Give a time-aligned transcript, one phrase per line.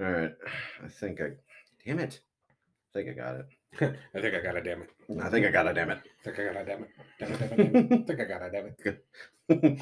[0.00, 0.32] All right.
[0.84, 1.30] I think I.
[1.84, 2.20] Damn it.
[2.94, 3.46] I think I got it.
[4.14, 4.90] I think I got it, damn it.
[5.22, 5.74] I think I got it.
[5.74, 6.00] Damn it.
[6.24, 6.88] I think I got it, damn it.
[7.18, 7.92] Damn it, damn it, damn it.
[7.92, 8.66] I think I got it, damn
[9.50, 9.80] it.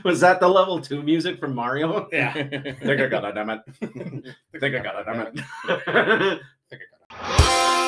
[0.04, 2.08] Was that the level two music from Mario?
[2.12, 2.32] Yeah.
[2.36, 3.34] I think I got it.
[3.34, 3.60] Damn it.
[3.82, 3.86] I
[4.58, 5.06] think I got it.
[5.06, 5.40] Damn it.
[5.68, 6.38] I
[6.70, 6.86] think I
[7.18, 7.83] got it.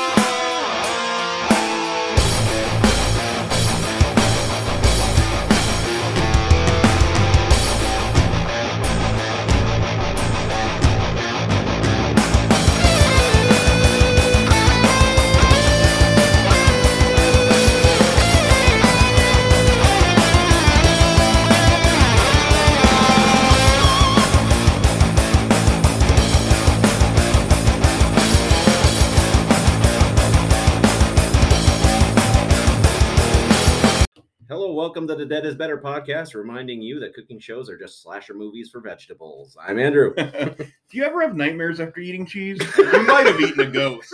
[34.77, 38.35] Welcome to the Dead is Better podcast, reminding you that cooking shows are just slasher
[38.35, 39.57] movies for vegetables.
[39.59, 40.15] I'm Andrew.
[40.15, 40.55] Do
[40.91, 42.59] you ever have nightmares after eating cheese?
[42.77, 44.11] You might have eaten a ghost.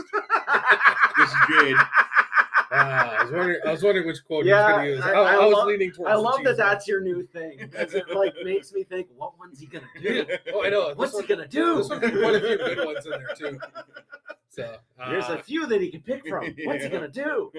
[1.18, 1.76] This is Jade.
[2.74, 3.60] Ah, I was wondering.
[3.66, 5.04] I was wondering which quote Yeah, you was going to use.
[5.04, 6.12] I, I I was love- leaning towards.
[6.12, 6.56] I love that one.
[6.56, 10.24] that's your new thing because it like makes me think, what one's he gonna do?
[10.54, 10.92] Oh, I know.
[10.94, 11.78] What's one, he gonna do?
[11.78, 13.58] This one had quite a few good ones in there too.
[14.48, 14.76] So
[15.08, 16.54] There's uh, a few that he can pick from.
[16.64, 17.50] What's he gonna do?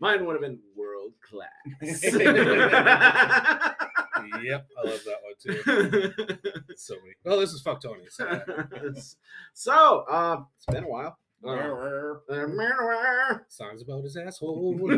[0.00, 1.48] Mine would have been world class.
[4.42, 5.62] Yep, I love that one too.
[6.76, 7.14] So many.
[7.24, 8.04] Well, this is fuck Tony.
[8.10, 8.42] So,
[9.54, 11.16] so, uh, it's been a while.
[11.42, 12.18] Uh,
[13.48, 14.78] songs about his asshole.
[14.90, 14.92] I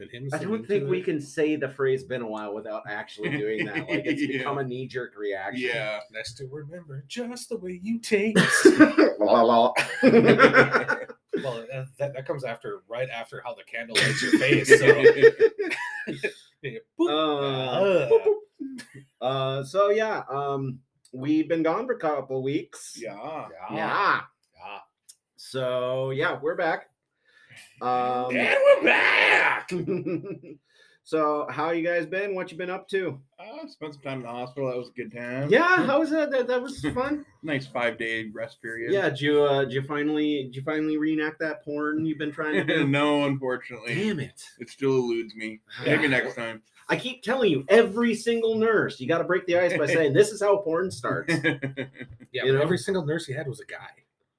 [0.00, 1.04] And him don't think we it.
[1.04, 3.88] can say the phrase "been a while" without actually doing that.
[3.88, 4.38] Like it's Yeah.
[4.38, 5.68] become a knee-jerk reaction.
[5.72, 6.00] Yeah.
[6.12, 8.66] Nice to remember just the way you taste.
[11.42, 11.56] La, la.
[11.56, 14.68] well, that, that, that comes after, right after how the candle lights your face.
[14.78, 16.20] So, yeah.
[17.00, 18.08] Uh,
[19.20, 20.80] uh, so yeah, um,
[21.12, 22.98] we've been gone for a couple weeks.
[23.00, 23.46] Yeah.
[23.70, 24.20] Yeah.
[24.56, 24.78] Yeah.
[25.36, 26.90] So yeah, we're back.
[27.80, 29.72] Um, And we're back.
[31.08, 32.34] So how you guys been?
[32.34, 33.18] What you been up to?
[33.40, 34.68] I spent some time in the hospital.
[34.68, 35.48] That was a good time.
[35.48, 36.30] Yeah, how was that?
[36.30, 37.24] That, that was fun.
[37.42, 38.92] Nice five day rest period.
[38.92, 42.30] yeah, did you uh, did you finally did you finally reenact that porn you've been
[42.30, 42.86] trying to do?
[42.98, 43.94] no, unfortunately.
[43.94, 44.42] Damn it!
[44.58, 45.60] It still eludes me.
[45.86, 46.60] Maybe next time.
[46.90, 50.12] I keep telling you, every single nurse, you got to break the ice by saying
[50.12, 51.32] this is how porn starts.
[52.32, 52.60] Yeah, You know?
[52.60, 53.88] every single nurse he had was a guy.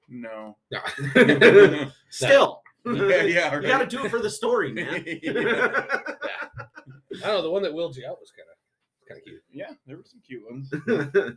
[0.07, 0.55] no.
[0.71, 1.89] No.
[2.09, 5.03] Still, Yeah, yeah, you got to do it for the story, man.
[5.23, 5.85] yeah.
[7.23, 7.41] I don't know.
[7.41, 9.43] The one that willed you out was kind of kind of cute.
[9.51, 10.71] yeah, there were some cute ones.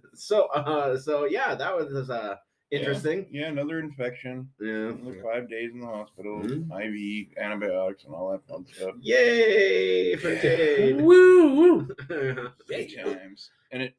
[0.14, 2.36] so, uh, so yeah, that was uh,
[2.70, 3.26] interesting.
[3.30, 4.48] Yeah, another infection.
[4.60, 4.88] Yeah.
[4.90, 6.40] Another five days in the hospital.
[6.42, 6.68] Mhm.
[6.70, 8.94] IV, antibiotics, and all that fun stuff.
[9.00, 11.00] Yay for Jade.
[11.00, 11.88] Woo woo.
[12.68, 13.50] Good times.
[13.70, 13.94] And it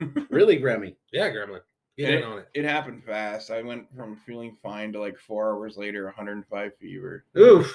[0.30, 0.96] really, Grammy.
[1.12, 1.60] Yeah, Gremlin.
[1.96, 2.48] Get And in on it.
[2.54, 3.50] it happened fast.
[3.50, 7.24] I went from feeling fine to like four hours later, 105 fever.
[7.36, 7.72] Oof.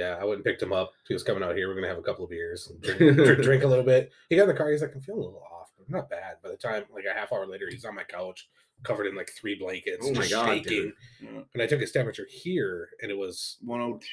[0.00, 0.92] Yeah, I went and picked him up.
[1.08, 1.68] He was coming out here.
[1.68, 4.10] We're gonna have a couple of beers, and drink, drink, drink a little bit.
[4.28, 4.70] He got in the car.
[4.70, 6.36] He's like, I'm feeling a little off, but not bad.
[6.42, 8.48] By the time, like a half hour later, he's on my couch,
[8.82, 10.68] covered in like three blankets, Oh my just God, shaking.
[10.68, 10.92] dude.
[11.22, 11.40] Yeah.
[11.54, 14.06] And I took his temperature here, and it was 102,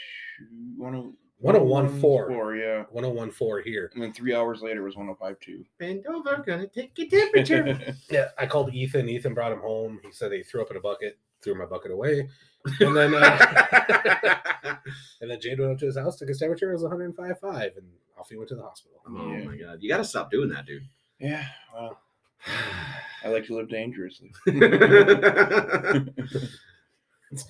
[0.81, 2.59] 10 1014.
[2.59, 2.83] yeah.
[2.89, 3.91] 1014 here.
[3.93, 5.63] And then three hours later it was 105.2.
[5.79, 7.95] Bend over, gonna take your temperature.
[8.09, 9.07] Yeah, I called Ethan.
[9.07, 9.99] Ethan brought him home.
[10.03, 12.27] He said he threw up in a bucket, threw my bucket away,
[12.79, 14.35] and then uh,
[15.22, 17.85] and then Jade went up to his house, took his temperature, it was 105.5, and
[18.19, 19.00] off he went to the hospital.
[19.07, 19.44] oh Yeah.
[19.44, 20.83] my god, you got to stop doing that, dude.
[21.19, 22.00] yeah, well,
[23.23, 24.31] I like to live dangerously.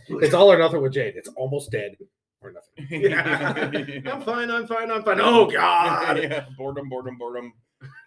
[0.10, 1.14] It's all or nothing with Jade.
[1.16, 1.98] It's almost dead
[2.42, 2.88] or nothing.
[2.90, 4.02] yeah.
[4.12, 4.50] I'm fine.
[4.50, 4.90] I'm fine.
[4.90, 5.20] I'm fine.
[5.22, 6.18] Oh god.
[6.18, 7.54] yeah, boredom, boredom, boredom.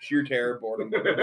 [0.00, 1.15] Sheer terror, boredom, boredom.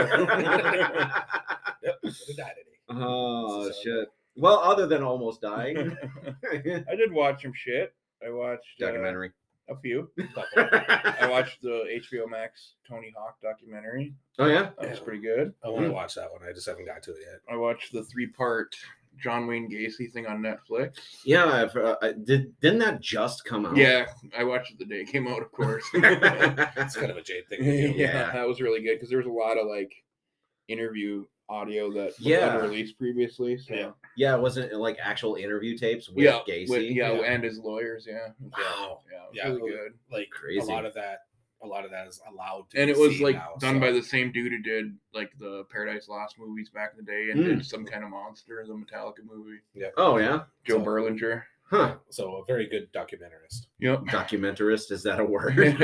[1.84, 2.52] Yep, would have
[2.90, 4.08] oh So- shit.
[4.38, 5.78] Well, other than almost dying,
[6.52, 7.94] I did watch some shit.
[8.26, 9.32] I watched uh, documentary.
[9.70, 10.10] a few.
[10.58, 14.14] I watched the HBO Max Tony Hawk documentary.
[14.40, 14.70] oh yeah.
[14.80, 15.54] That was pretty good.
[15.64, 16.42] I want to watch that one.
[16.48, 17.42] I just haven't got to it yet.
[17.52, 18.76] I watched the three part
[19.22, 20.98] John Wayne Gacy thing on Netflix.
[21.26, 21.46] Yeah.
[21.46, 23.76] I've, uh, I- did didn't that just come out?
[23.76, 24.06] Yeah,
[24.38, 25.84] I watched it the day it came out, of course.
[25.94, 27.60] It's kind of a Jade thing.
[27.60, 27.72] to do.
[27.98, 28.32] yeah, Yeah.
[28.34, 29.92] that was really good because there was a lot of like
[30.68, 32.56] interview audio that was Yeah.
[32.58, 33.58] unreleased previously.
[33.58, 33.92] So Yeah.
[34.18, 34.36] Yeah.
[34.36, 36.70] It wasn't like actual interview tapes with yeah, Gacy?
[36.70, 37.22] with- yeah, Yeah.
[37.22, 38.06] and his lawyers.
[38.10, 39.02] Yeah, Wow.
[39.10, 39.94] yeah, it was Yeah, really good.
[40.12, 40.60] Like Crazy.
[40.60, 41.20] a lot of that.
[41.64, 42.80] A lot of that is allowed to.
[42.82, 44.96] And be it was seen like now, done so- by the same dude who did
[45.14, 47.48] like the Paradise Lost movies back in the day, and Hmm.
[47.48, 49.60] did some kind of monster, in the Metallica movie.
[49.74, 49.88] Yeah.
[49.98, 50.44] Oh yeah.
[50.66, 51.44] Joe So- Berlinger.
[51.70, 51.96] Huh.
[52.10, 53.66] So a very good documentarist.
[53.80, 54.04] Yep.
[54.04, 55.58] Documentarist is that a word?
[55.60, 55.82] It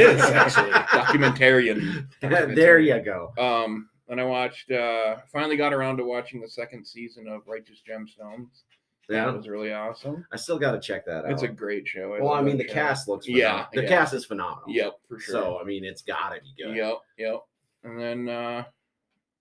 [0.00, 0.70] is, actually.
[0.72, 2.08] Documentarian.
[2.20, 3.32] there you go.
[3.38, 4.70] Um, Then I watched.
[4.72, 8.64] uh Finally got around to watching the second season of Righteous Gemstones.
[9.08, 10.26] That Yeah, was really awesome.
[10.32, 11.30] I still got to check that out.
[11.30, 12.10] It's a great show.
[12.20, 12.74] well, I mean, the show.
[12.74, 13.88] cast looks Yeah, the yeah.
[13.88, 14.68] cast is phenomenal.
[14.68, 15.32] Yep, for sure.
[15.34, 16.76] So I mean, it's got to be good.
[16.76, 17.40] Yep, yep.
[17.84, 18.64] And then uh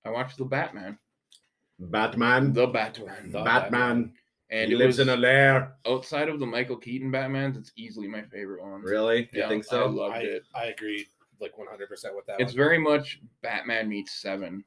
[0.06, 0.98] I watched the Batman.
[1.80, 3.32] Batman, The Batman.
[3.32, 4.14] The Batman,
[4.50, 5.74] And he lives was in a lair.
[5.88, 8.82] outside of the Michael Keaton Batmans, it's easily my favorite one.
[8.82, 9.22] Really?
[9.34, 9.88] You Yeah, think I so?
[9.88, 10.44] loved I, it.
[10.54, 11.08] I agree
[11.42, 12.58] like 100% with that It's one.
[12.58, 14.64] very much Batman meets Seven.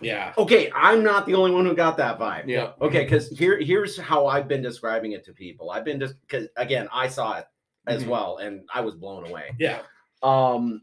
[0.00, 0.32] yeah.
[0.38, 2.48] Okay, I'm not the only one who got that vibe.
[2.48, 2.72] Yeah.
[2.80, 5.70] Okay, because here here's how I've been describing it to people.
[5.70, 7.46] I've been just because again, I saw it
[7.86, 8.08] as Mhm.
[8.08, 9.54] well, and I was blown away.
[9.58, 9.82] Yeah.
[10.22, 10.82] Um,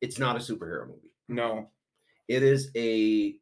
[0.00, 1.12] it's not a superhero movie.
[1.28, 1.70] No.
[2.28, 3.36] It is a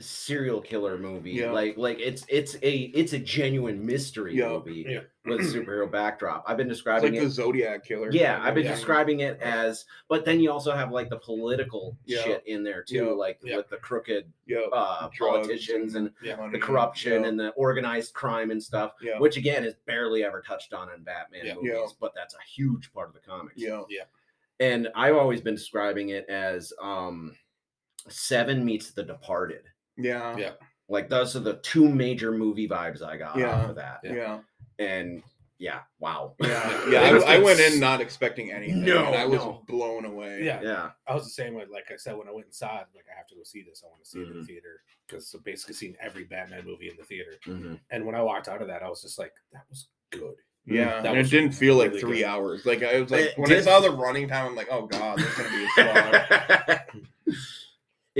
[0.00, 1.32] serial killer movie.
[1.32, 1.50] Yeah.
[1.50, 4.48] Like like it's it's a it's a genuine mystery Yeah.
[4.48, 5.00] movie Yeah.
[5.24, 6.44] with a superhero backdrop.
[6.46, 7.24] I've been It's describing like it.
[7.24, 8.10] the Zodiac killer.
[8.12, 8.74] Yeah, I've been Yeah.
[8.74, 12.22] describing it as, but then you also have like the political Yeah.
[12.22, 13.10] shit in there too, Yeah.
[13.12, 13.56] like Yeah.
[13.56, 14.60] with the crooked Yeah.
[14.72, 16.48] uh, Drugs politicians and Yeah.
[16.50, 19.18] the corruption yeah, and the organized crime and stuff, yeah.
[19.18, 21.54] which again is barely ever touched on in Batman Yeah.
[21.54, 21.86] movies, Yeah.
[22.00, 23.54] but that's a huge part of the comics.
[23.60, 23.82] yeah.
[24.60, 27.36] And I've always been describing it as um
[28.08, 29.64] Seven meets The Departed.
[30.02, 30.36] Yeah.
[30.36, 30.52] Yeah.
[30.88, 33.50] Like those are the two major movie vibes I got Yeah.
[33.62, 34.00] off of that.
[34.02, 34.12] Yeah.
[34.12, 34.38] Yeah.
[34.78, 35.22] And
[35.58, 36.34] yeah, wow.
[36.40, 36.70] Yeah.
[37.10, 38.84] It was- I, I went in not expecting anything.
[38.84, 39.62] No, and I was no.
[39.68, 40.42] blown away.
[40.42, 40.60] Yeah.
[40.62, 40.90] Yeah.
[41.06, 41.64] I was the same way.
[41.70, 43.82] Like I said, when I went inside, like I have to go see this.
[43.84, 46.88] I want to see it in the theater because so basically seen every Batman movie
[46.88, 47.32] in the theater.
[47.46, 47.78] Mhm.
[47.90, 50.34] And when I walked out of that, I was just like, that was good.
[50.66, 52.24] Yeah, That and it didn't feel like three good.
[52.26, 52.64] hours.
[52.66, 55.18] Like I was like It when I saw the running time, I'm like, oh god,
[55.18, 56.80] this gonna be a slog.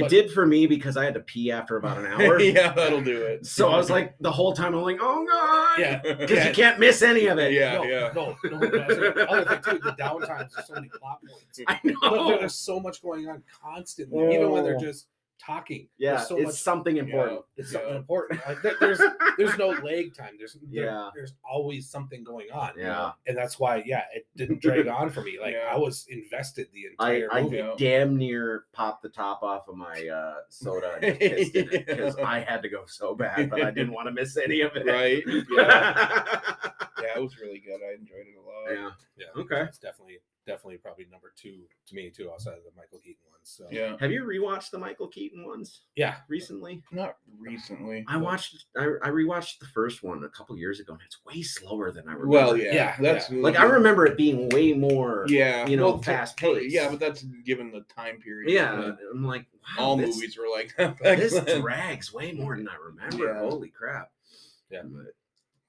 [0.00, 2.41] it But- did for me because I had to pee after about an hour.
[2.41, 3.47] yeah, that'll do it.
[3.47, 5.79] So I was like the whole time I'm like, oh god.
[5.81, 6.00] Yeah.
[6.19, 6.49] Because Yeah.
[6.49, 7.52] you can't miss any of it.
[7.52, 8.12] Yeah, no, yeah.
[8.14, 8.58] no, no.
[8.58, 10.50] no, I was like, the other thing too, the downtimes.
[10.55, 11.61] There's so many plot points.
[11.69, 12.29] I know.
[12.29, 14.81] there- there's so much going on constantly, even when they're Oh.
[14.81, 15.06] just
[15.44, 15.88] talking.
[15.98, 16.54] yeah, there's so it's much.
[16.56, 17.40] something important.
[17.56, 18.40] It's something important.
[18.46, 19.00] Like, there- there's
[19.38, 20.34] there's no lag time.
[20.38, 21.10] There's there- Yeah.
[21.14, 22.72] There's always something going on.
[22.76, 23.12] Yeah.
[23.26, 25.38] and that's why yeah, it didn't drag on for me.
[25.40, 25.69] Like Yeah.
[25.72, 27.56] I was invested the entire I movie.
[27.56, 27.72] Yeah.
[27.78, 31.87] damn near popped the top off of my uh, soda and just pissed in it
[31.87, 34.72] because I had to go so bad, but I didn't want to miss any of
[34.76, 34.87] it.
[34.87, 35.22] Right?
[35.50, 36.20] Yeah.
[37.02, 37.81] Yeah, it was really good.
[37.82, 38.75] I enjoyed it a lot.
[38.75, 38.90] yeah.
[39.34, 39.62] Yeah, Okay.
[39.62, 40.19] It's definitely
[40.50, 43.41] definitely probably number two to me too, outside of the Michael Keaton ones.
[43.44, 43.97] So Yeah.
[44.00, 46.82] Have you rewatched the Michael Keaton ones yeah, recently?
[46.93, 48.05] Not recently.
[48.08, 48.64] I but- watched.
[48.76, 52.05] I, I rewatched the first one a couple years ago, and it's way slower than
[52.08, 52.29] I remember.
[52.29, 52.75] Well, yeah.
[52.75, 55.25] Yeah, That's like I remember it being way more.
[55.29, 55.67] Yeah.
[55.67, 56.75] you know, well, fast for- paced.
[56.75, 58.50] Yeah, but that's given the time period.
[58.52, 58.93] yeah.
[59.12, 59.47] I'm like,
[59.79, 61.61] wow, all this, movies were like that back This then.
[61.61, 63.32] drags way more than I remember.
[63.32, 63.41] Yeah.
[63.49, 64.11] Holy crap!
[64.70, 64.82] Yeah.
[64.85, 65.14] But-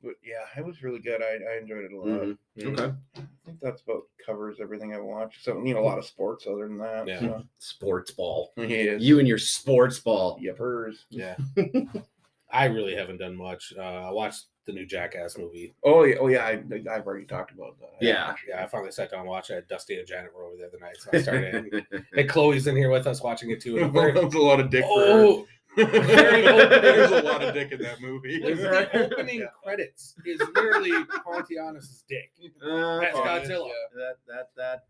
[0.04, 1.22] But yeah, it was really good.
[1.22, 2.08] I, I enjoyed it a lot.
[2.08, 2.38] Mhm.
[2.58, 2.74] Mhm.
[2.80, 2.94] Okay.
[3.18, 5.44] I think that's about covers everything I watched.
[5.44, 7.08] So you know a lot of sports other than that.
[7.08, 7.20] Yeah.
[7.20, 7.44] so.
[7.60, 8.54] Sports ball.
[8.58, 9.02] Yes.
[9.02, 10.40] You and your sports ball.
[10.42, 11.06] Yippers.
[11.10, 11.36] yeah.
[12.54, 13.74] I really haven't done much.
[13.78, 15.74] Uh, I watched the new Jackass movie.
[15.86, 16.46] Oh yeah, oh yeah.
[16.46, 16.62] I,
[16.92, 17.94] I've already talked about that.
[18.02, 18.36] Yeah.
[18.48, 19.68] Yeah, I finally sat down and watched it.
[19.70, 21.86] Dusty and Janet were over the other night, so I started.
[21.92, 23.78] and, and Chloe's in here with us watching it too.
[23.78, 24.84] And I'm very- a lot of dick.
[24.86, 25.00] oh,
[25.38, 25.48] for her.
[25.78, 26.02] open.
[26.02, 28.40] There's a lot of dick in that movie.
[28.40, 29.46] the opening Yeah.
[29.64, 30.92] credits is literally
[31.24, 32.32] Pontius's dick.
[32.64, 33.30] Uh, That's okay.
[33.30, 33.70] Godzilla.
[33.96, 34.84] That that that.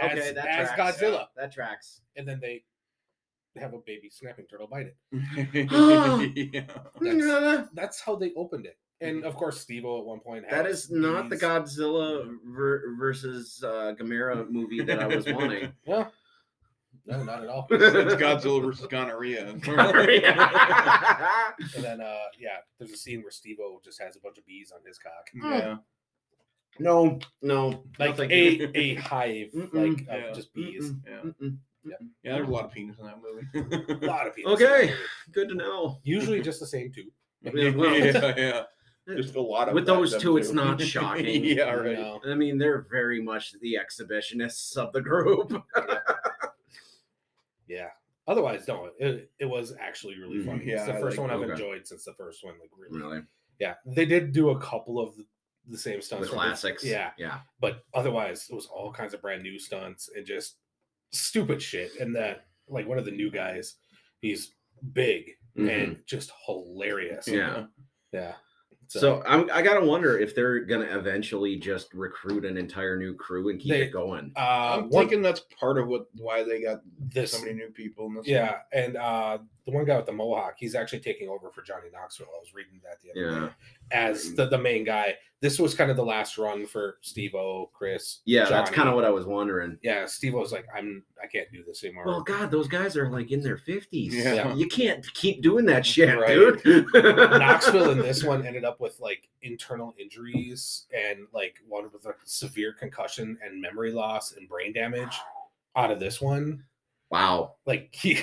[0.00, 0.98] As, Okay, that as tracks.
[1.00, 1.26] Godzilla.
[1.36, 2.00] That tracks.
[2.16, 2.64] And then they
[3.56, 4.96] have a baby snapping turtle bite it.
[6.54, 7.40] yeah.
[7.40, 8.78] That's, that's how they opened it.
[9.00, 13.60] And of course, Steve at one point That has is not the Godzilla ver- versus
[13.66, 15.72] uh, Gamera movie that I was wanting.
[15.84, 16.06] Yeah.
[17.04, 17.66] No, not at all.
[17.70, 19.48] It's Godzilla versus gonorrhea.
[19.48, 19.58] and
[21.84, 24.80] then, uh, yeah, there's a scene where Steve just has a bunch of bees on
[24.86, 25.28] his cock.
[25.34, 25.76] yeah.
[26.78, 28.70] no, no, Like no, thank a, you.
[28.74, 29.74] a hive, Mm-mm.
[29.96, 30.14] like Yeah.
[30.28, 30.90] of just bees.
[30.92, 31.30] Mm-mm, Yeah.
[31.48, 31.56] mm-mm.
[31.84, 34.04] Yeah, there's a lot of penis in that movie.
[34.04, 34.52] A lot of people.
[34.52, 34.94] Okay,
[35.32, 35.98] good to know.
[36.04, 37.10] Usually just the same two.
[37.42, 38.62] Yeah, well- yeah, yeah.
[39.16, 40.54] Just a lot of With those them two, it's too.
[40.54, 41.42] not shocking.
[41.44, 41.98] yeah, right.
[41.98, 42.20] No.
[42.24, 45.60] I mean, they're very much the exhibitionists of the group.
[47.72, 47.88] Yeah.
[48.28, 50.46] Otherwise, no, it, it was actually really Mhm.
[50.46, 50.64] funny.
[50.66, 51.52] Yeah, it's the first like- one I've okay.
[51.52, 52.54] enjoyed since the first one.
[52.60, 53.22] Like really, really,
[53.58, 53.74] yeah.
[53.84, 55.24] They did do a couple of the,
[55.68, 56.84] the same stunts, from classics.
[56.84, 57.40] yeah, yeah.
[57.60, 60.58] but otherwise, it was all kinds of brand new stunts and just
[61.12, 61.92] stupid shit.
[62.00, 63.76] And that, like, one of the new guys,
[64.20, 64.54] he's
[64.92, 67.26] big and just hilarious.
[67.28, 67.38] Mm-hmm.
[67.38, 67.66] Yeah.
[68.12, 68.34] yeah.
[69.00, 73.48] So I'm, I gotta wonder if they're gonna eventually just recruit an entire new crew
[73.48, 74.32] and keep They- it going.
[74.36, 77.70] uh, I'm one- thinking that's part of what why they got this so many new
[77.70, 78.26] people in this.
[78.26, 81.86] Yeah, and uh the one guy with the mohawk, he's actually taking over for Johnny
[81.92, 82.26] Knoxville.
[82.34, 83.46] I was reading that the other Yeah.
[83.46, 83.52] day
[83.92, 85.16] as the, the main guy.
[85.40, 88.20] This was kind of the last run for Steve O, Chris.
[88.24, 89.76] Yeah, that's kind of what I was wondering.
[89.82, 92.06] Yeah, Steve was like, I'm I can't do this anymore.
[92.06, 94.14] Well, God, those guys are like in their fifties.
[94.14, 94.54] Yeah.
[94.54, 96.62] You can't keep doing that shit, Right.
[96.62, 96.86] dude.
[96.94, 102.14] Knoxville in this one ended up with like internal injuries and like one with a
[102.24, 105.16] severe concussion and memory loss and brain damage
[105.74, 106.62] out of this one.
[107.10, 107.54] Wow.
[107.66, 108.20] Like he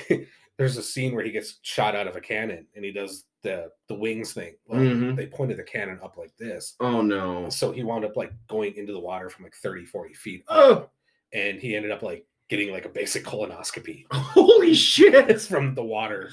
[0.59, 3.69] there's a scene where he gets shot out of a cannon and he does the
[3.87, 4.55] the wings thing.
[4.67, 5.15] Well, Mhm.
[5.15, 6.75] they pointed the cannon up like this.
[6.81, 7.49] Oh no.
[7.49, 10.57] So he wound up like going into the water from like 30, 40 feet up.
[10.59, 10.89] Oh,
[11.33, 15.29] And he ended up like getting like a basic colonoscopy holy shit.
[15.29, 16.29] It's from the water.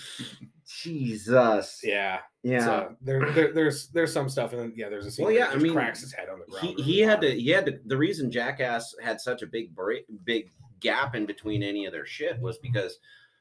[0.83, 1.80] Jesus.
[1.85, 2.18] Yeah.
[2.42, 2.64] Yeah.
[2.64, 5.45] So there, there there's there's some stuff and then yeah, there's a scene Well, where
[5.45, 6.75] yeah, he I mean, cracks his head on the ground.
[6.78, 10.04] he, he had to he had to the reason jackass had such a big break
[10.25, 12.99] big gap in between any of their shit was because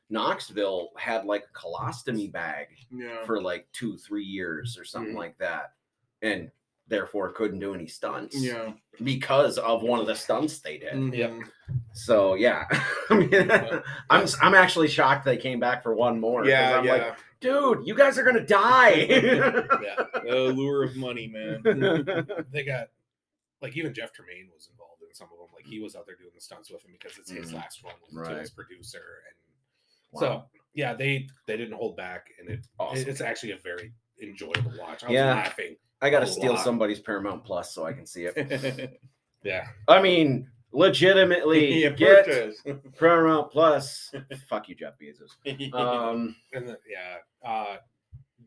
[0.10, 3.26] knoxville had like a colostomy bag Yeah.
[3.26, 5.18] for like two three years or something Mhm.
[5.18, 5.74] like that
[6.22, 6.52] and
[6.88, 8.74] therefore couldn't do any stunts Yeah.
[9.04, 11.32] because of one of the stunts they did Yep.
[11.32, 11.50] Mhm.
[11.94, 12.66] so yeah
[13.10, 13.52] i mean
[14.12, 16.46] i'm i'm actually shocked they came back for one more.
[16.46, 16.94] Yeah, i'm yeah.
[16.94, 20.06] like dude you guys are gonna die Yeah.
[20.24, 21.62] the lure of money, man.
[22.52, 22.90] They got
[23.62, 25.48] like even Jeff Tremaine was involved in some of them.
[25.56, 27.56] Like he was out there doing the stunts with him because it's his Mhm.
[27.56, 28.38] last one with Right.
[28.40, 29.36] his producer and
[30.16, 30.20] Wow.
[30.22, 30.44] so
[30.74, 33.08] yeah, they they didn't hold back and it Awesome.
[33.10, 35.04] it's actually a very enjoyable watch.
[35.04, 35.34] I was Yeah.
[35.34, 35.76] laughing.
[36.02, 36.64] i gotta steal lot.
[36.64, 39.00] somebody's paramount plus so i can see it
[39.44, 39.68] Yeah.
[39.88, 42.64] I mean, legitimately yeah, get purchase.
[43.00, 44.12] Paramount Plus.
[44.50, 45.74] Fuck you, Jeff Bezos.
[45.74, 47.18] Um, And the, yeah,
[47.48, 47.78] uh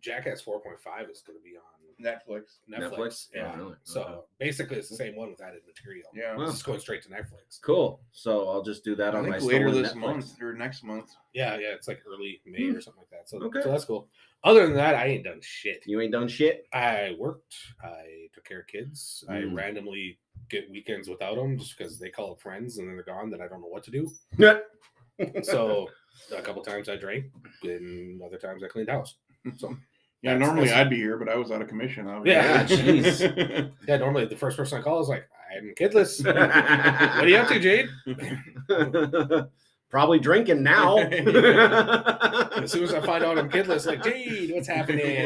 [0.01, 2.59] Jackass 4.5 is going to be on Netflix.
[2.73, 2.91] Netflix.
[2.93, 3.27] Netflix?
[3.35, 3.53] Yeah.
[3.55, 3.75] Oh, really?
[3.83, 4.21] So Okay.
[4.39, 6.09] basically, it's the same one with added material.
[6.15, 6.37] Yeah.
[6.37, 6.45] Wow.
[6.45, 7.61] It's just going straight to Netflix.
[7.63, 8.01] cool.
[8.13, 9.97] So I'll just do that I on my later this Netflix.
[9.97, 11.11] month or next month.
[11.35, 12.77] Yeah, yeah, it's like early May Hmm.
[12.77, 13.29] or something like that.
[13.29, 13.61] So, Okay.
[13.63, 14.09] so that's cool.
[14.45, 15.83] Other than that, I ain't done shit.
[15.87, 16.67] You ain't done shit.
[16.73, 17.55] I worked.
[17.83, 19.25] I took care of kids.
[19.29, 19.55] I Mm.
[19.55, 23.31] randomly get weekends without them just because they call up friends and then they're gone.
[23.31, 24.09] Then I don't know what to do.
[24.39, 24.61] Yeah.
[25.43, 25.89] so
[26.33, 27.27] a couple times I drank,
[27.65, 29.17] and other times I cleaned house.
[29.57, 29.77] So
[30.23, 32.07] Yeah, That's- normally that's- I'd be here, but I was out of commission.
[32.25, 33.73] Yeah, obviously.
[33.87, 36.25] yeah, normally the first person I call is like, I'm kidless.
[36.27, 37.89] what are you up to, Jade?
[39.91, 40.99] Probably drinking now.
[40.99, 45.25] As soon as I find out I'm kidless, like, Jade, what's happening?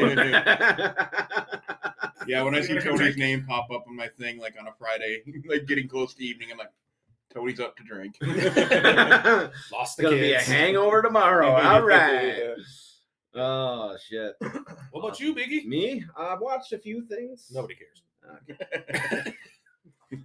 [2.27, 5.23] yeah, when I see Tony's name pop up on my thing, like on a Friday,
[5.49, 6.71] like getting close to evening, I'm like,
[7.33, 8.15] Tony's up to drink.
[9.71, 11.49] Lost the Gonna be a hangover tomorrow.
[11.51, 12.55] All right.
[13.35, 14.35] Oh shit.
[14.93, 15.65] What about you, Biggie?
[15.65, 16.05] Me?
[16.15, 17.51] I've watched a few things.
[17.51, 18.03] Nobody cares.
[18.49, 19.33] Okay.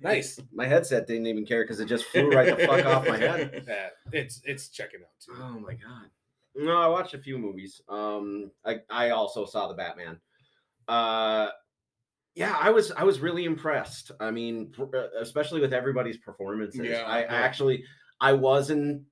[0.02, 0.38] Nice.
[0.52, 3.64] My headset didn't even care because it just flew right the fuck off my head.
[3.68, 5.32] Yeah, it's it's checking out too.
[5.42, 6.10] Oh my god.
[6.54, 7.80] No, I watched a few movies.
[7.88, 10.20] Um, I I also saw the Batman.
[10.86, 11.48] Uh,
[12.34, 14.10] yeah, I was I was really impressed.
[14.20, 16.82] I mean, uh, especially with everybody's performances.
[16.84, 17.82] Yeah, I, I actually
[18.20, 19.04] I wasn't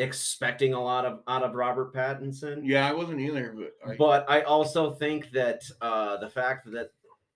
[0.00, 2.60] expecting a lot of out of Robert Pattinson.
[2.64, 6.90] yeah, I wasn't either, but I, But I also think that uh, the fact that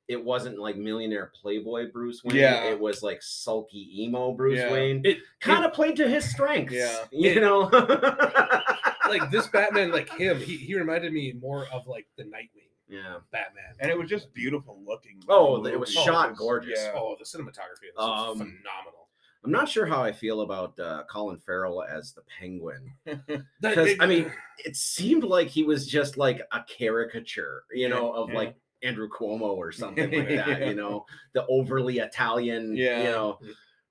[0.06, 2.64] it wasn't like millionaire playboy Bruce Wayne, Yeah.
[2.64, 4.71] it was like sulky emo Bruce Yeah.
[4.73, 5.00] Wayne.
[5.04, 6.75] It Kind of played to his strengths.
[6.75, 7.04] Yeah.
[7.11, 7.71] you It- know.
[9.09, 13.16] like this Batman, like him, he, he reminded me more of like the Nightwing yeah.
[13.33, 13.75] Batman.
[13.80, 15.21] and it was just beautiful looking.
[15.28, 16.78] Oh, it was movie shot gorgeous.
[16.83, 16.92] Yeah.
[16.94, 19.04] Oh, the cinematography is Um, phenomenal.
[19.45, 22.93] I'm not sure how I feel about uh, Colin Farrell as the Penguin
[23.61, 24.33] because I mean,
[24.65, 28.37] it seemed like he was just like a caricature, you know, of Yeah.
[28.37, 30.67] like Andrew Cuomo or something like that.
[30.67, 32.75] You know, the overly Italian.
[32.77, 32.99] Yeah.
[32.99, 33.39] You know,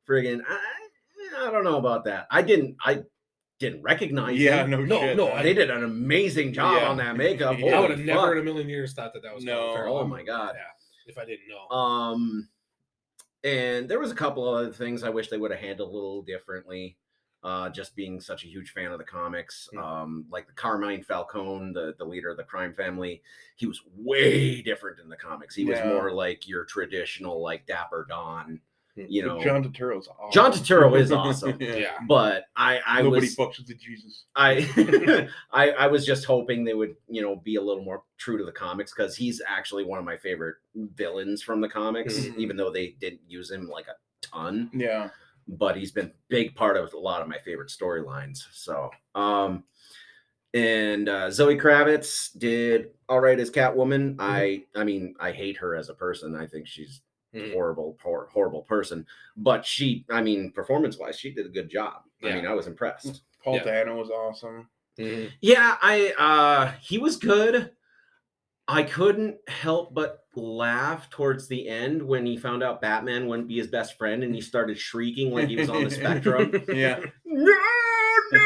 [0.10, 2.27] friggin' I, I don't know about that.
[2.31, 2.75] I didn't.
[2.83, 3.03] I
[3.60, 4.38] didn't recognize.
[4.39, 4.72] yeah, him.
[4.72, 5.15] no, No, shit.
[5.17, 5.43] no, man.
[5.43, 6.89] They did an amazing job Yeah.
[6.89, 7.57] on that makeup.
[7.60, 7.77] Yeah.
[7.77, 9.98] I would have never in a million years thought that that was No, Colin Farrell.
[10.00, 10.55] Oh my god.
[10.55, 10.63] Yeah,
[11.12, 11.75] if I didn't know.
[11.75, 12.50] Um,
[13.43, 15.93] and there was a couple of other things I wish they would have handled a
[15.93, 16.97] little differently.
[17.43, 19.83] Uh, just being such a huge fan of the comics, Mm.
[19.83, 23.21] um, like the Carmine Falcone, the the leader of the crime family,
[23.57, 25.53] he was way different in the comics.
[25.53, 28.62] He was more like your traditional, like Dapper Don,
[28.95, 29.38] you know.
[29.38, 30.31] But John Turturro's awesome.
[30.31, 31.57] John Turturro is awesome.
[31.59, 31.97] yeah.
[32.07, 34.25] But I, I Nobody was, fucks with the Jesus.
[34.35, 38.38] I, I, I was just hoping they would, you know, be a little more true
[38.38, 42.38] to the comics because he's actually one of my favorite villains from the comics, Mhm.
[42.38, 44.69] even though they didn't use him like a ton.
[44.73, 45.09] Yeah.
[45.47, 48.43] But he's been big part of a lot of my favorite storylines.
[48.53, 49.63] So, um,
[50.53, 54.15] and uh, Zoe Kravitz did all right as Catwoman.
[54.19, 56.35] I, I mean, I hate her as a person.
[56.35, 57.01] I think she's
[57.33, 57.53] Mhm.
[57.53, 59.05] horrible, hor- horrible person.
[59.35, 62.03] But she, I mean, performance wise, she did a good job.
[62.23, 63.23] I mean, I was impressed.
[63.43, 63.63] Paul Yeah.
[63.63, 64.69] Dano was awesome.
[64.97, 65.31] Mhm.
[65.41, 67.71] Yeah, I uh he was good.
[68.67, 73.58] I couldn't help but laugh towards the end when he found out Batman wouldn't be
[73.58, 76.51] his best friend and he started shrieking like he was on the spectrum.
[76.74, 77.00] Yeah.
[77.25, 77.51] No,
[78.32, 78.39] no,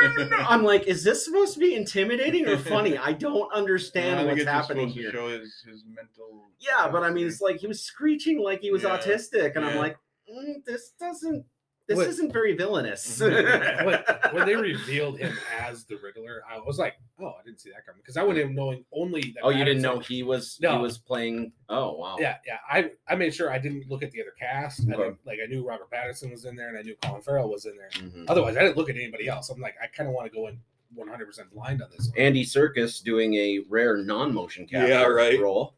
[0.00, 0.36] no, no, no.
[0.36, 2.96] I'm like, is this supposed to be intimidating or funny?
[2.96, 5.10] I don't understand I what's happening here.
[5.10, 6.46] Show his, his mental.
[6.58, 9.64] Yeah, but I mean, it's like he was screeching like he was Yeah, autistic, and
[9.64, 9.96] I'm like,
[10.32, 11.44] mm, this doesn't,
[11.88, 13.20] this What- isn't very villainous.
[13.20, 17.70] when, when they revealed him as the Riddler, I was like, "Oh, I didn't see
[17.70, 19.20] that coming," because I went in knowing only.
[19.34, 20.80] That oh, you didn't know Pattinson- he was he No.
[20.80, 21.52] was playing.
[21.68, 22.16] Oh, wow.
[22.20, 22.58] Yeah, yeah.
[22.70, 24.80] I I made sure I didn't look at the other cast.
[24.82, 27.50] I didn't- like I knew Robert Pattinson was in there, and I knew Colin Farrell
[27.50, 27.90] was in there.
[27.90, 28.26] Mhm.
[28.28, 29.50] Otherwise, I didn't look at anybody else.
[29.50, 30.58] I'm like, I kind of want to go in
[30.94, 32.18] 100 percent blind on this one.
[32.18, 35.40] Andy Serkis doing a rare non-motion capture Yeah, right.
[35.40, 35.74] role.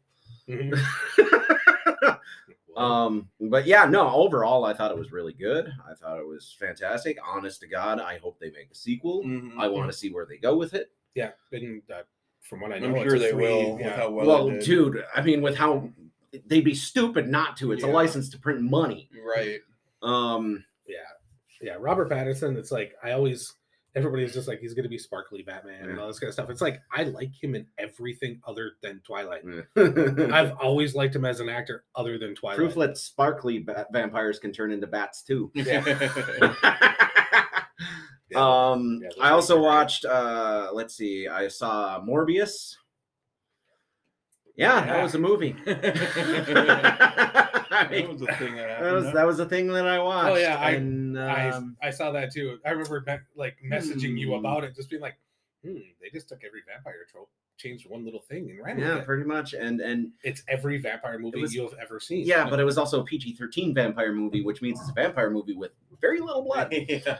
[0.47, 0.77] Mhm.
[2.77, 5.71] Um, but yeah, no, overall, I thought it was really good.
[5.89, 7.17] I thought it was fantastic.
[7.25, 9.23] Honest to God, I hope they make a sequel.
[9.23, 9.57] Mhm.
[9.57, 10.91] I want to see where they go with it.
[11.15, 12.01] yeah, and uh,
[12.41, 13.77] from what I know, I'm sure they free- will.
[13.79, 13.95] Yeah.
[13.95, 15.89] How well, Well, dude, I mean, with how
[16.47, 17.71] they'd be stupid not to.
[17.71, 19.09] It's a license to print money.
[19.25, 19.61] Right.
[20.03, 20.97] Um, yeah,
[21.61, 21.77] yeah.
[21.79, 22.57] Robert Pattinson.
[22.57, 23.53] It's like I always.
[23.95, 26.49] Everybody's just like he's going to be sparkly Batman and all this kind of stuff.
[26.49, 29.43] It's like I like him in everything other than Twilight.
[29.77, 32.57] I've I've always liked him as an actor other than Twilight.
[32.57, 35.49] proof that sparkly ba- vampires can turn into bats too.
[38.31, 38.41] Yeah.
[38.71, 39.65] um, Yeah, I also great.
[39.65, 40.03] watched.
[40.05, 42.75] Uh, let's see, I saw Morbius.
[44.57, 45.55] Yeah, that was a movie.
[45.67, 45.73] I
[47.91, 48.85] that was the thing that happened.
[48.87, 50.31] that was that was the thing that I watched.
[50.31, 52.59] Oh, yeah, I- and, um, I I saw that too.
[52.65, 54.39] I remember me- like messaging you Hmm.
[54.45, 55.17] about it, just being like,
[55.63, 59.03] "Hmm, they just took every vampire trope, changed one little thing, and ran yeah, with
[59.03, 59.05] it.
[59.05, 59.53] pretty much.
[59.53, 62.77] And and It's every vampire movie was- you have ever seen." yeah, but it was
[62.77, 66.43] also a PG thirteen vampire movie, which means it's a vampire movie with very little
[66.43, 67.17] blood, yeah.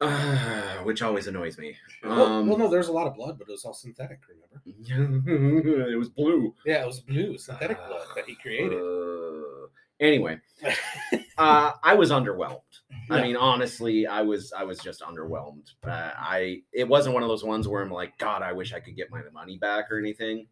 [0.00, 1.76] uh, which always annoys me.
[2.02, 4.20] Well, Um, well, no, there's a lot of blood, but it was all synthetic.
[4.28, 4.60] Remember?
[5.92, 6.54] it was blue.
[6.66, 8.72] Yeah, it was blue synthetic blood that he created.
[8.78, 9.68] Uh,
[10.00, 10.40] anyway,
[11.38, 12.60] uh, I was underwhelmed.
[13.10, 15.68] I mean, honestly, I was I was just underwhelmed.
[15.84, 18.80] Uh, I it wasn't one of those ones where I'm like, God, I wish I
[18.80, 20.46] could get my money back or anything.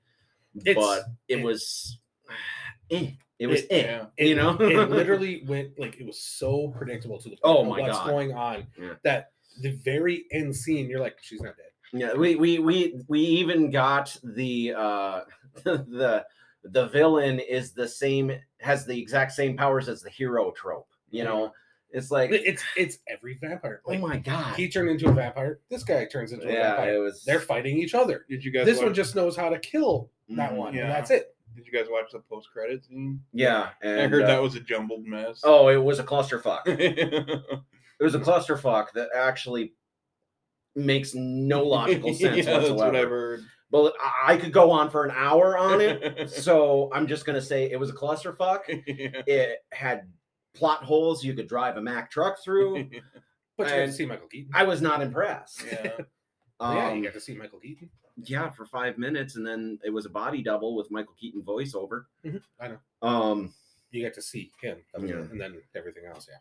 [0.65, 1.99] It's- but it, it- was,
[2.91, 4.07] eh, it was It- eh, yeah.
[4.19, 4.57] It, you know.
[4.61, 8.07] it literally went like it was so predictable to the Oh my what's God.
[8.09, 8.95] going on Yeah.
[9.05, 9.31] that
[9.61, 11.67] the very end scene, you're like, she's not dead.
[11.95, 15.21] Yeah, we we we we even got the uh
[15.65, 16.25] the
[16.65, 20.89] the villain is the same has the exact same powers as the hero trope.
[21.11, 21.53] You know,
[21.93, 23.83] it's like It's it's every vampire.
[23.87, 24.57] oh my god.
[24.57, 25.61] he turned into a vampire.
[25.71, 26.95] This guy turns into a Yeah, vampire.
[26.95, 28.25] it was They're fighting each other.
[28.29, 28.67] Did you guys?
[28.67, 30.57] This watch, one just knows how to kill that Mhm.
[30.57, 30.83] one, Yeah.
[30.85, 31.37] and that's it.
[31.55, 33.21] Did you guys watch the post credits scene?
[33.33, 35.41] yeah, and I heard uh, that was a jumbled mess.
[35.45, 36.63] oh, it was a clusterfuck.
[36.67, 36.75] yeah,
[38.01, 39.75] It was a clusterfuck that actually
[40.75, 43.09] makes no logical sense that's what I've whatsoever.
[43.37, 43.41] heard.
[43.71, 47.41] Well, I- I could go on for an hour on it, so I'm just gonna
[47.43, 48.61] say it was a clusterfuck.
[48.69, 49.23] yeah.
[49.27, 50.09] It had
[50.55, 52.89] plot holes you could drive a Mack truck through.
[53.59, 54.51] But you got to And see Michael Keaton.
[54.55, 55.65] I was not impressed.
[55.71, 55.93] yeah.
[56.61, 57.91] Um, yeah, you got to see Michael Keaton.
[58.25, 62.05] yeah, for five minutes, and then it was a body double with Michael Keaton voiceover.
[62.25, 62.79] Mhm, I know.
[63.03, 63.53] Um,
[63.91, 65.17] You got to see him, That was Yeah.
[65.17, 66.29] and then everything else.
[66.31, 66.39] Yeah.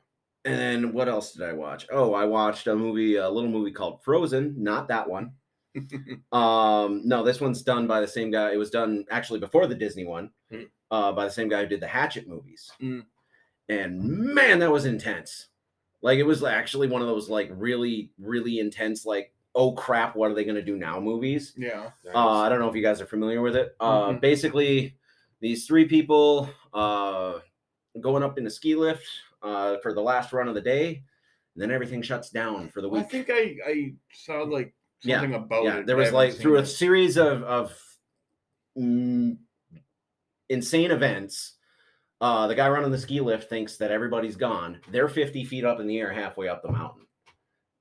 [0.51, 1.87] and then what else did I watch?
[1.91, 4.55] Oh, I watched a movie, a little movie called Frozen.
[4.61, 5.33] Not that one.
[6.31, 8.51] Um, no, this one's done by the same guy.
[8.53, 10.69] It was done actually before the Disney one, Mm.
[10.91, 12.71] uh, by the same guy who did the Hatchet movies.
[12.81, 13.05] Mm.
[13.71, 14.03] And
[14.33, 15.47] man, that was intense.
[16.01, 20.29] Like it was actually one of those like really, really intense, like, oh crap, what
[20.29, 21.53] are they gonna do now movies?
[21.57, 21.91] yeah.
[22.13, 23.75] Uh, I don't know if you guys are familiar with it.
[23.79, 24.21] Uh, Mhm.
[24.21, 24.97] Basically,
[25.39, 27.39] these three people uh,
[28.01, 29.05] going up in a ski lift
[29.41, 31.03] uh, for the last run of the day,
[31.55, 33.05] and then everything shuts down for the week.
[33.05, 35.85] I think I I saw like Yeah, something about yeah, it.
[35.85, 37.97] there was like seen through a series of of
[38.77, 39.37] mm,
[40.49, 41.53] insane events.
[42.21, 44.79] Uh, the guy running the ski lift thinks that everybody's gone.
[44.91, 47.07] They're 50 feet up in the air, halfway up the mountain,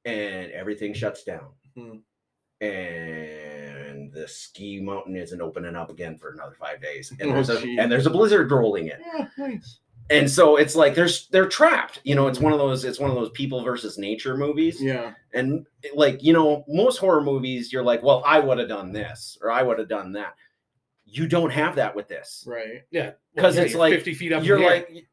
[0.06, 1.48] and everything shuts down.
[1.76, 1.96] Hmm.
[2.62, 7.12] And the ski mountain isn't opening up again for another five days.
[7.20, 8.98] And Oh, there's a and there's a blizzard rolling in.
[9.00, 9.80] Yeah, nice.
[10.10, 12.00] And so it's like there's they're trapped.
[12.04, 14.82] You know, it's one of those it's one of those people versus nature movies.
[14.82, 15.12] Yeah.
[15.32, 19.38] And like, you know, most horror movies, you're like, well, I would have done this
[19.42, 20.34] or I would have done that.
[21.12, 22.44] You don't have that with this.
[22.46, 22.82] Right.
[22.90, 23.12] Yeah.
[23.36, 24.44] 'Cause yeah, it's like, 50 feet up.
[24.44, 24.70] You're air.
[24.70, 25.06] like,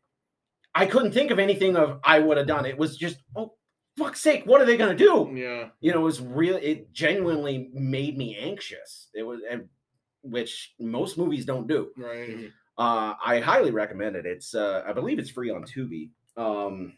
[0.75, 2.65] I couldn't think of anything of I would have done.
[2.65, 3.55] It was just, oh,
[3.97, 5.31] fuck's sake, what are they gonna do?
[5.33, 5.69] Yeah.
[5.79, 6.55] You know, it was real.
[6.61, 9.09] It genuinely made me anxious.
[9.15, 9.69] It was, and
[10.21, 11.91] which most movies don't do.
[11.97, 12.51] Right.
[12.77, 14.25] Uh, I highly recommend it.
[14.27, 16.11] It's, uh, I believe it's free on Tubi.
[16.35, 16.93] Um,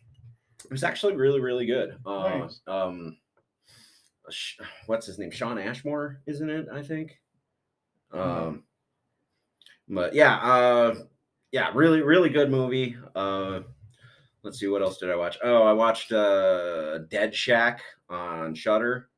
[0.65, 1.97] it was actually really, really good.
[2.05, 2.59] Uh, Nice.
[2.67, 3.17] um,
[4.87, 5.31] what's his name?
[5.31, 6.67] Shawn Ashmore, isn't it?
[6.71, 7.19] I think.
[8.13, 8.19] Mhm.
[8.19, 8.63] Um,
[9.89, 10.95] but yeah, uh,
[11.51, 12.95] yeah, really, really good movie.
[13.15, 13.61] Uh,
[14.43, 15.37] let's see, what else did I watch?
[15.43, 19.09] Oh, I watched uh, Dead Shack on Shudder,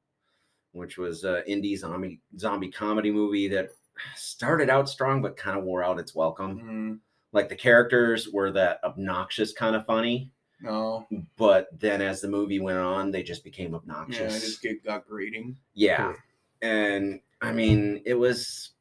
[0.71, 3.69] which was an indie zombie zombie comedy movie that
[4.15, 6.59] started out strong but kind of wore out its welcome.
[6.59, 6.99] Mm,
[7.33, 10.31] Like the characters were that obnoxious kind of funny,
[10.61, 11.05] no.
[11.37, 14.19] but then as the movie went on, they just became obnoxious.
[14.31, 15.57] Yeah, I just get got grading.
[15.73, 16.13] Yeah,
[16.61, 18.71] and I mean, it was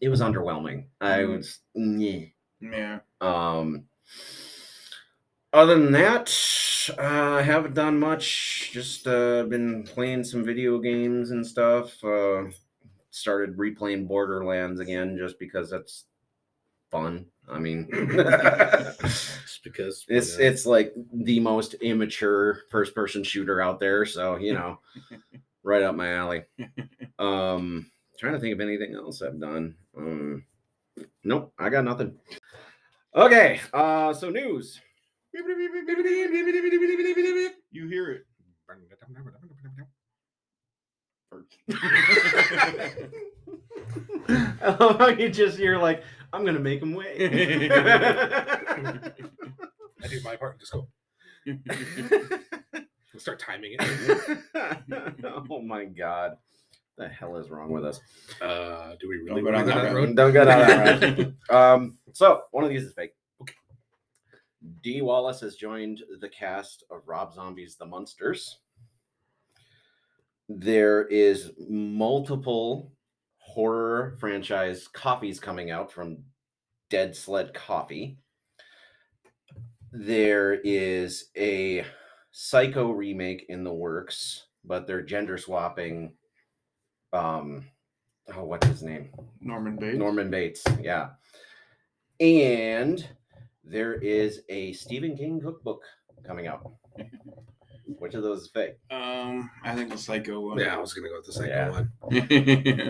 [0.00, 0.86] it was underwhelming.
[1.00, 1.36] I Mhm.
[1.36, 2.32] was, nyeh.
[2.60, 3.00] Yeah.
[3.20, 3.84] um.
[5.52, 6.30] Other than that,
[6.98, 8.70] uh, I haven't done much.
[8.72, 12.02] Just uh, been playing some video games and stuff.
[12.04, 12.44] Uh,
[13.10, 16.04] started replaying Borderlands again just because that's
[16.90, 17.26] fun.
[17.50, 17.88] I mean,
[19.00, 24.52] Just because it's it's like the most immature first person shooter out there so you
[24.52, 24.80] know
[25.62, 26.44] right up my alley
[27.18, 30.44] um trying to think of anything else i've done um
[31.24, 32.14] nope i got nothing
[33.14, 34.80] okay uh so news
[37.70, 38.26] You hear it.
[44.60, 46.02] I love how you just you're like
[46.32, 47.70] i'm gonna make him wait
[50.02, 50.88] I do my part and just go.
[51.46, 54.38] We'll start timing it.
[55.48, 56.36] oh my god
[56.98, 58.00] the hell is wrong with us
[58.42, 60.16] Uh, do we really go want down go that road.
[60.16, 61.34] Don't go down that road.
[61.50, 63.12] Um, so one of these is fake.
[63.40, 63.54] Okay.
[64.82, 68.58] Dee Wallace has joined the cast of Rob Zombie's The Munsters.
[70.48, 72.92] There is multiple
[73.38, 76.18] horror franchise coffees coming out from
[76.90, 78.18] Dead Sled Coffee.
[79.92, 81.84] There is a
[82.30, 86.12] Psycho remake in the works, but they're gender swapping.
[87.12, 87.64] Um,
[88.34, 89.10] oh, what's his name?
[89.40, 89.98] Norman Bates.
[89.98, 91.10] Norman Bates, yeah.
[92.20, 93.06] And
[93.64, 95.82] there is a Stephen King cookbook
[96.26, 96.70] coming out.
[97.98, 98.76] Which of those is fake?
[98.90, 100.58] Um, I think the Psycho one.
[100.58, 101.70] Yeah, I was gonna go with the psycho Yeah.
[101.70, 101.92] one.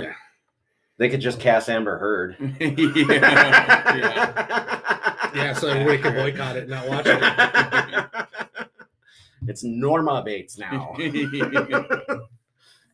[0.03, 0.13] yeah.
[0.97, 2.37] They could just cast Amber Heard.
[2.61, 4.25] yeah.
[5.35, 8.29] Yeah, so we can boycott it and not watch it.
[9.47, 10.97] it's Norma Bates now.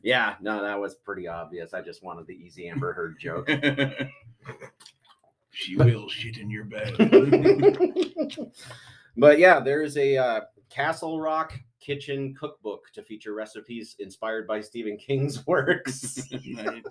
[0.04, 1.72] Yeah, no, that was pretty obvious.
[1.72, 3.48] I just wanted the easy Amber Heard joke.
[5.50, 6.94] she will shit in your bed.
[9.16, 14.98] but yeah, there's a uh, Castle Rock kitchen cookbook to feature recipes inspired by Stephen
[14.98, 16.30] King's works.
[16.44, 16.82] nice.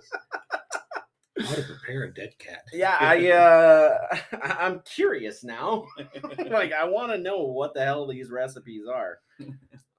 [1.40, 2.62] How to prepare a dead cat.
[2.72, 3.98] yeah, I uh
[4.40, 5.86] I'm curious now.
[6.48, 9.18] like I want to know what the hell these recipes are.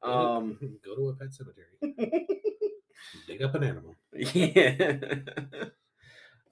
[0.01, 2.25] Um go to a pet cemetery,
[3.27, 3.95] dig up an animal.
[4.13, 4.71] yeah.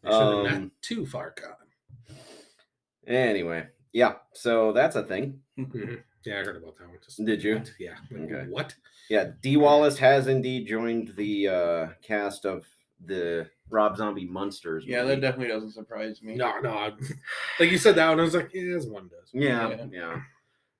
[0.02, 2.18] They should have Um, not too far gone.
[3.08, 5.40] Anyway, yeah, so that's a thing.
[5.58, 6.98] Yeah, I heard about that one.
[7.04, 7.56] Just, Did you?
[7.56, 7.72] what?
[7.80, 7.96] Yeah.
[8.14, 8.46] Okay.
[8.50, 8.76] What?
[9.10, 12.66] Yeah, Dee Wallace has indeed joined the uh cast of
[13.06, 14.86] the Rob Zombie Munsters.
[14.86, 15.16] Yeah, movie.
[15.16, 16.36] that definitely doesn't surprise me.
[16.36, 16.72] No, no.
[16.72, 16.94] I-
[17.60, 19.30] like you said that one, I was like, yeah, as one does.
[19.34, 19.86] Yeah, Yeah.
[19.92, 20.22] yeah,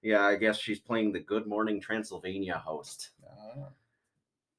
[0.02, 0.22] yeah.
[0.22, 3.10] I guess she's playing the Good Morning Transylvania host.
[3.26, 3.68] Uh, I-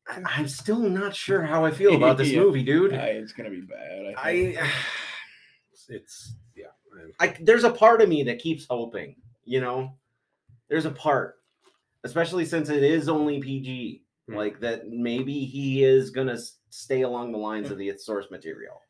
[0.06, 2.40] I'm still not sure how I feel about this Yeah.
[2.40, 2.92] movie, dude.
[2.92, 4.14] I- it's gonna be bad.
[4.18, 4.62] I, think.
[4.62, 4.70] I,
[5.88, 6.66] It's yeah.
[7.20, 9.16] I, there's a part of me that keeps hoping.
[9.44, 9.92] You know,
[10.70, 11.36] there's a part,
[12.04, 14.02] especially since it is only PG.
[14.28, 14.34] Hmm.
[14.36, 16.38] Like that, maybe he is gonna
[16.70, 18.80] stay along the lines of the source material.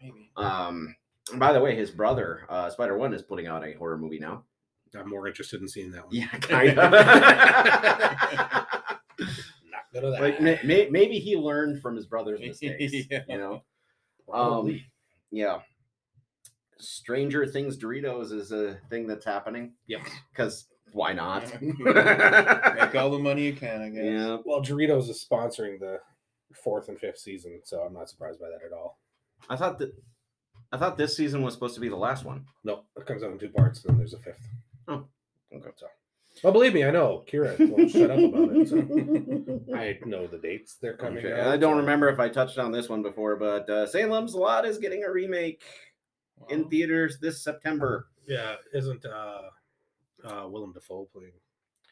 [0.00, 0.30] maybe.
[0.36, 0.94] Um.
[1.34, 4.44] by the way, his brother, uh, Spider One, is putting out a horror movie now.
[4.98, 6.14] I'm more interested in seeing that one.
[6.14, 6.92] Yeah, kind of.
[10.02, 10.22] Not good at that.
[10.22, 12.92] like may, may, maybe he learned from his brother's mistakes.
[13.10, 13.20] Yeah.
[13.28, 13.62] You know.
[14.32, 14.80] Um.
[15.30, 15.58] Yeah.
[16.80, 20.02] Stranger Things Doritos is a thing that's happening Yep.
[20.32, 21.42] because why not?
[21.62, 24.04] Make all the money you can, I guess.
[24.04, 24.36] yeah.
[24.44, 25.98] Well, Doritos is sponsoring the
[26.54, 28.98] fourth and fifth season, so I'm not surprised by that at all.
[29.50, 29.92] I thought that
[30.72, 32.44] I thought this season was supposed to be the last one.
[32.64, 34.46] No, it comes out in two parts, and then there's a fifth.
[34.86, 35.04] Oh,
[35.54, 35.70] okay.
[35.76, 35.86] So,
[36.42, 37.24] well, believe me, I know.
[37.30, 38.68] Kira won't shut up about it.
[38.68, 38.76] So
[39.76, 41.24] I know the dates they're coming.
[41.24, 43.86] Okay, out, I don't so- remember if I touched on this one before, but uh,
[43.86, 45.62] Salem's Lot is getting a remake
[46.50, 48.08] in theaters this September.
[48.26, 49.40] Yeah, isn't uh,
[50.24, 51.32] uh, Willem Dafoe playing?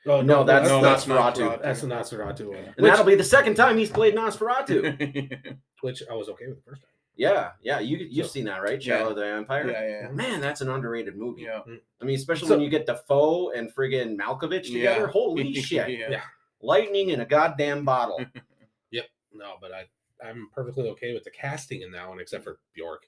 [0.08, 1.36] Oh No, that's no, that's Nosferatu.
[1.58, 1.62] Nosferatu.
[1.62, 5.56] that's the Nosferatu one, And which, that'll be the second time he's played Nosferatu.
[5.80, 6.90] which I was okay with the first time.
[7.16, 8.82] Yeah, yeah, you you've So- seen that, right?
[8.84, 8.98] Yeah.
[8.98, 9.70] Shadow of the Vampire.
[9.70, 11.42] yeah, yeah, Man, that's an underrated movie.
[11.42, 11.60] yeah.
[12.00, 15.02] I mean, especially So- when you get Dafoe and friggin' Malkovich together.
[15.02, 15.06] Yeah.
[15.06, 15.88] Holy shit!
[15.98, 16.10] yeah.
[16.10, 16.22] Yeah.
[16.60, 18.20] Lightning in a goddamn bottle.
[18.92, 19.06] Yep.
[19.32, 19.86] No, but I
[20.26, 23.04] I'm perfectly okay with the casting in that one, except for Bjork.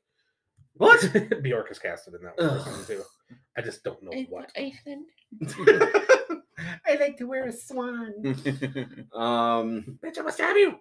[0.75, 1.01] What?
[1.43, 2.59] Bjork is casted in that one Ugh.
[2.65, 3.03] for something too.
[3.57, 4.51] I just don't know what.
[4.57, 4.73] I
[6.99, 8.13] like to wear a swan.
[9.13, 10.79] Um, Bitch, I'm gonna stab you.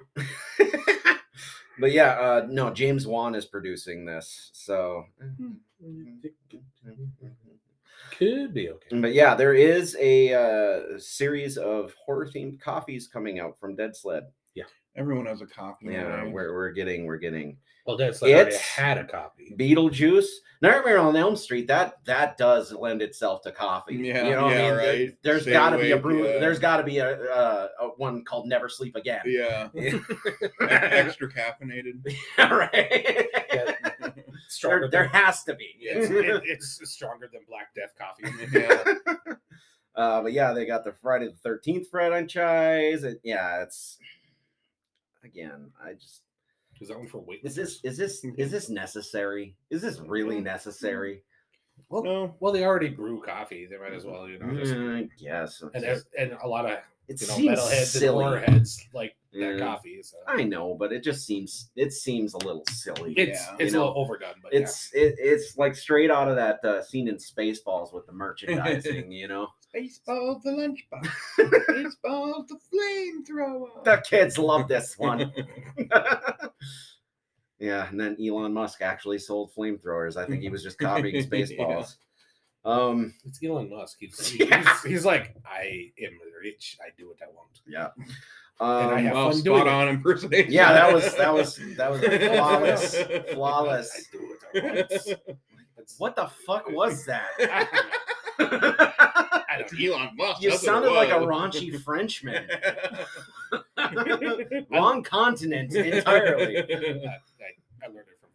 [1.79, 5.05] But yeah, uh, no, James Wan is producing this, so.
[8.17, 8.99] Could be okay.
[8.99, 13.95] But yeah, there is a uh, series of horror themed coffees coming out from Dead
[13.95, 14.23] Sled.
[14.97, 15.88] Everyone has a copy.
[15.91, 16.31] Yeah, right?
[16.31, 19.53] we're, we're getting we're getting Well, that's like already It's- had a copy.
[19.57, 20.25] Beetlejuice,
[20.62, 21.67] Nightmare on Elm Street.
[21.67, 23.95] That that does lend itself to coffee.
[23.95, 24.77] Yeah, you know what yeah, I mean.
[24.77, 25.17] There- right.
[25.23, 26.25] There's Stay got to be a brew.
[26.27, 26.39] yeah.
[26.39, 29.21] There's got to be a, uh, a one called Never Sleep Again.
[29.25, 29.69] Yeah.
[29.75, 29.99] Yeah.
[30.62, 32.01] Extra caffeinated.
[32.38, 33.27] right.
[33.53, 33.73] Yeah.
[34.49, 35.75] Stronger there, there has to be.
[35.81, 38.23] it's, it- it's stronger than Black Death coffee.
[38.51, 39.33] Yeah.
[39.95, 43.03] Uh, but yeah, they got the Friday the Thirteenth franchise.
[43.03, 43.97] And yeah, it's
[45.27, 45.71] again.
[45.83, 46.21] I just
[46.81, 47.41] Is that one for weight?
[47.43, 49.55] is this is this is this necessary?
[49.69, 51.21] Is this really necessary?
[51.89, 52.35] Well, No.
[52.39, 53.67] well, they already brew coffee.
[53.67, 54.51] They might as well, you know.
[54.57, 55.61] Just, Mm, I guess.
[55.61, 58.39] and there's- and a lot of it you know seems metalheads silly.
[58.41, 59.51] heads like Yeah.
[59.53, 60.01] that coffee.
[60.01, 63.13] So I know, but it just seems it seems a little silly.
[63.15, 63.55] it's Yeah.
[63.59, 66.81] it's You a little overdone, but it's it, it's like straight out of that uh,
[66.83, 69.47] scene in Spaceballs with the merchandising, you know.
[69.75, 71.10] Spaceballs the lunchbox.
[71.39, 73.84] Spaceballs the flamethrower.
[73.84, 75.32] The kids love this one.
[77.60, 80.15] yeah, and then Elon Musk actually sold flamethrowers.
[80.17, 81.21] I think he was just copying Yeah.
[81.21, 81.95] Spaceballs.
[82.65, 83.97] Um, it's Elon Musk.
[83.99, 84.62] He's, Yeah.
[84.62, 86.77] he's, he's like, I am rich.
[86.82, 87.62] I do what I want.
[87.67, 87.89] yeah.
[88.60, 89.73] And I Um, have Oh, fun doing spot it.
[89.73, 90.51] on impersonation.
[90.51, 93.27] yeah, that was that was that was flawless, flawless.
[93.30, 94.08] I flawless.
[94.12, 95.39] do what I want.
[95.99, 97.30] What the fuck was that?
[99.49, 99.60] I don't know.
[99.60, 99.95] I It's don't know.
[99.95, 100.41] Elon Musk.
[100.41, 102.47] you that's what it sounded like a raunchy Frenchman.
[104.71, 106.57] Wrong continent entirely.
[106.57, 106.67] I, I,
[107.83, 108.29] I learned it from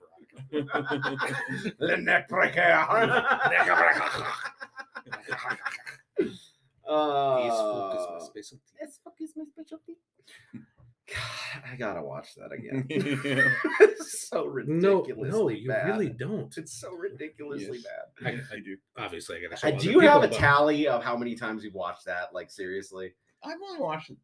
[0.62, 1.74] Veronica.
[1.80, 2.62] Le neck breaker.
[6.18, 6.28] These
[7.58, 8.62] folk is my Uh, specialty.
[8.80, 9.96] Yes, fuck is my specialty.
[11.08, 12.86] God, I gotta watch that again.
[13.80, 15.86] It's so No, ridiculously no, you bad.
[15.88, 16.56] really don't.
[16.56, 17.86] It's so ridiculously Yes.
[18.22, 18.42] bad.
[18.52, 18.76] I, I do.
[18.98, 19.56] Obviously, I gotta.
[19.56, 22.32] Show Uh, do you have a tally of how many times you've watched that?
[22.34, 23.12] Like seriously?
[23.44, 24.16] I've only watched it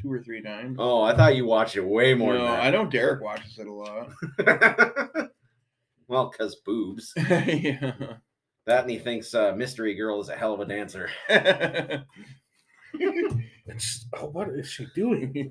[0.00, 0.76] two or three times.
[0.80, 3.72] Oh, I thought you watched it way more no, I know Derek watches it a
[3.72, 4.10] lot.
[6.08, 7.12] well, cause boobs.
[7.16, 7.92] yeah.
[8.66, 11.10] That and he thinks uh, Mystery Girl is a hell of a dancer.
[13.66, 15.32] It's- oh, what is she doing?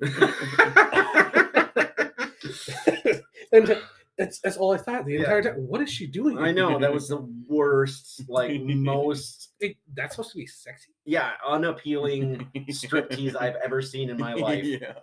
[3.52, 3.76] and
[4.18, 5.20] that's that's all I thought the Yeah.
[5.20, 5.54] entire time.
[5.66, 6.38] What is she doing?
[6.38, 10.92] I know that was the worst, like most, It- that's supposed to be sexy.
[11.04, 14.64] yeah, unappealing striptease I've ever seen in my life.
[14.64, 14.94] Yeah.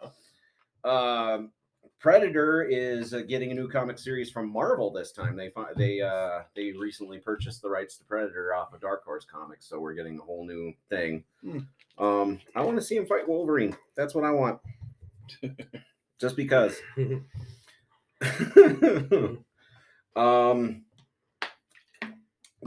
[0.84, 1.52] Um,
[2.00, 5.36] Predator is uh, getting a new comic series from Marvel this time.
[5.36, 9.68] They they uh they recently purchased the rights to Predator off of Dark Horse Comics,
[9.68, 11.24] so we're getting a whole new thing.
[11.44, 11.60] Hmm.
[11.98, 13.76] Um, I want to see him fight Wolverine.
[13.98, 14.60] That's what I want.
[16.22, 16.78] Just because.
[20.16, 20.84] um,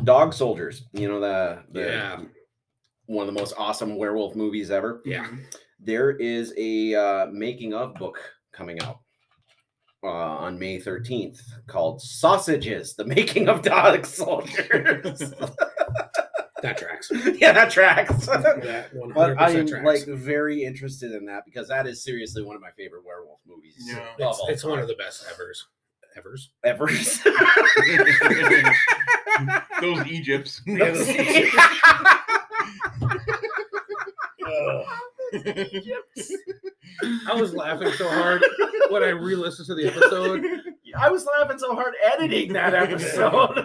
[0.05, 0.85] Dog Soldiers.
[0.93, 2.21] You know the, the Yeah.
[3.07, 5.27] one of the most awesome werewolf movies ever Yeah.
[5.81, 8.19] there is a uh, making of book
[8.53, 9.01] coming out
[10.03, 15.33] uh, on May 13th called Sausages, the making of dog soldiers.
[16.63, 17.11] That tracks.
[17.41, 18.27] yeah, that tracks.
[18.27, 22.45] That one but I am percent like very interested in that because that is seriously
[22.45, 23.75] one of my favorite werewolf movies.
[23.79, 24.07] Yeah.
[24.19, 25.67] It's, it's one of the best evers.
[26.15, 26.51] Evers.
[26.65, 26.87] ever.
[29.81, 30.63] Those Egypts.
[37.29, 38.45] I was laughing so hard
[38.91, 40.45] when I re-listened to the episode.
[40.99, 43.65] I was laughing so hard editing that episode.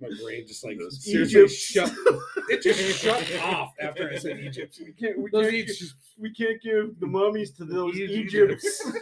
[0.00, 1.54] My brain just like seriously Egypts.
[1.54, 1.90] shut.
[2.50, 4.78] It just shut off after I said Egypt.
[4.84, 5.94] we can't, we Those can't, Egypts.
[6.18, 8.34] we can't give the mummies to those Egypts.
[8.34, 8.92] Egypts.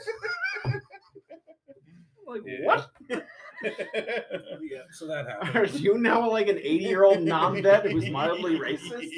[2.28, 2.64] like Yeah.
[2.64, 2.88] what?
[3.10, 9.10] Yeah, so that Are you now like an 80 year old non-vet who's mildly racist?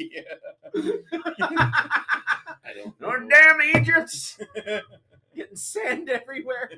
[0.75, 2.99] I don't.
[3.01, 3.27] Know.
[3.29, 4.37] damn Egypts!
[5.35, 6.69] Getting sand everywhere.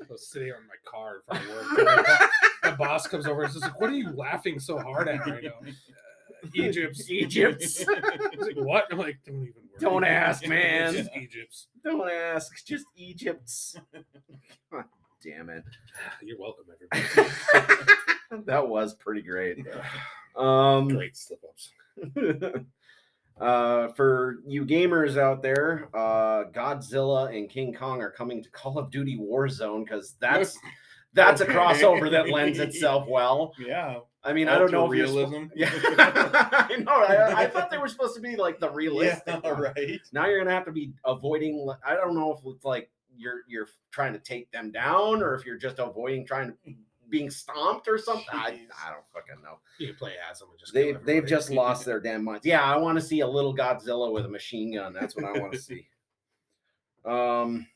[0.00, 2.30] I was sitting on my car in front of work.
[2.64, 5.44] My, boss comes over and says, like, "What are you laughing so hard at right
[5.44, 7.10] now?" Uh, Egypt's.
[7.10, 7.78] Egypts.
[7.78, 9.78] He's like, "What?" I'm like, "Don't even worry.
[9.78, 10.94] Don't ask, man.
[10.94, 11.68] It's just Egypt's.
[11.84, 13.76] Don't ask, just Egypts.
[14.72, 14.84] God
[15.22, 15.64] damn it.
[16.22, 18.44] You're welcome, everybody.
[18.46, 19.58] that was pretty great.
[20.36, 21.72] Um, Great slip ups.
[23.40, 28.78] Uh, for you gamers out there, uh, Godzilla and King Kong are coming to Call
[28.78, 30.58] of Duty Warzone because that's
[31.14, 33.52] that's a crossover that lends itself well.
[33.58, 34.00] Yeah.
[34.22, 35.34] I mean, I don't know if you're realism.
[35.34, 35.70] spo- Yeah,
[36.68, 36.92] I know.
[36.92, 39.40] I, I thought they were supposed to be like the realistic.
[39.42, 39.98] Yeah, right.
[40.12, 41.66] Now you're gonna have to be avoiding.
[41.86, 45.46] I don't know if it's like you're you're trying to take them down or if
[45.46, 46.54] you're just avoiding trying to
[47.10, 48.26] being stomped or something.
[48.32, 49.58] I, I don't fucking know.
[49.78, 52.46] You can play as them and just They they've just lost their damn minds.
[52.46, 54.92] Yeah, I want to see a little Godzilla with a machine gun.
[54.92, 55.86] That's what I want to see.
[57.02, 57.66] Um,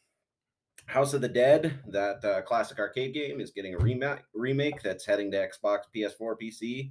[0.84, 4.18] House of the Dead, that uh, classic arcade game, is getting a remake.
[4.34, 6.90] Remake that's heading to Xbox, PS4, PC.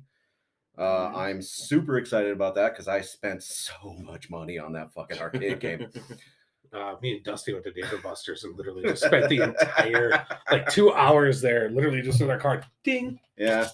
[0.77, 5.19] Uh, I'm super excited about that because I spent so much money on that fucking
[5.19, 5.87] arcade game.
[6.73, 10.25] Uh, me and Dusty went to Dave & Buster's and literally just spent the entire
[10.51, 12.65] like two hours there, literally just with our card.
[12.83, 13.67] Ding, Yeah,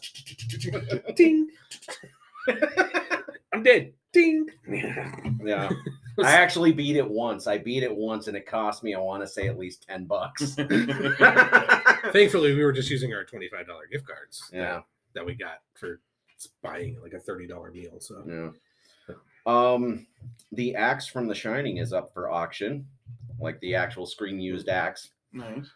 [1.15, 1.49] ding.
[3.53, 3.93] I'm dead.
[4.11, 4.47] Ding.
[4.67, 5.69] yeah.
[6.19, 7.47] I actually beat it once.
[7.47, 10.05] I beat it once, and it cost me, I want to say, at least ten
[10.05, 10.55] bucks.
[10.55, 14.49] Thankfully, we were just using our twenty-five dollar gift cards.
[14.51, 14.81] that- Yeah.
[15.13, 16.01] that we got for
[16.61, 17.99] buying like a thirty dollar meal.
[17.99, 18.49] So Yeah.
[19.49, 20.05] Um,
[20.51, 22.85] the axe from The Shining is up for auction,
[23.39, 25.09] like the actual screen used axe.
[25.33, 25.69] nice.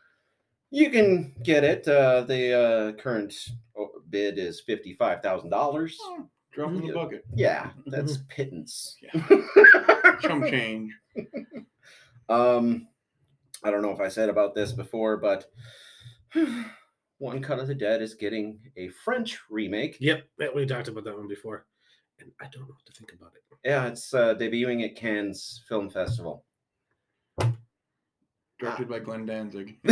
[0.70, 1.88] You can get it.
[1.88, 3.34] Uh, the uh, current
[3.80, 5.96] uh, bid is fifty five thousand dollars.
[6.02, 6.94] Oh, drop in the Yeah.
[6.94, 7.26] bucket.
[7.36, 8.98] Yeah, that's pittance.
[10.22, 10.92] Chum change.
[12.28, 12.88] um,
[13.64, 15.46] I don't know if I said about this before, but
[17.20, 19.98] One Cut of the Dead is getting a French remake.
[20.00, 20.24] yep,
[20.56, 21.68] we talked about that one before,
[22.20, 23.42] and I don't know what to think about it.
[23.68, 26.44] Yeah, it's uh, debuting at Cannes Film Festival.
[28.60, 29.78] Directed by Glenn Danzig.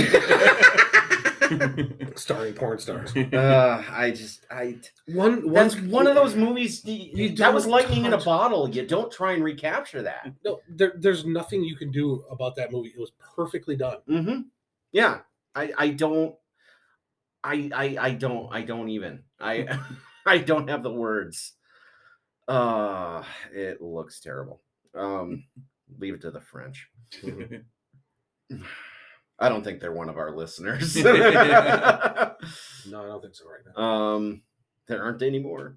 [2.15, 3.15] Starring porn stars.
[3.33, 6.81] uh, I just I One, that's one, one of those movies.
[6.85, 8.69] y- You that was don't lightning in a bottle.
[8.69, 10.31] You don't try and recapture that.
[10.45, 12.89] No, there, there's nothing you can do about that movie.
[12.95, 13.97] It was perfectly done.
[14.07, 14.41] Mm-hmm.
[14.93, 15.19] Yeah,
[15.55, 16.35] I I don't.
[17.43, 19.67] I I I don't I don't even I
[20.25, 21.53] I don't have the words.
[22.51, 24.61] Uh it looks terrible.
[24.93, 25.45] Um,
[25.99, 26.89] leave it to the French.
[29.39, 30.95] I don't think they're one of our listeners.
[32.89, 33.81] No, I don't think so right now.
[33.83, 34.41] um,
[34.87, 35.75] there aren't any more.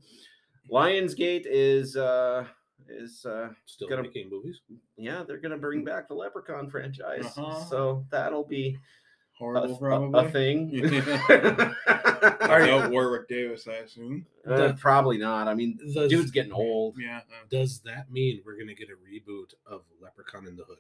[0.73, 2.45] Lionsgate is uh
[2.89, 4.61] is uh Still gonna- making movies.
[4.97, 7.65] yeah they're gonna bring back the Leprechaun franchise, Uh-huh.
[7.67, 8.77] so that'll be
[9.37, 10.27] Horrible, a- probably.
[10.27, 10.71] a thing.
[12.45, 14.27] Without Warwick Davis, I assume.
[14.49, 15.49] Uh, probably not.
[15.49, 16.97] I mean, Does- dude's getting old.
[17.01, 17.21] Yeah.
[17.51, 20.79] Does that mean we're gonna get a reboot of Leprechaun in the Hood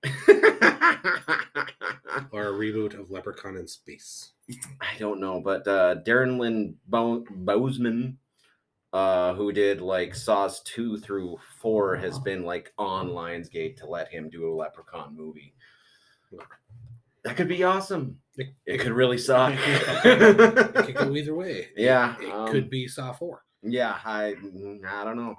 [2.32, 4.32] or a reboot of Leprechaun in Space?
[4.80, 8.14] I don't know, but uh, Darren Lynn Bo- Bousman,
[8.92, 14.08] uh, who did like Saws two through four, has been like on Lionsgate to let
[14.08, 15.54] him do a Leprechaun movie.
[17.28, 18.18] That could be awesome.
[18.36, 19.52] It, It could really suck.
[19.56, 21.68] it could go either way.
[21.76, 23.44] Yeah, it um, could be Saw Four.
[23.62, 24.34] Yeah, I
[24.86, 25.36] I don't know.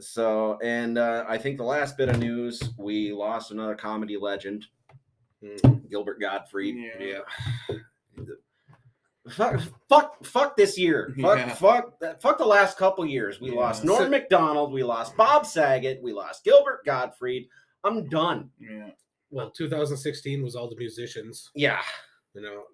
[0.00, 4.66] So, and uh, I think the last bit of news, we lost another comedy legend,
[5.44, 6.76] Mm, Gilbert Gottfried.
[7.00, 7.18] Yeah.
[9.28, 11.14] Fuck, fuck, fuck this year.
[11.20, 11.54] Fuck, Yeah.
[11.54, 13.40] fuck, fuck the last couple years.
[13.40, 13.56] We Yeah.
[13.60, 14.72] lost Norm So- Macdonald.
[14.72, 16.02] We lost Bob Saget.
[16.02, 17.48] We lost Gilbert Gottfried.
[17.84, 18.50] I'm done.
[18.58, 18.90] Yeah.
[19.32, 21.50] Well, 2016 was all the musicians.
[21.54, 21.80] Yeah,
[22.34, 22.64] You know,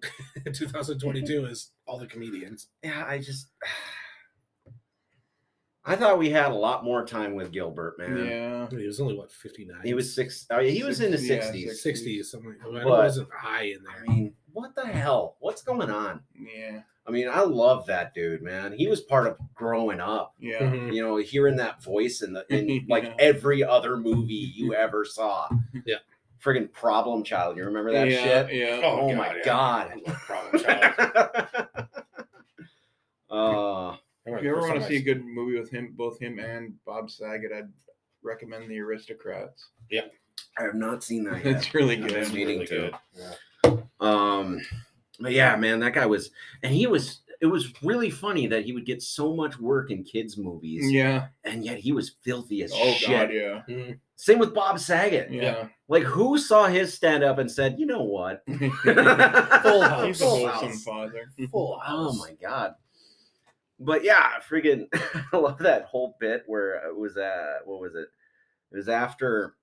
[0.53, 2.67] 2022 is all the comedians.
[2.83, 3.05] yeah.
[3.07, 3.47] I just,
[5.85, 8.25] I thought we had a lot more time with Gilbert, man.
[8.25, 8.67] Yeah.
[8.69, 9.77] He was only what 59.
[9.83, 10.45] He was six.
[10.49, 11.81] Uh, he was in the Six- yeah, sixties.
[11.81, 12.55] six- 60 something.
[12.61, 14.03] I, mean, But- it wasn't high in there.
[14.07, 15.37] I mean, what the hell?
[15.39, 16.21] What's going on?
[16.35, 16.81] Yeah.
[17.07, 18.73] I mean, I love that dude, man.
[18.73, 20.35] He was part of growing up.
[20.37, 20.59] Yeah.
[20.59, 20.93] Mhm.
[20.93, 23.15] You know, hearing that voice in the in like Yeah.
[23.17, 25.49] every other movie you ever saw.
[25.85, 25.95] Yeah.
[26.43, 27.57] Friggin' Problem Child.
[27.57, 28.53] You remember that yeah, shit?
[28.55, 28.81] Yeah.
[28.83, 29.41] Oh, God, my yeah.
[29.43, 30.03] god.
[30.05, 31.87] Problem Child.
[33.29, 36.73] uh If you ever want to see a good movie with him, both him and
[36.85, 37.69] Bob Saget, I'd
[38.23, 39.69] recommend The Aristocrats.
[39.89, 40.05] Yeah.
[40.57, 41.57] I have not seen that yet.
[41.57, 42.13] It's really I've good.
[42.25, 42.91] been meaning really to.
[43.63, 43.83] good.
[43.99, 44.61] Um,
[45.19, 46.31] but yeah, man, that guy was,
[46.63, 47.21] and he was.
[47.41, 51.27] It was really funny that he would get so much work in kids' movies, Yeah.
[51.45, 53.09] and yet he was filthy as Oh shit.
[53.09, 53.61] God, yeah.
[53.69, 53.99] Mhm.
[54.21, 55.31] Same with Bob Saget.
[55.31, 55.69] Yeah.
[55.87, 58.43] Like, who saw his stand up and said, you know what?
[58.49, 60.05] Full House.
[60.07, 60.83] He's a Full wholesome House.
[60.83, 61.31] father.
[61.49, 62.73] Full Oh my god.
[63.79, 64.87] But yeah, friggin'
[65.33, 68.09] I love that whole bit where it was uh what was it?
[68.73, 69.55] It was after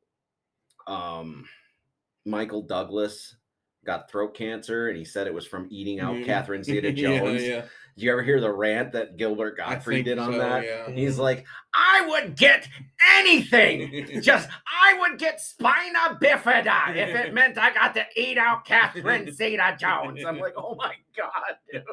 [0.87, 1.45] um
[2.25, 3.37] Michael Douglas
[3.85, 6.25] got throat cancer and he said it was from eating out Mhm.
[6.25, 7.43] Catherine Zeta Jones.
[7.43, 7.67] yeah,
[7.97, 10.65] you ever hear the rant that Gilbert Gottfried did on so, that?
[10.65, 10.91] Yeah.
[10.91, 12.69] He's like, I would get
[13.17, 14.21] anything.
[14.23, 19.33] Just, I would get spina bifida if it meant I got to eat out Catherine
[19.35, 20.25] Zeta Jones.
[20.25, 21.83] I'm like, oh my God, dude.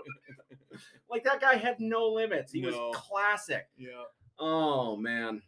[1.10, 2.52] Like that guy had no limits.
[2.52, 2.70] He No.
[2.70, 3.68] was classic.
[3.78, 4.02] yeah.
[4.40, 5.44] Oh man.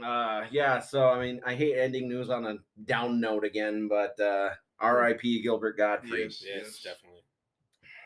[0.00, 2.54] Uh yeah, so I mean I hate ending news on a
[2.84, 4.50] down note again, but uh
[4.80, 6.30] RIP Gilbert Gottfried.
[6.30, 6.44] Yes.
[6.46, 7.22] Yes, definitely.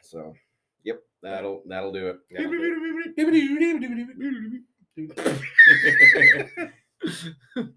[0.02, 0.34] So
[1.22, 2.18] that'll that'll do it.
[2.30, 2.62] That'll do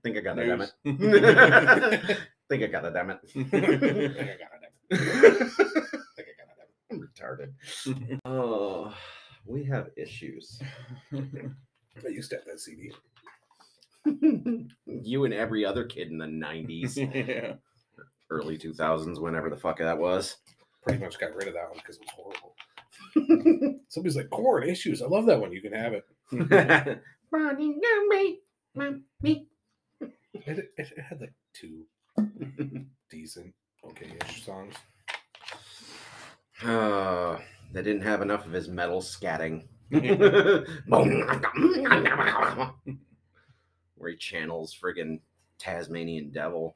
[0.04, 0.72] Think I got that, damn it.
[2.50, 3.20] Think I got that, damn it.
[3.24, 3.32] it.
[3.34, 4.72] I think I got it.
[4.92, 4.98] I
[6.16, 6.70] think I got it.
[6.92, 7.50] I'm retarded.
[8.26, 8.94] Oh,
[9.46, 10.60] we have issues.
[11.14, 11.18] I
[12.10, 12.92] used to have that CD.
[14.86, 17.54] you and every other kid in the 90s, yeah.
[18.30, 20.38] early 2000s, whenever the fuck that was.
[20.84, 22.55] Pretty much got rid of that one because it was horrible.
[23.88, 25.02] Somebody's like, Cord issues.
[25.02, 25.52] I love that one.
[25.52, 26.06] You can have it.
[27.32, 28.40] Running away,
[28.74, 29.48] mommy.
[30.02, 30.12] It,
[30.44, 31.86] it, it had like two
[33.10, 33.54] decent,
[33.86, 34.76] okay-ish songs.
[36.64, 37.38] Uh,
[37.72, 39.68] they didn't have enough of his metal scatting.
[39.90, 40.66] Where
[44.10, 45.20] he channels friggin'
[45.58, 46.76] Tasmanian devil.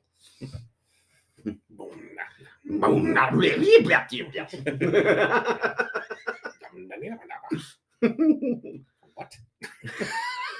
[8.01, 8.85] Boom.
[9.19, 9.35] What?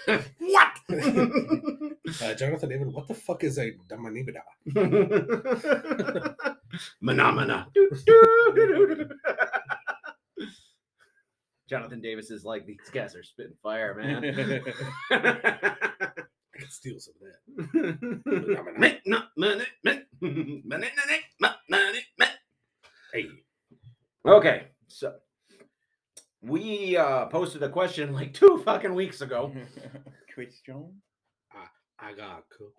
[0.39, 0.79] what?
[2.23, 4.41] Uh, Jonathan Davis, what the fuck is a damanibida?
[7.05, 7.67] Phenomena.
[11.69, 14.25] Jonathan Davis is like, these guys are spitting fire, man.
[15.11, 15.71] I
[16.57, 18.21] could steal some of that.
[23.13, 23.27] Hey,
[24.25, 25.13] okay, so
[26.41, 29.53] we uh, posted a question like two fucking weeks ago.
[30.33, 31.01] Question.
[32.01, 32.71] I got cool.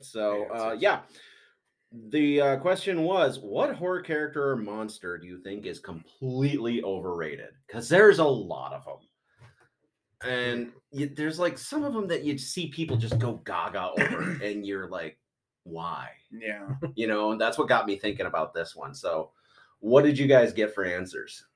[0.00, 1.00] So Yeah, uh, yeah,
[2.10, 7.50] the uh, question was, what horror character or monster do you think is completely overrated?
[7.66, 12.36] Because there's a lot of them, and you, there's like some of them that you
[12.36, 15.18] see people just go gaga over, and you're like,
[15.64, 16.08] why?
[16.30, 16.68] Yeah.
[16.94, 18.94] You know, and that's what got me thinking about this one.
[18.94, 19.30] So,
[19.80, 21.46] what did you guys get for answers?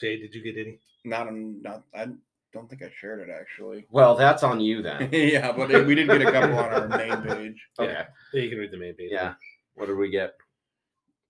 [0.00, 0.78] Jay, did you get any?
[1.04, 1.28] Not.
[1.32, 1.82] Not.
[1.94, 2.06] I
[2.52, 3.86] don't think I shared it actually.
[3.90, 5.08] Well, that's on you then.
[5.12, 7.66] yeah, but it- we did get a couple on our main page.
[7.78, 8.06] Okay, Yeah.
[8.32, 9.10] Yeah, you can read the main page.
[9.12, 9.34] yeah.
[9.74, 10.34] What did we get?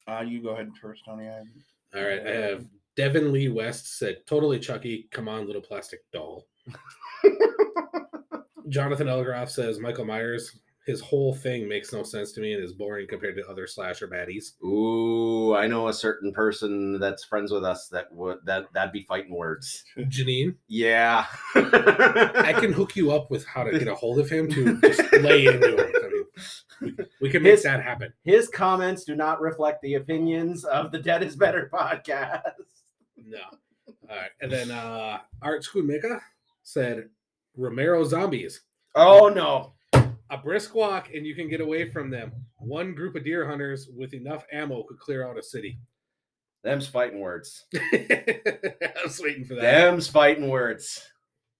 [0.06, 1.28] Uh, you go ahead first, Tony.
[1.28, 1.38] I,
[1.98, 2.26] All right.
[2.26, 5.08] I have Devin Lee West said, totally Chucky.
[5.10, 6.46] Come on, little plastic doll.
[8.68, 10.58] Jonathan Elgroff says, Michael Myers.
[10.86, 14.06] His whole thing makes no sense to me and is boring compared to other slasher
[14.06, 14.60] baddies.
[14.62, 19.02] Ooh, I know a certain person that's friends with us that would that that'd be
[19.04, 19.82] fighting words.
[19.96, 21.24] Janine, Yeah,
[21.54, 25.10] I can hook you up with how to get a hold of him to just
[25.14, 25.92] lay into him.
[26.82, 28.12] I mean, we, can make His- that happen.
[28.24, 32.42] His comments do not reflect the opinions of the Dead is Better podcast.
[33.16, 33.38] No.
[34.10, 34.30] All right.
[34.42, 36.20] And then uh Art Schoonmaker
[36.62, 37.08] said
[37.56, 38.60] Romero zombies.
[38.94, 39.72] Oh no.
[40.30, 42.32] A brisk walk and you can get away from them.
[42.56, 45.78] One group of deer hunters with enough ammo could clear out a city.
[46.62, 47.66] Them's fighting words.
[47.74, 49.62] I was waiting for that.
[49.62, 51.02] Them's fighting words.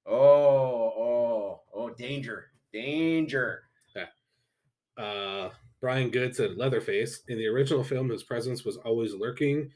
[0.07, 2.47] Oh, oh, oh, danger.
[2.73, 3.65] Danger.
[3.95, 5.03] Yeah.
[5.03, 5.51] Uh
[5.85, 7.23] Brian Good said Leatherface.
[7.29, 9.71] In the original film, his presence was always lurking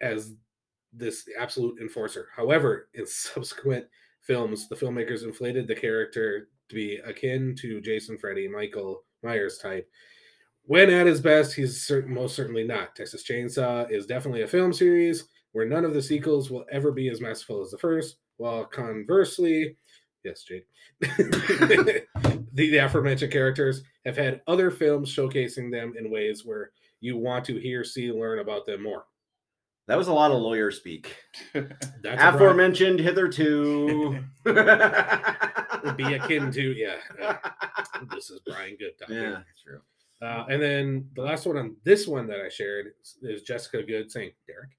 [0.00, 0.34] as
[0.92, 2.28] this absolute enforcer.
[2.34, 3.86] However, in subsequent
[4.20, 9.88] films, the filmmakers inflated the character to be akin to Jason, Freddy, Michael Myers type.
[10.62, 12.94] When at his best, he's certain, most certainly not.
[12.94, 17.08] Texas Chainsaw is definitely a film series where none of the sequels will ever be
[17.08, 19.76] as masterful as the first, while conversely,
[20.24, 20.66] yes, Jake,
[21.00, 22.04] the,
[22.52, 27.58] the aforementioned characters have had other films showcasing them in ways where you want to
[27.58, 29.04] hear, see, learn about them more.
[29.88, 31.16] That was a lot of lawyer speak.
[31.54, 34.22] That's Aforementioned hitherto.
[34.44, 36.96] would be akin to yeah.
[38.12, 39.16] this is Brian Good talking.
[39.16, 39.80] Yeah, true.
[40.20, 43.82] Uh, and then the last one on this one that I shared is, is Jessica
[43.82, 44.72] Good saying Derek.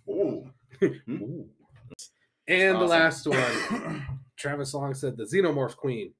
[0.08, 0.50] Ooh.
[0.82, 1.48] Ooh.
[2.48, 2.88] And the awesome.
[2.88, 4.06] last one,
[4.36, 6.12] Travis Long said the Xenomorph Queen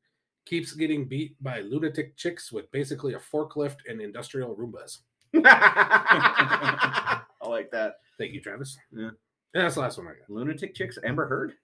[0.47, 4.99] keeps getting beat by lunatic chicks with basically a forklift and industrial Roombas.
[5.35, 7.95] I like that.
[8.19, 8.77] Thank you, Travis.
[8.93, 9.11] Yeah.
[9.55, 10.31] And that's the last one I got.
[10.31, 11.55] Lunatic Chicks, Amber Heard.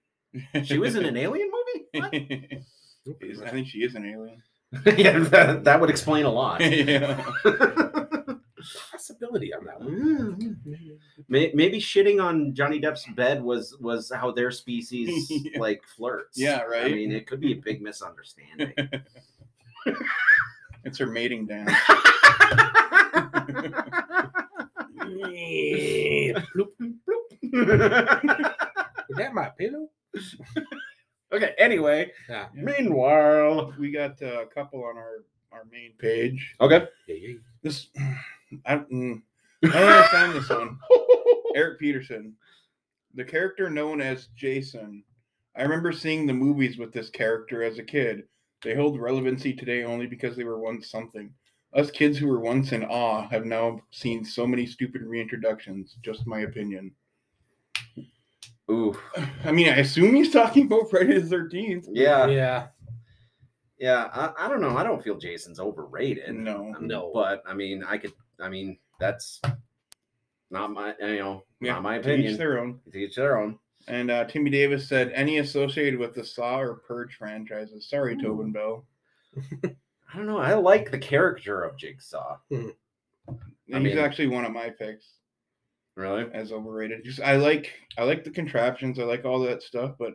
[0.63, 1.87] She was in an alien movie?
[1.93, 2.13] What?
[3.21, 4.43] Is- I think she is an alien.
[4.97, 6.61] yeah, that, that would explain a lot.
[6.63, 7.23] yeah.
[8.91, 10.51] Possibility on that mm-hmm.
[11.27, 15.59] May- Maybe shitting on Johnny Depp's bed was was how their species Yeah.
[15.59, 16.37] like flirts.
[16.37, 16.85] Yeah, right.
[16.85, 18.73] I mean, it could be a big misunderstanding.
[20.83, 21.71] It's her mating dance.
[29.09, 29.89] Is that my pillow?
[31.31, 31.53] okay.
[31.57, 32.47] Anyway, Yeah.
[32.53, 36.55] meanwhile, we got uh, a couple on our our main page.
[36.61, 36.87] okay.
[37.07, 37.33] Yeah, yeah.
[37.63, 37.87] This
[38.65, 39.21] I, mm,
[39.63, 40.77] I don't understand this one.
[41.55, 42.33] Eric Peterson,
[43.15, 45.03] the character known as Jason.
[45.55, 48.23] I remember seeing the movies with this character as a kid.
[48.63, 51.33] They hold relevancy today only because they were once something.
[51.73, 55.91] Us kids who were once in awe have now seen so many stupid reintroductions.
[56.01, 56.91] Just my opinion.
[58.71, 58.97] Ooh,
[59.43, 61.87] I mean, I assume he's talking about Friday the Thirteenth.
[61.91, 62.67] yeah, Yeah.
[63.79, 64.09] yeah.
[64.13, 64.77] I, I don't know.
[64.77, 66.33] I don't feel Jason's overrated.
[66.35, 66.73] No.
[66.75, 67.11] Um, No.
[67.13, 68.13] but I mean, I could.
[68.39, 69.41] I mean, that's
[70.51, 70.93] not my.
[70.99, 72.79] You know, Yeah, not my to each their own.
[72.91, 73.57] To each their own.
[73.87, 77.89] And uh, Timmy Davis said, any associated with the Saw or Purge franchises.
[77.89, 78.21] Sorry, Ooh.
[78.21, 78.85] Tobin Bell.
[80.11, 80.37] I don't know.
[80.39, 82.37] I like the character of Jigsaw.
[82.49, 82.73] And
[83.29, 83.33] I
[83.79, 85.05] he's mean- actually one of my picks
[85.95, 86.25] Really?
[86.33, 87.03] as overrated.
[87.03, 90.13] Just I like I like the contraptions, I like all that stuff, but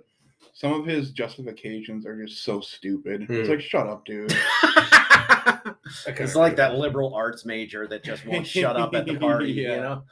[0.53, 3.26] some of his justifications are just so stupid.
[3.28, 3.53] It's Hmm.
[3.55, 4.32] like, shut up, dude.
[6.07, 9.53] it's like that liberal arts major that just won't shut up at the party.
[9.53, 9.74] Yeah.
[9.74, 10.03] You know.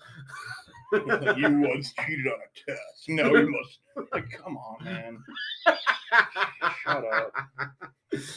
[1.37, 3.09] you once cheated on a test.
[3.09, 4.11] No, you must.
[4.13, 5.19] Like, come on, man.
[6.85, 7.33] Shut up.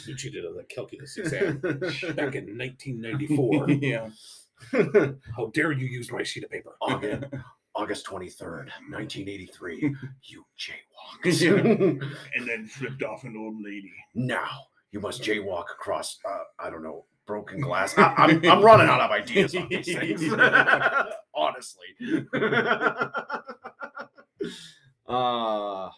[0.06, 3.70] You cheated on the calculus exam back in 1994.
[3.82, 4.08] yeah.
[5.36, 6.76] How dare you use my sheet of paper?
[6.80, 7.24] August,
[7.74, 9.94] August 23rd, 1983.
[10.24, 12.02] You jaywalked.
[12.34, 13.92] And then flipped off an old lady.
[14.14, 14.48] now
[14.92, 17.96] you must jaywalk across, uh, I don't know, broken glass.
[17.98, 20.22] I, I'm, I'm running out of ideas on these things.
[21.34, 22.26] Honestly.
[25.08, 25.88] uh,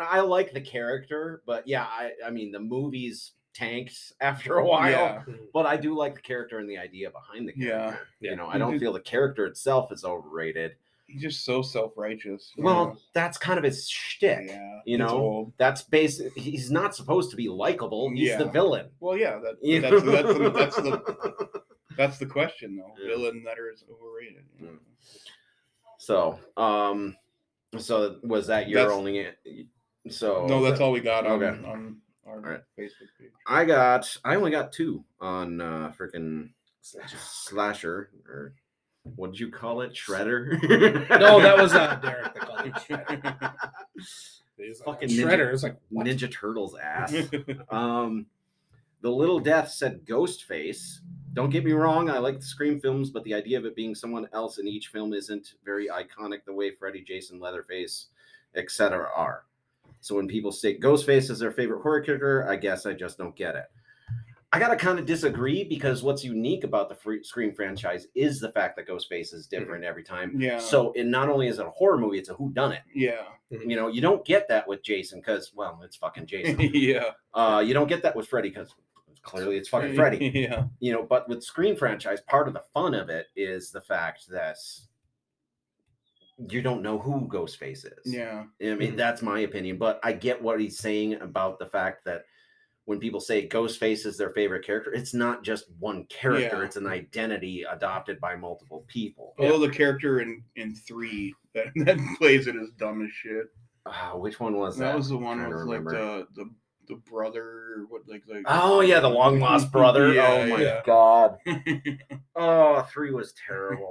[0.00, 4.90] I like the character, but yeah, I, I mean, the movies tanked after a while.
[4.90, 5.22] Yeah.
[5.52, 7.70] But I do like the character and the idea behind the Yeah.
[7.78, 8.06] character.
[8.20, 8.30] Yeah.
[8.30, 10.72] You know, I don't feel the character itself is overrated.
[11.08, 12.52] He's just so self righteous.
[12.58, 14.44] Well, that's kind of his shtick.
[14.46, 14.80] yeah.
[14.84, 15.52] you know?
[15.56, 16.34] That's basic.
[16.36, 18.10] He's not supposed to be likable.
[18.10, 18.90] He's the villain.
[19.00, 20.10] Well, yeah, that, You that's, know?
[20.12, 21.62] that's, the, that's the
[21.96, 22.92] that's the question though.
[23.00, 23.16] Yeah.
[23.16, 24.44] Villain that is overrated.
[24.62, 24.78] Mm.
[25.98, 27.16] so, um,
[27.78, 29.28] so was that your That's- only?
[30.10, 31.68] So No, that's all we got on, Okay.
[31.68, 31.96] on
[32.26, 32.60] our Alright.
[32.78, 33.30] Facebook page.
[33.46, 34.14] I got.
[34.24, 36.50] I only got two on uh freaking
[36.82, 38.54] slasher or
[39.16, 39.92] what did you call it?
[39.94, 40.60] Shredder.
[41.10, 43.54] No, that was uh, Derek that called it Shredder.
[44.56, 45.62] He's like, Fucking Shredder.
[45.62, 46.06] like, what?
[46.06, 47.14] Ninja Turtles ass.
[47.70, 48.26] Um,
[49.00, 50.98] the Little Death said Ghostface.
[51.34, 53.94] Don't get me wrong, I like the Scream films, but the idea of it being
[53.94, 58.06] someone else in each film isn't very iconic the way Freddy, Jason, Leatherface,
[58.56, 59.08] etc.
[59.14, 59.44] are.
[60.00, 63.36] So when people state Ghostface as their favorite horror character, I guess I just don't
[63.36, 63.66] get it.
[64.50, 68.50] I gotta kind of disagree because what's unique about the free Scream franchise is the
[68.52, 70.40] fact that Ghostface is different every time.
[70.40, 70.58] Yeah.
[70.58, 72.82] So it not only is it a horror movie, it's a who done it.
[72.94, 73.24] yeah.
[73.50, 76.58] You know, you don't get that with Jason because well, it's fucking Jason.
[76.74, 77.10] yeah.
[77.34, 78.74] Uh, you don't get that with Freddy because
[79.22, 80.30] clearly it's fucking Freddy.
[80.34, 80.64] Yeah.
[80.80, 84.28] You know, but with Scream franchise, part of the fun of it is the fact
[84.30, 84.56] that
[86.50, 88.14] you don't know who Ghostface is.
[88.14, 88.44] Yeah.
[88.62, 88.96] I mean, Mhm.
[88.96, 92.24] that's my opinion, but I get what he's saying about the fact that
[92.88, 96.64] when people say Ghostface is their favorite character, it's not just one character, Yeah.
[96.64, 99.34] it's an identity adopted by multiple people.
[99.38, 103.46] Although the character in in three that, that plays it is dumb as shit.
[103.84, 104.96] Uh, which one was That, that?
[104.96, 106.50] was the one with like the the
[106.88, 110.14] the brother what like like Oh yeah, the long lost brother.
[110.14, 110.80] Yeah, oh my yeah.
[110.86, 111.36] god.
[112.36, 113.90] Oh, three was terrible.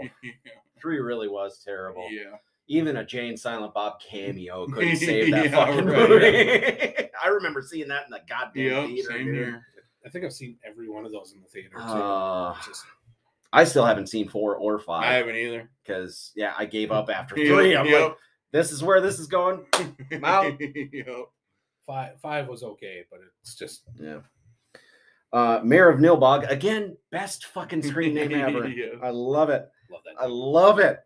[0.81, 2.07] Three really was terrible.
[2.09, 2.37] yeah.
[2.67, 6.09] Even a Jane Silent Bob cameo couldn't save that Yeah, fucking right.
[6.09, 7.09] movie.
[7.23, 9.09] I remember seeing that in the goddamn Yep, theater.
[9.11, 9.35] same dude.
[9.35, 9.65] here.
[10.05, 11.75] I think I've seen every one of those in the theater.
[11.77, 11.81] Too.
[11.81, 12.83] Uh, just,
[13.53, 15.03] I still haven't seen four or five.
[15.03, 15.69] I haven't either.
[15.83, 17.75] because yeah, I gave up after Yep, three.
[17.75, 18.15] I'm like,
[18.51, 19.65] this is where this is going.
[20.23, 20.53] out.
[20.59, 21.07] Yep.
[21.85, 24.19] five, five was okay, but it's just Yeah.
[25.33, 28.67] Uh, Mayor of Nilbog again, best fucking screen name ever.
[28.67, 28.93] Yeah.
[29.03, 29.67] I love it.
[29.91, 30.21] love that.
[30.21, 30.99] I love it.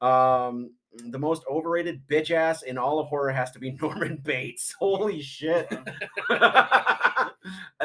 [0.00, 0.70] Um,
[1.10, 4.72] the most overrated bitch ass in all of horror has to be Norman Bates.
[4.78, 5.68] Holy shit.
[6.30, 7.30] I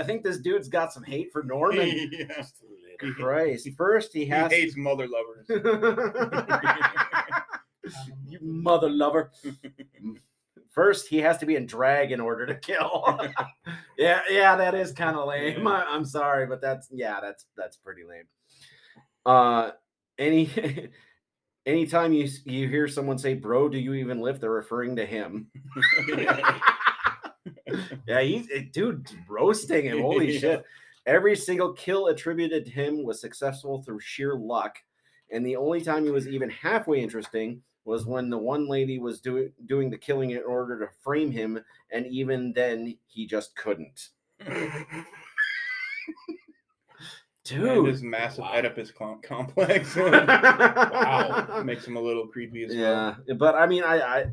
[0.05, 2.09] think this dude's got some hate for Norman.
[2.11, 2.25] yeah.
[2.37, 3.15] Just a little.
[3.15, 3.67] Christ.
[3.77, 5.47] First, he He has hates mother lovers.
[8.27, 9.31] you mother lover.
[10.69, 13.17] First, he has to be in drag in order to kill.
[13.97, 15.65] yeah, yeah, that is kind of lame.
[15.65, 18.25] I, I'm sorry, but that's yeah, that's that's pretty lame.
[19.25, 19.71] Uh,
[20.17, 20.49] any
[21.69, 25.47] anytime you you hear someone say, "Bro, do you even lift?" They're referring to him.
[28.07, 28.21] Yeah.
[28.21, 30.01] he's eh, dude roasting him.
[30.01, 30.39] Holy Yeah.
[30.39, 30.63] shit!
[31.05, 34.77] Every single kill attributed to him was successful through sheer luck,
[35.31, 39.21] and the only time he was even halfway interesting was when the one lady was
[39.21, 41.59] doing doing the killing in order to frame him,
[41.91, 44.09] and even then he just couldn't.
[47.51, 48.53] And Dude, his massive Wow.
[48.55, 48.91] Oedipus
[49.23, 51.61] complex wow.
[51.65, 53.17] makes him a little creepy as well.
[53.27, 54.25] Yeah, but I mean, I I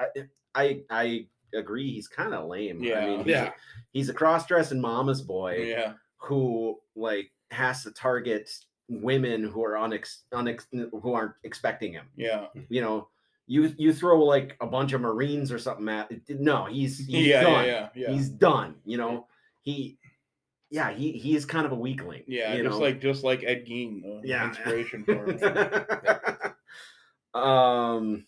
[0.00, 0.06] I
[0.54, 1.92] I, I agree.
[1.92, 2.82] He's kind of lame.
[2.82, 3.06] Yeah, I Yeah.
[3.06, 3.44] mean, he's Yeah.
[3.44, 3.52] a,
[3.92, 5.94] he's a cross-dressing mama's boy Yeah.
[6.18, 8.50] who like has to target
[8.88, 12.06] women who are unex, unex who aren't expecting him.
[12.16, 12.46] Yeah.
[12.68, 13.08] You know,
[13.46, 17.42] you you throw like a bunch of Marines or something at no, he's he's Yeah,
[17.42, 18.10] yeah, yeah, yeah.
[18.10, 18.76] He's done.
[18.84, 19.26] You know,
[19.60, 19.98] he
[20.74, 22.24] yeah he he is kind of a weakling.
[22.26, 22.78] Yeah, just know?
[22.78, 24.48] like just like Ed Gein, the Yeah.
[24.48, 25.30] inspiration for
[27.34, 27.40] him.
[27.40, 28.26] um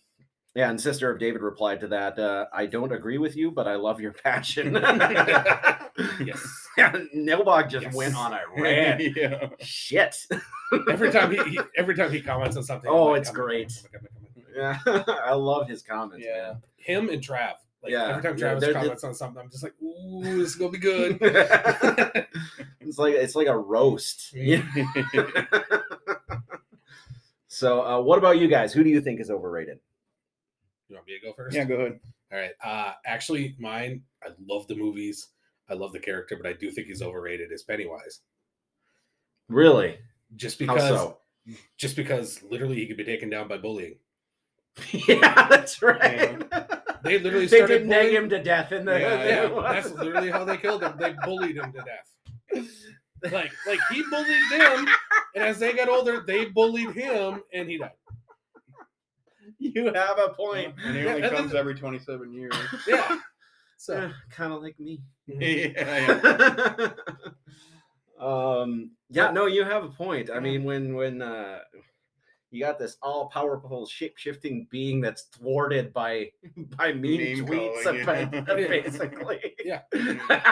[0.54, 3.68] yeah and sister of david replied to that uh, i don't agree with you but
[3.68, 4.72] i love your passion
[6.22, 6.68] Yes.
[6.78, 7.94] yeah, Nilbog just Yes.
[7.94, 9.48] went on a rant yeah.
[9.60, 10.26] shit
[10.90, 13.46] Every time he, he every time he comments on something, Oh, like, it's "Come on,
[13.46, 13.82] great.
[13.92, 14.02] come
[14.54, 14.78] yeah
[15.24, 16.50] i love his comments Yeah.
[16.50, 17.54] on." Him and Trav.
[17.82, 20.48] Like Yeah, every time Travis they're- they're- comments on something, I'm just like, "Ooh, this
[20.50, 21.18] is gonna be good."
[22.80, 24.62] it's like it's like a roast Yeah.
[27.48, 29.78] so uh, what about you guys who do you think is overrated
[30.88, 31.54] You want me to go first?
[31.56, 32.00] yeah, go ahead.
[32.32, 32.50] All right.
[32.64, 35.28] Uh actually mine, I love the movies.
[35.68, 38.20] I love the character, but I do think he's overrated is Pennywise.
[39.48, 39.98] really
[40.34, 41.18] Just how because so
[41.76, 43.96] just because literally he could be taken down by bullying.
[45.08, 46.42] yeah that's right
[47.06, 50.30] They literally they started did nag him to death in the Yeah, Yeah, that's literally
[50.30, 50.94] how they killed him.
[50.98, 52.62] They bullied him to death.
[53.32, 54.86] Like, like he bullied them,
[55.34, 57.90] and as they got older, they bullied him, and he died.
[59.58, 62.54] you have a point And he only and then comes the- every 27 years.
[62.86, 63.18] Yeah.
[63.78, 65.68] So kind of like me yeah,
[66.58, 66.88] yeah.
[68.20, 71.58] um yeah no you have a point i mean when when uh
[72.50, 76.30] you got this all powerful shape shifting being that's thwarted by
[76.76, 78.66] by mean Name tweets calling, about- yeah.
[78.68, 79.80] basically Yeah.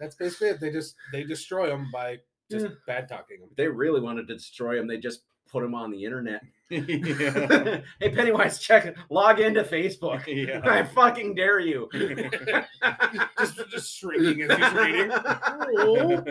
[0.00, 0.60] that's basically it.
[0.60, 2.18] They just they destroy them by
[2.50, 2.72] just Yeah.
[2.86, 3.50] bad talking them.
[3.56, 7.82] They really wanted to destroy him they just put him on the internet hey
[8.14, 10.60] pennywise check log into facebook Yeah.
[10.64, 11.88] i fucking dare you
[13.38, 15.10] Just just shrieking as he's reading.
[15.10, 16.22] Oh,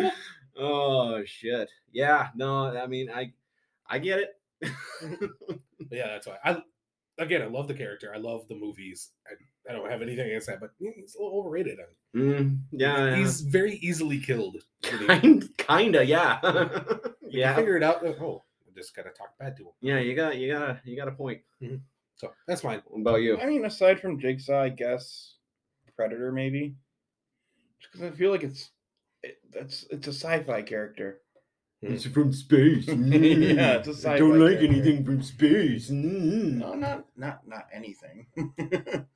[0.00, 0.10] oh.
[0.58, 3.32] Oh shit yeah no i mean i
[3.88, 4.34] i get it
[5.90, 6.60] yeah, that's why I
[7.18, 8.12] again I love the character.
[8.12, 9.10] I love the movies.
[9.26, 11.78] I, I don't have anything against that, but he's a little overrated.
[12.16, 14.56] Mm, yeah He's very easily killed.
[14.82, 16.54] kind kinda yeah when
[17.22, 18.04] you yeah figure it out.
[18.04, 19.72] Oh, I just gotta talk bad to him.
[19.80, 21.40] yeah you got you got you got a point
[22.16, 22.82] So that's mine.
[22.86, 25.34] what about you I mean, aside from Jigsaw, I guess
[25.94, 26.74] Predator maybe,
[27.80, 28.70] because I feel like it's
[29.22, 31.20] it, that's it's a sci-fi character.
[31.82, 34.66] it's from space Yeah, it's a sci-fi I don't like character.
[34.66, 36.54] anything from space Mm.
[36.58, 38.26] No, not not not anything.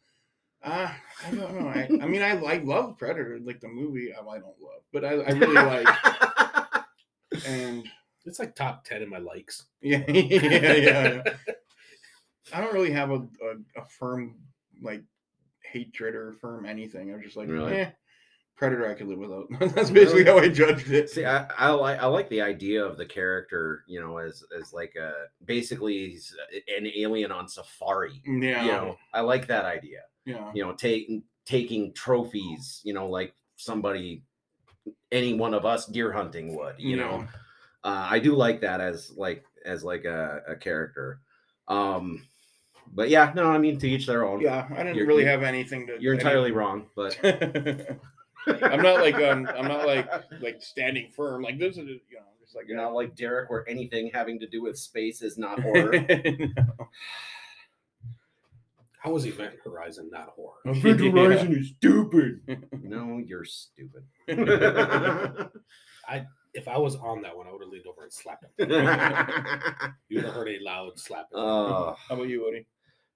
[0.65, 0.93] uh,
[1.25, 1.69] I don't know.
[1.69, 4.13] I, I mean, I I love Predator, like the movie.
[4.15, 5.89] Um, I don't love, but I, I really like.
[7.47, 7.89] And
[8.27, 9.65] It's like top ten in my likes.
[9.81, 11.23] yeah, yeah, yeah.
[12.53, 14.37] I don't really have a, a, a firm
[14.83, 15.03] like
[15.65, 17.13] hatred or firm anything.
[17.13, 17.73] I'm just like, Really?
[17.75, 17.91] eh,
[18.57, 19.47] Predator I could live without.
[19.75, 21.11] That's basically how I judged it.
[21.11, 24.73] See, I, I like I like the idea of the character, you know, as as
[24.73, 25.13] like a
[25.45, 26.35] basically he's
[26.79, 28.21] an alien on safari.
[28.25, 30.01] yeah, You know, I like that idea.
[30.25, 34.23] yeah, You know, taking taking trophies, you know, like somebody,
[35.11, 36.77] any one of us deer hunting would.
[36.79, 37.27] You know,
[37.83, 41.19] uh, I do like that as like as like a, a character.
[41.67, 42.25] Um,
[42.95, 44.41] but yeah, no, I mean to each their own.
[44.41, 44.67] yeah.
[44.71, 45.97] I didn't You're- really have anything to.
[46.01, 47.19] you're entirely wrong, but
[48.47, 50.09] I'm not like um, I'm not like
[50.41, 51.43] like standing firm.
[51.43, 54.49] Like this is you know just like you're not like Derek, where anything having to
[54.49, 55.93] do with space is not horror.
[58.99, 60.59] How was Event Horizon not horror?
[60.65, 62.41] Event Horizon is stupid.
[62.83, 64.05] no, you're stupid.
[66.09, 66.25] I
[66.55, 68.71] if I was on that one, I would have leaned over and slapped him.
[68.71, 71.27] uh, You would have heard a loud slap.
[71.35, 72.67] How about you, Woody?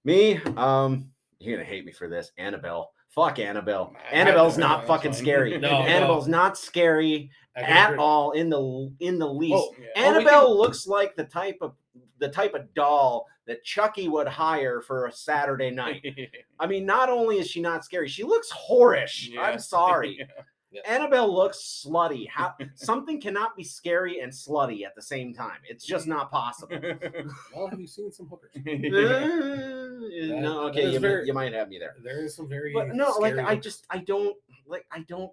[0.03, 1.09] me, um,
[1.39, 2.31] you're gonna hate me for this.
[2.37, 2.91] Annabelle.
[3.17, 3.95] Fuck Annabelle.
[4.11, 5.57] Annabelle's not fucking scary.
[5.57, 5.87] No, no.
[5.87, 7.97] Annabelle's not scary at agree.
[7.97, 9.55] all in the in the least.
[9.57, 9.87] Oh, Yeah.
[9.95, 11.73] Oh, Annabelle looks like the type of
[12.19, 16.05] the type of doll that Chucky would hire for a Saturday night.
[16.59, 19.29] I mean, not only is she not scary, she looks whorish.
[19.31, 19.41] Yeah.
[19.41, 20.17] I'm sorry.
[20.37, 20.43] Yeah.
[20.85, 20.91] Yeah.
[20.95, 22.27] Annabelle looks slutty.
[22.29, 25.57] How something cannot be scary and slutty at the same time.
[25.67, 26.77] It's just not possible.
[27.55, 28.51] Well, have you seen some hookers?
[28.57, 31.95] Uh, That- no, okay, you, very- might, you might have me there.
[32.03, 34.35] There is some very But no, like scary I just I don't
[34.67, 35.31] like I don't.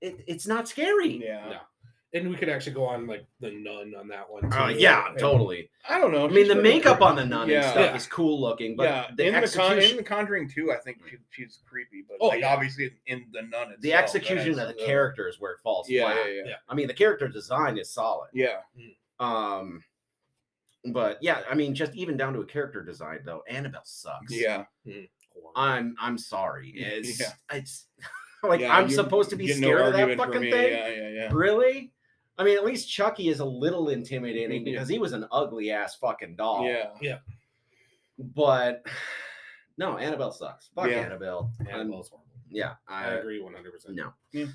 [0.00, 1.22] It, it's not scary.
[1.24, 1.50] yeah.
[1.50, 1.58] No.
[2.12, 4.52] And we could actually go on like the nun on that one.
[4.52, 5.70] Uh, yeah, And- totally.
[5.88, 6.26] I don't know.
[6.26, 7.96] I mean, the makeup on the nun and stuff Yeah.
[7.96, 10.76] is cool looking, but yeah, the in the con- execution, in the Conjuring too, I
[10.76, 12.52] think she, she's creepy, but Oh, like yeah.
[12.52, 15.60] obviously in the nun itself, the execution of the is, uh, character is where it
[15.62, 16.16] falls Yeah, flat.
[16.26, 16.54] yeah, yeah, Yeah.
[16.68, 18.30] I mean, the character design is solid.
[18.32, 18.60] yeah.
[19.20, 19.82] Um,
[20.92, 24.32] but yeah, I mean, just even down to a character design though, Annabelle sucks.
[24.34, 25.06] Yeah, Horror.
[25.54, 26.72] I'm I'm sorry.
[26.76, 26.86] Yeah.
[26.88, 27.86] It's it's
[28.42, 30.72] like Yeah, I'm you- supposed to be you get no scared of that fucking thing.
[30.72, 31.28] Yeah, yeah, yeah.
[31.32, 31.92] Really?
[32.38, 34.72] I mean, at least Chucky is a little intimidating Yeah.
[34.72, 36.66] because he was an ugly ass fucking doll.
[36.66, 37.18] Yeah, Yeah.
[38.18, 38.84] But
[39.78, 40.68] no, Annabelle sucks.
[40.74, 40.98] Fuck Yeah.
[41.00, 41.52] Annabelle.
[41.60, 42.26] Annabelle's horrible.
[42.50, 43.72] yeah, I I, agree 100.
[43.72, 44.12] percent no.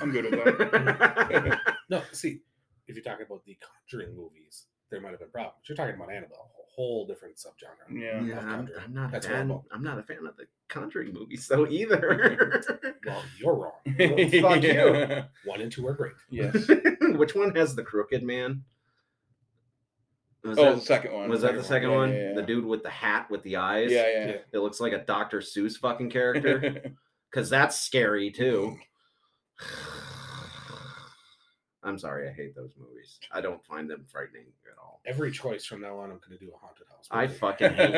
[0.00, 1.60] I'm good with that.
[1.88, 2.40] No, see,
[2.86, 3.56] if you're talking about the
[3.90, 5.56] Conjuring movies, there might have been problems.
[5.68, 7.90] You're talking about Annabelle, a whole different subgenre.
[7.90, 8.22] Yeah.
[8.22, 9.48] Yeah, I'm, I'm not a fan.
[9.48, 9.66] horrible.
[9.72, 12.62] I'm not a fan of the Conjuring movies though either.
[13.06, 13.72] Well, you're wrong.
[13.98, 15.24] Well, fuck you.
[15.50, 16.12] One and two are great.
[16.30, 16.54] Yes.
[17.00, 18.62] Which one has the crooked man?
[20.44, 21.28] Was Oh, that, the second one.
[21.28, 22.12] was that the second Yeah, one?
[22.12, 22.34] Yeah, yeah.
[22.34, 23.90] The dude with the hat with the eyes.
[23.90, 24.36] Yeah, yeah.
[24.52, 25.40] It looks like a Dr.
[25.40, 26.92] Seuss fucking character.
[27.30, 28.76] Because that's scary too.
[31.82, 33.18] I'm sorry, I hate those movies.
[33.32, 34.87] I don't find them frightening at all.
[35.08, 37.06] Every choice from now on, I'm going to do a haunted house.
[37.10, 37.94] I fucking hate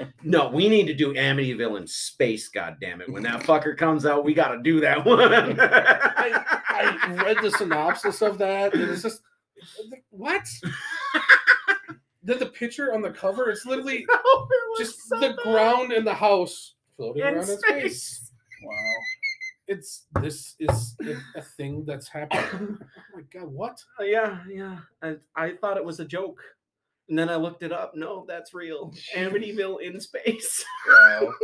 [0.00, 0.06] you.
[0.22, 3.10] No, we need to do Amityville in space, God damn it!
[3.12, 5.20] When that fucker comes out, we gotta do that one.
[5.20, 8.74] I read the synopsis of that.
[8.74, 9.22] And it's just
[10.10, 10.46] what?
[12.22, 15.36] then the picture on the cover, it's literally No, it just so the bad.
[15.38, 17.60] ground and the house floating In around in space.
[18.02, 18.32] space.
[18.62, 18.94] wow.
[19.68, 22.78] It's this is a- a thing that's happening.
[23.16, 23.78] Oh my god, what?
[24.00, 24.78] Uh, Yeah, yeah.
[25.02, 26.38] I, I thought it was a joke.
[27.08, 27.94] And then I looked it up.
[27.94, 28.92] No, that's real.
[29.14, 30.64] Amityville in space.
[30.88, 31.32] Wow.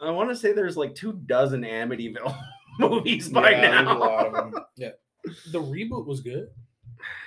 [0.00, 2.36] I want to say there's like two dozen Amityville
[2.78, 3.96] movies by Yeah, there's now.
[3.96, 4.54] a lot of them.
[5.52, 6.48] The reboot was good.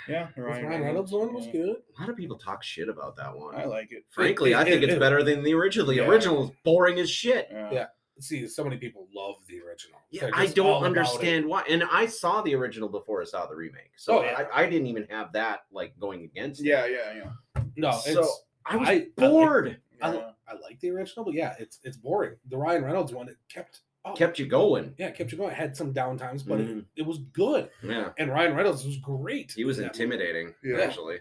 [0.08, 1.52] Yeah, The Ryan, Ryan Reynolds one was yeah.
[1.52, 1.76] good.
[1.98, 3.56] A lot of people talk shit about that one.
[3.56, 4.06] I like it.
[4.10, 5.86] Frankly, It- I think it- it's it- better than the original.
[5.88, 6.08] The Yeah.
[6.08, 7.48] original is boring as shit.
[7.52, 7.70] Yeah.
[7.72, 7.86] Yeah.
[8.22, 10.00] See, so many people love the original.
[10.12, 11.64] Yeah, I don't understand why.
[11.70, 14.44] And I saw the original before I saw the remake, so Oh, yeah.
[14.54, 16.62] I, I didn't even have that like going against.
[16.62, 16.66] it.
[16.68, 17.14] Yeah, yeah,
[17.56, 17.64] yeah.
[17.76, 19.82] No, So it's I was I- I like- bored.
[20.02, 20.32] I, Yeah.
[20.48, 22.36] I like the original, but yeah, it's it's boring.
[22.50, 24.96] The Ryan Reynolds one, it kept oh, Kept you going.
[24.98, 25.52] yeah, it kept you going.
[25.52, 26.80] It had some downtimes, but Mhm.
[26.80, 27.70] it, it was good.
[27.84, 29.52] Yeah, And Ryan Reynolds was great.
[29.52, 30.56] he was in intimidating.
[30.64, 30.80] Yeah.
[30.82, 31.20] Actually,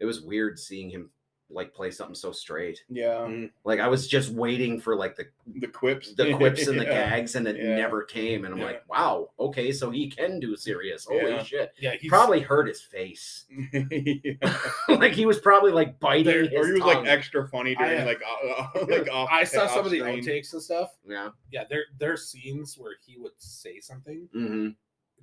[0.00, 1.10] it was weird seeing him
[1.48, 2.82] like play something so straight.
[2.88, 3.28] yeah.
[3.64, 5.26] Like I was just waiting for like the
[5.60, 6.12] The quips.
[6.14, 7.76] the quips and the gags, and it Yeah.
[7.76, 8.44] never came.
[8.44, 8.66] And I'm Yeah.
[8.66, 11.04] like, wow, okay, so he can do serious.
[11.04, 11.42] Holy Yeah.
[11.44, 11.72] shit!
[11.78, 13.44] Yeah, he's Probably hurt his face.
[14.88, 17.04] like he was probably like biting There- his Or he was tongue.
[17.04, 19.28] like extra funny during I- like uh, uh, like off.
[19.30, 20.24] I saw some of the off-screen.
[20.24, 20.90] outtakes and stuff.
[21.06, 21.28] yeah.
[21.52, 24.68] Yeah, there there's scenes where he would say something hmm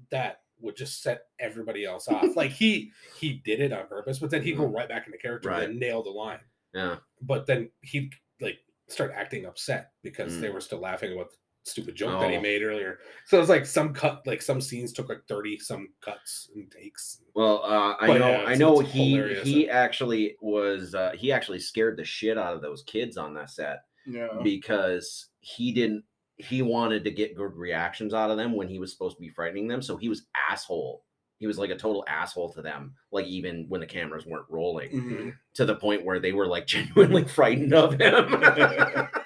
[0.10, 2.26] that would just set everybody else off.
[2.36, 5.50] like he he did it on purpose, but then he'd go right back into character
[5.50, 5.64] Right.
[5.70, 6.40] and nail the line.
[6.74, 6.98] Yeah.
[7.22, 10.42] But then he'd like start acting upset because Mm.
[10.42, 12.42] they were still laughing about the stupid joke that he Oh.
[12.42, 13.00] made earlier.
[13.26, 17.22] So it's like some cut, like some scenes took like thirty some cuts and takes.
[17.36, 21.60] Well, uh, I But know, yeah, I know he he actually was uh, he actually
[21.60, 24.28] scared the shit out of those kids on that set Yeah.
[24.44, 26.04] because he didn't
[26.38, 29.30] he wanted to get good reactions out of them when he was supposed to be
[29.30, 29.82] frightening them.
[29.82, 31.04] So he was asshole.
[31.40, 34.92] He was like a total asshole to them, like even when the cameras weren't rolling,
[34.92, 35.34] Mhm.
[35.56, 39.08] to the point where they were like genuinely frightened of him.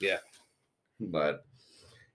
[0.00, 0.18] Yeah.
[1.00, 1.44] But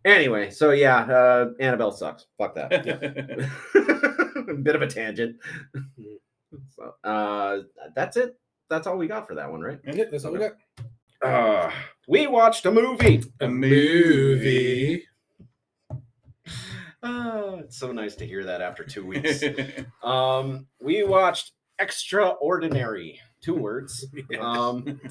[0.06, 2.28] anyway, so yeah, uh, Annabelle sucks.
[2.38, 2.70] Fuck that.
[4.64, 5.38] Bit of a tangent.
[6.70, 7.60] so, uh,
[7.96, 8.38] that's it.
[8.70, 9.80] That's all we got for that one, right?
[9.84, 10.52] Yeah, that's all we got.
[11.22, 11.70] Uh,
[12.08, 13.24] we watched a movie.
[13.40, 15.06] A movie.
[17.04, 19.44] Oh, it's so nice to hear that after two weeks.
[20.04, 23.20] um, we watched Extra Ordinary.
[23.42, 24.06] Two words.
[24.40, 25.00] Um,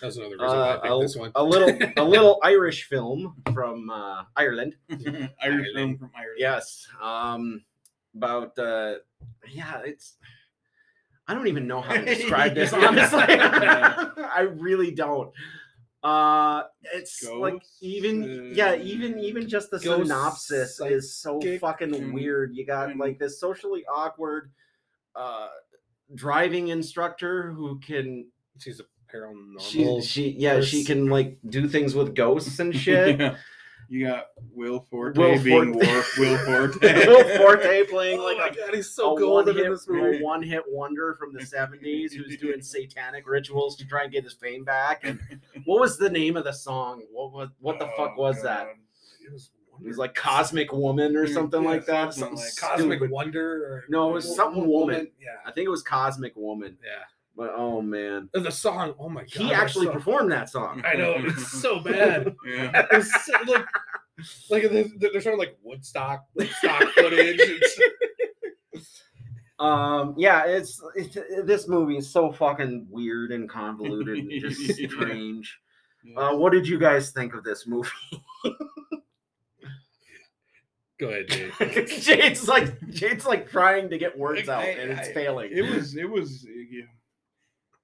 [0.00, 1.32] That was another reason why I uh, picked this one.
[1.34, 4.76] a little, a little Irish film from uh, Ireland.
[5.42, 6.36] Irish film from Ireland.
[6.36, 6.86] Yes.
[7.02, 7.62] Um,
[8.14, 8.96] about uh,
[9.48, 10.16] yeah, it's.
[11.30, 12.72] I don't even know how to describe this.
[12.72, 15.30] Honestly, I really don't.
[16.02, 16.64] Uh,
[16.94, 22.56] it's like Ghosts, even yeah, uh, even even just the synopsis is so fucking weird.
[22.56, 24.50] You got like this socially awkward
[25.14, 25.48] uh
[26.14, 28.26] driving instructor who can
[28.58, 29.60] She's a paranormal.
[29.60, 33.20] She, she, yeah, she can like do things with ghosts and shit.
[33.20, 33.36] Yeah.
[33.92, 35.86] You got Will Forte Will being Forte.
[35.88, 37.06] War- Will Forte.
[37.08, 40.22] Will Forte playing oh like my a, god, he's a so one-hit, in this movie.
[40.22, 44.34] one hit wonder from the seventies who's doing satanic rituals to try and get his
[44.34, 45.00] fame back.
[45.02, 45.18] And
[45.64, 47.02] what was the name of the song?
[47.10, 48.66] What was what the fuck Oh, was that?
[48.66, 48.76] God.
[49.26, 49.50] It was,
[49.82, 52.14] It was like Cosmic Woman or mm, something yeah, like that.
[52.14, 53.10] something Something like Cosmic stupid.
[53.10, 53.64] Wonder.
[53.64, 55.08] Or, No, it was something woman.
[55.20, 56.76] Yeah, I think it was Cosmic Woman.
[56.80, 57.02] yeah.
[57.36, 58.94] But oh man, The song.
[58.98, 60.82] Oh my god, he actually song- performed that song.
[60.84, 62.34] I know it's so bad.
[62.46, 62.86] Yeah.
[62.92, 63.66] It's so, like,
[64.50, 67.38] like they're, they're showing like Woodstock, Woodstock footage.
[67.40, 67.80] It's,
[69.58, 74.58] Um, yeah, it's, it's this movie is so fucking weird and convoluted and just
[74.90, 75.58] strange.
[76.02, 76.18] Yeah.
[76.30, 77.90] Uh, what did you guys think of this movie?
[80.98, 81.50] go ahead, Jay.
[81.84, 85.50] Jade's like Jade's like trying to get words out I- and it's I- failing.
[85.52, 86.84] it was it was yeah,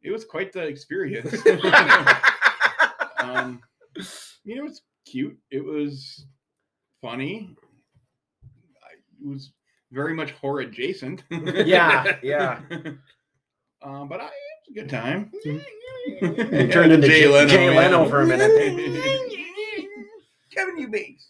[0.03, 1.35] it was quite the experience.
[3.19, 3.61] um,
[4.45, 5.37] you know, it was cute.
[5.51, 6.27] It was
[7.03, 7.57] funny.
[9.21, 9.53] It was
[9.91, 11.25] very much horror adjacent.
[11.31, 12.61] yeah, yeah.
[13.83, 15.31] Um, but I, it was a good time.
[16.07, 18.11] It turned into Jay, Jay Leno, yeah.
[18.11, 18.51] for a minute.
[20.51, 21.29] Kevin Eubanks.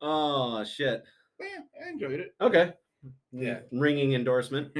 [0.00, 1.02] oh shit.
[1.40, 1.46] Yeah,
[1.84, 2.34] I enjoyed it.
[2.40, 2.72] Okay.
[3.32, 3.60] Yeah.
[3.72, 4.72] Ringing endorsement.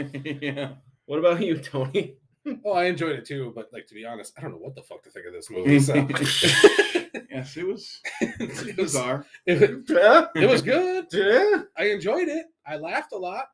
[0.42, 0.70] yeah.
[1.06, 2.16] What about you, Tony?
[2.64, 4.82] Oh, I enjoyed it too, but like to be honest, I don't know what the
[4.82, 5.80] fuck to think of this movie.
[5.80, 5.94] So
[7.30, 9.26] yes, it was it, was, bizarre.
[9.46, 10.26] it, Yeah.
[10.34, 11.06] it was good.
[11.12, 11.62] Yeah.
[11.76, 12.46] I enjoyed it.
[12.66, 13.46] I laughed a lot.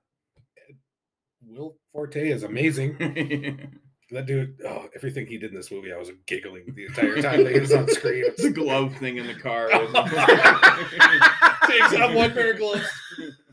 [1.47, 3.73] Will Forte is amazing.
[4.13, 7.45] That dude, oh, everything he did in this movie, I was giggling the entire time
[7.45, 8.25] that he was on screen.
[8.37, 9.69] the glove thing in the car.
[11.69, 12.87] Takes off one pair of gloves,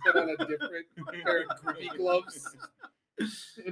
[0.05, 0.85] put on a different
[1.23, 2.55] pair of creepy gloves.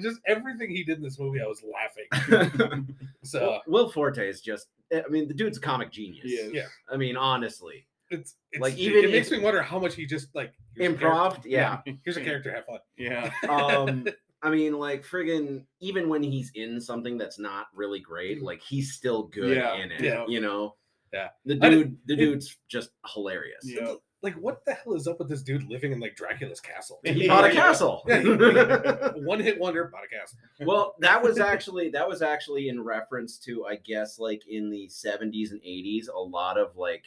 [0.02, 2.88] Just everything he did in this movie, I was laughing.
[3.24, 6.26] So Will, Will Forte is just I mean the dude's a comic genius.
[6.54, 6.64] Yeah.
[6.92, 7.86] I mean honestly.
[8.10, 10.34] it's, it's Like, like even even it makes if- me wonder how much he just
[10.36, 11.82] like here's Improv, character- yeah.
[12.04, 12.80] Here's a character, have fun.
[12.98, 13.32] Yeah.
[13.50, 14.06] Um
[14.42, 18.46] I mean like friggin' even when he's in something that's not really great, mm-hmm.
[18.46, 20.02] like he's still good Yeah, in it.
[20.02, 20.26] yeah.
[20.28, 20.76] You know?
[21.14, 21.30] Yeah.
[21.46, 23.62] The I dude the it- dude's just hilarious.
[23.64, 23.96] Yeah.
[24.24, 27.00] Like, what the hell is up with this dude living in like Dracula's castle?
[27.06, 28.04] He bought a castle.
[28.08, 30.40] Yeah, One hit wonder, bought a castle.
[30.66, 34.88] well that was actually that was actually in reference to i guess like in the
[34.90, 37.06] 70s and 80s a lot of like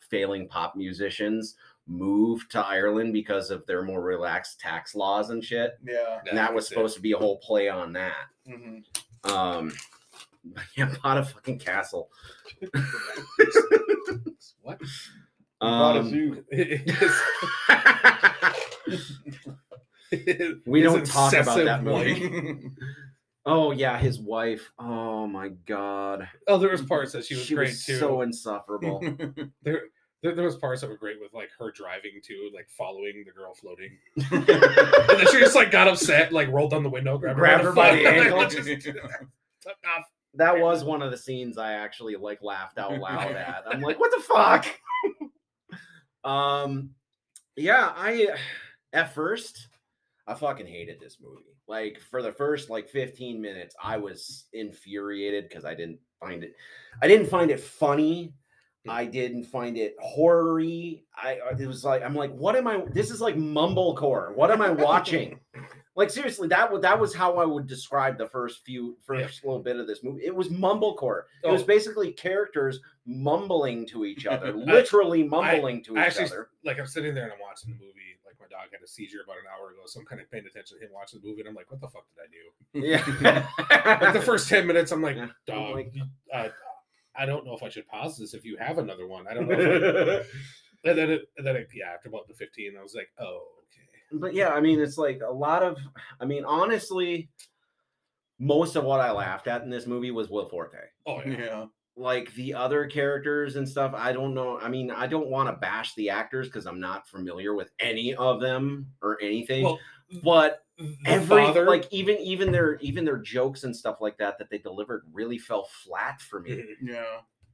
[0.00, 1.54] failing pop musicians
[1.88, 6.20] moved to ireland because of their more relaxed tax laws and shit Yeah.
[6.28, 8.84] and that was supposed to be a whole play on that Mhm.
[9.30, 9.72] um
[10.44, 12.10] but yeah bought a fucking castle
[14.62, 14.78] What?
[15.60, 16.44] Bought a um, zoo.
[20.66, 22.70] We don't talk about that movie.
[23.44, 27.68] oh yeah his wife oh my god Oh, there was parts that she was great
[27.70, 27.98] was too.
[27.98, 29.02] so insufferable
[29.62, 29.82] there,
[30.22, 33.32] there, there was parts that were great with like her driving too, like following the
[33.32, 33.96] girl floating.
[34.16, 37.70] and then she just like got upset, like rolled down the window, grabbed, Grabbed her
[37.70, 38.46] her by the ankle.
[38.48, 38.96] just took
[39.96, 40.04] off.
[40.34, 43.64] that was one of the scenes I actually like laughed out loud at.
[43.70, 44.66] I'm like, what the fuck?
[46.24, 46.90] um,
[47.56, 48.28] yeah, I
[48.92, 49.68] at first
[50.26, 51.56] I fucking hated this movie.
[51.68, 56.54] Like for the first like 15 minutes, I was infuriated because I didn't find it.
[57.02, 58.34] I didn't find it funny.
[58.90, 61.00] I didn't find it horror-y.
[61.16, 62.82] I I- it was like I'm like, what am I?
[62.92, 64.34] This is like mumblecore.
[64.34, 65.38] What am I watching?
[65.96, 69.60] like seriously, that was that was how I would describe the first few first little
[69.62, 70.22] bit of this movie.
[70.24, 71.22] It was mumblecore.
[71.44, 71.66] It was Oh.
[71.66, 76.48] basically characters mumbling to each other, literally mumbling to I each actually other.
[76.64, 77.94] like I'm sitting there and I'm watching the movie.
[78.24, 80.44] Like my dog had a seizure about an hour ago, so I'm kind of paying
[80.46, 82.86] attention to him watching the movie, and I'm like, what the fuck did I do?
[82.86, 83.46] Yeah.
[84.02, 85.28] Like the first ten minutes, I'm like, Yeah.
[85.46, 85.94] dog, Like-
[86.32, 86.48] uh,
[87.18, 89.26] I don't know if I should pause this if you have another one.
[89.26, 89.56] I don't know.
[89.58, 90.28] If I,
[90.88, 93.40] and then, it, and then it, yeah, after about the 15, I was like, oh,
[93.64, 94.18] okay.
[94.20, 95.76] but yeah, I mean, it's like a lot of.
[96.20, 97.28] I mean, honestly,
[98.38, 100.78] most of what I laughed at in this movie was Will Forte.
[101.06, 101.38] Oh yeah.
[101.38, 101.66] Yeah.
[101.96, 104.60] Like the other characters and stuff, I don't know.
[104.60, 108.14] I mean, I don't want to bash the actors because I'm not familiar with any
[108.14, 109.64] of them or anything.
[109.64, 109.80] Well,
[110.22, 110.67] but the
[111.06, 114.58] every father, like even even their even their jokes and stuff like that that they
[114.58, 116.62] delivered really fell flat for me.
[116.82, 117.04] Yeah.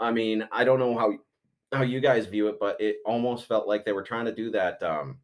[0.00, 1.12] I mean, I don't know how
[1.72, 4.50] how you guys view it, but it almost felt like they were trying to do
[4.52, 5.18] that um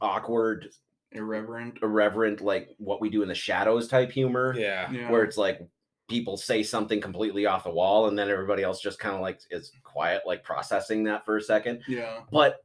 [0.00, 0.68] awkward,
[1.12, 1.78] Irreverent.
[1.82, 5.10] irreverent, like what we do in the shadows type humor, yeah, Yeah.
[5.10, 5.60] where it's like
[6.08, 9.40] people say something completely off the wall and then everybody else just kind of like
[9.50, 11.82] is quiet, like processing that for a second.
[11.88, 12.20] Yeah.
[12.30, 12.58] But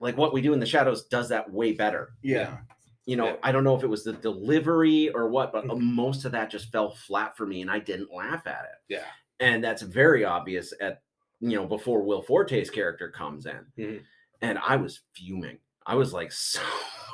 [0.00, 2.10] like what we do in the shadows does that way better.
[2.22, 2.58] Yeah.
[3.06, 3.36] You know, Yeah.
[3.42, 5.80] I don't know if it was the delivery or what, but Mhm.
[5.80, 8.94] most of that just fell flat for me and I didn't laugh at it.
[8.94, 9.04] Yeah.
[9.40, 11.02] And that's very obvious at,
[11.40, 13.66] you know, before Will Forte's character comes in.
[13.78, 14.04] Mhm.
[14.42, 15.58] And I was fuming.
[15.86, 16.60] I was like, so,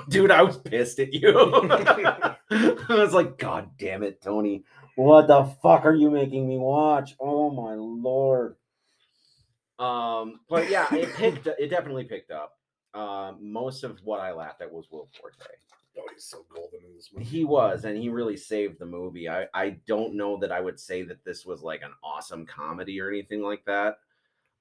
[0.09, 1.31] dude, I was pissed at you.
[2.51, 4.65] I was like, God damn it, Tony.
[4.97, 7.15] What the fuck are you making me watch?
[7.21, 8.57] Oh my lord.
[9.79, 12.59] Um, but yeah, it picked it definitely picked up.
[12.95, 15.37] Um, most of what I laughed at was Will Forte.
[15.99, 17.25] Oh, he's so golden in this movie.
[17.25, 19.29] He was, and he really saved the movie.
[19.29, 23.01] I, I don't know that I would say that this was like an awesome comedy
[23.01, 23.99] or anything like that.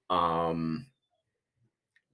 [0.10, 0.88] Um,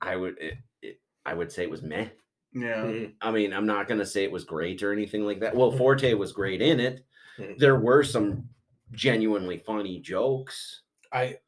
[0.01, 2.09] I would it, it, I would say it was meh.
[2.53, 2.83] Yeah.
[2.85, 3.15] Mhm.
[3.21, 5.55] I mean, I'm not gonna say it was great or anything like that.
[5.55, 7.05] Well, Forte was great in it.
[7.37, 7.57] Mhm.
[7.57, 8.49] There were some
[8.91, 10.83] genuinely funny jokes.
[11.11, 11.39] I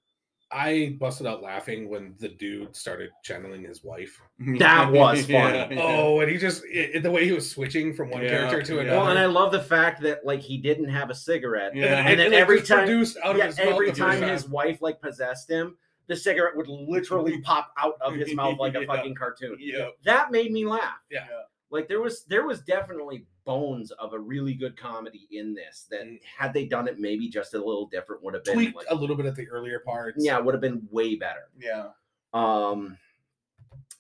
[0.52, 4.20] I busted out laughing when the dude started channeling his wife.
[4.42, 4.58] Mm-hmm.
[4.58, 5.34] That was funny.
[5.34, 5.80] Yeah, yeah.
[5.82, 8.76] Oh, and he just it, the way he was switching from one Yeah, character to
[8.76, 8.82] yeah.
[8.82, 8.98] another.
[8.98, 11.76] Well, and I love the fact that like he didn't have a cigarette.
[11.76, 12.08] Yeah.
[12.08, 14.82] And then like, every time produced out yeah, his every the first time his wife
[14.82, 15.78] like possessed him,
[16.08, 18.88] the cigarette would literally pop out of his mouth like a Yeah.
[18.88, 19.58] fucking cartoon.
[19.60, 19.90] Yeah.
[20.04, 20.98] That made me laugh.
[21.12, 21.28] Yeah.
[21.70, 26.02] Like there was there was definitely bones of a really good comedy in this that
[26.02, 26.20] Mm.
[26.38, 28.96] had they done it maybe just a little different would have been tweaked like, a
[28.96, 30.24] little bit at the earlier parts.
[30.24, 31.50] yeah, would have been way better.
[31.60, 31.88] Yeah.
[32.34, 32.98] Um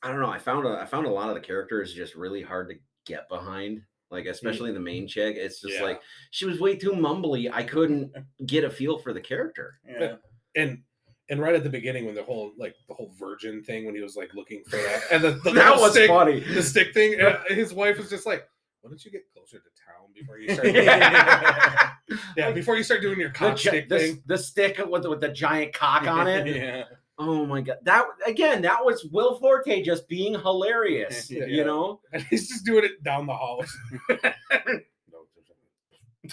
[0.02, 0.30] I don't know.
[0.30, 2.76] I found a, I found a lot of the characters just really hard to
[3.06, 3.82] get behind.
[4.12, 5.36] Like especially the main chick.
[5.36, 5.84] It's just Yeah.
[5.84, 7.50] like she was way too mumbly.
[7.52, 8.14] I couldn't
[8.46, 9.80] get a feel for the character.
[9.88, 10.16] Yeah.
[10.56, 10.84] and
[11.32, 14.02] and right at the beginning when the whole like the whole virgin thing when he
[14.02, 16.40] was like looking for that and the, the that was stick, funny.
[16.40, 17.20] the stick thing.
[17.22, 18.48] uh, his wife was just like,
[18.82, 20.68] "Why don't you get closer to town before you start?"
[22.38, 22.52] Yeah.
[22.52, 24.24] before you start doing your cock gi- stick the, thing.
[24.26, 26.48] the stick with, with the giant cock on it.
[26.56, 26.84] yeah.
[27.18, 27.78] Oh my god.
[27.84, 31.30] That again, that was Will Forte just being hilarious.
[31.30, 31.46] Yeah.
[31.46, 32.00] You know?
[32.14, 33.64] And he's just doing it down the hall.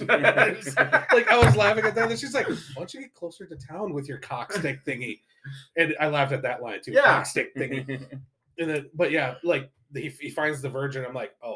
[0.00, 3.56] like I was laughing at that, and she's like, "Why don't you get closer to
[3.56, 5.20] town with your cock stick thingy?"
[5.76, 6.92] And I laughed at that line too.
[6.92, 7.02] Yeah.
[7.02, 8.20] Cock stick thingy.
[8.58, 11.04] And then, but yeah, like he, he finds the virgin.
[11.06, 11.55] I'm like, oh,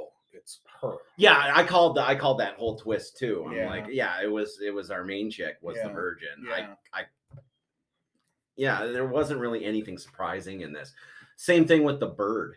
[0.83, 0.95] her.
[1.17, 3.45] Yeah, I called the, I called that whole twist too.
[3.47, 3.69] I'm Yeah.
[3.71, 6.29] like, yeah, it was it was our main chick was the virgin.
[6.47, 6.75] Yeah.
[6.95, 7.05] I I
[8.57, 10.93] yeah, there wasn't really anything surprising in this.
[11.37, 12.57] Same thing with the bird.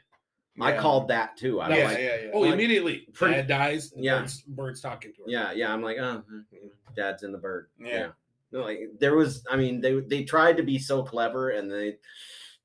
[0.61, 1.59] I called that too.
[1.61, 2.29] I Yeah, like, yeah, yeah.
[2.33, 3.91] Oh, Like, immediately, pretty- dad dies.
[3.95, 4.19] Yeah.
[4.19, 5.29] birds, birds talking to her.
[5.29, 5.73] yeah, yeah.
[5.73, 7.69] I'm like, oh, mm, mm, dad's in the bird.
[7.79, 7.87] Yeah.
[7.89, 8.07] Yeah.
[8.51, 11.97] No, Like there was, I mean, they they tried to be so clever and they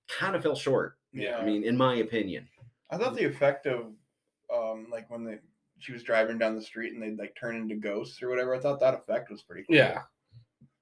[0.09, 0.99] kind of fell short.
[1.15, 1.39] Yeah.
[1.39, 2.47] I mean, in my opinion.
[2.91, 3.93] I thought the effect of
[4.55, 5.39] um like when they
[5.79, 8.55] she was driving down the street and they'd like turn into ghosts or whatever.
[8.55, 9.77] I thought that effect was pretty cool.
[9.77, 10.03] yeah,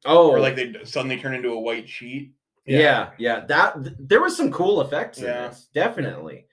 [0.07, 2.33] Oh, Or like they suddenly turn into a white sheet.
[2.65, 3.41] yeah, yeah.
[3.47, 5.49] That th- there was some cool effects in Yeah.
[5.49, 6.47] this, definitely.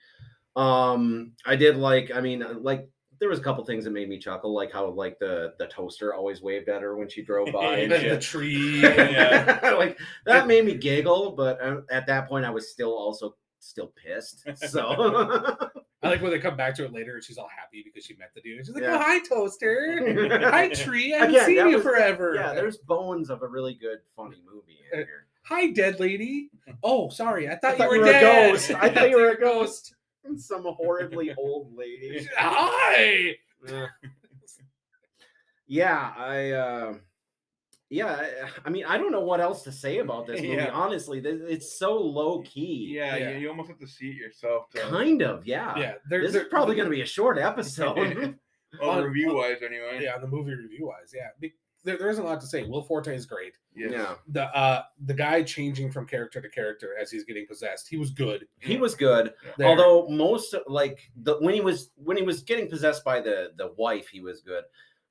[0.56, 2.88] Um, I did like, I mean, like
[3.18, 6.12] there was a couple things that made me chuckle, like how like the the toaster
[6.14, 7.78] always waved at her when she drove by.
[7.78, 8.80] And and the, tree.
[8.82, 9.74] Yeah.
[9.78, 13.92] like that made me giggle, but uh, at that point, I was still also still
[14.04, 14.44] pissed.
[14.68, 15.56] So
[16.04, 18.14] I like when they come back to it later and she's all happy because she
[18.16, 18.64] met the dude.
[18.66, 18.94] She's like, Yeah.
[18.96, 20.38] "Oh, hi, toaster.
[20.50, 21.14] hi, tree.
[21.14, 22.34] I haven't Again, seen you was- forever.
[22.34, 25.26] yeah, there's bones of a really good funny movie in here.
[25.46, 26.50] Hi, dead lady.
[26.82, 27.48] Oh, sorry.
[27.48, 28.70] I thought, thought you you were, were a ghost.
[28.70, 29.94] I thought you were a ghost.
[30.36, 32.26] Some horribly old lady.
[32.36, 33.34] Hi.
[33.68, 33.86] Yeah.
[35.66, 36.94] yeah, I uh
[37.94, 38.12] yeah,
[38.44, 40.54] I- I mean, I don't know what else to say about this movie.
[40.56, 40.70] Yeah.
[40.72, 42.92] Honestly, it's so low key.
[42.96, 43.30] Yeah, Yeah.
[43.30, 44.70] You, you almost have to see it yourself.
[44.70, 45.46] To, kind of.
[45.46, 48.36] Yeah, Yeah, there- this there- is probably going to be a short episode.
[48.80, 50.00] well, review wise, anyway.
[50.02, 51.28] Yeah, the movie review wise, yeah.
[51.84, 52.62] There, there isn't a lot to say.
[52.64, 53.52] Will Forte is great.
[53.76, 53.90] Yes.
[53.92, 57.98] yeah, The uh the guy changing from character to character as he's getting possessed, he
[57.98, 58.46] was good.
[58.60, 59.34] he was good.
[59.58, 59.66] There.
[59.68, 63.72] Although most like the when he was when he was getting possessed by the the
[63.76, 64.64] wife, he was good.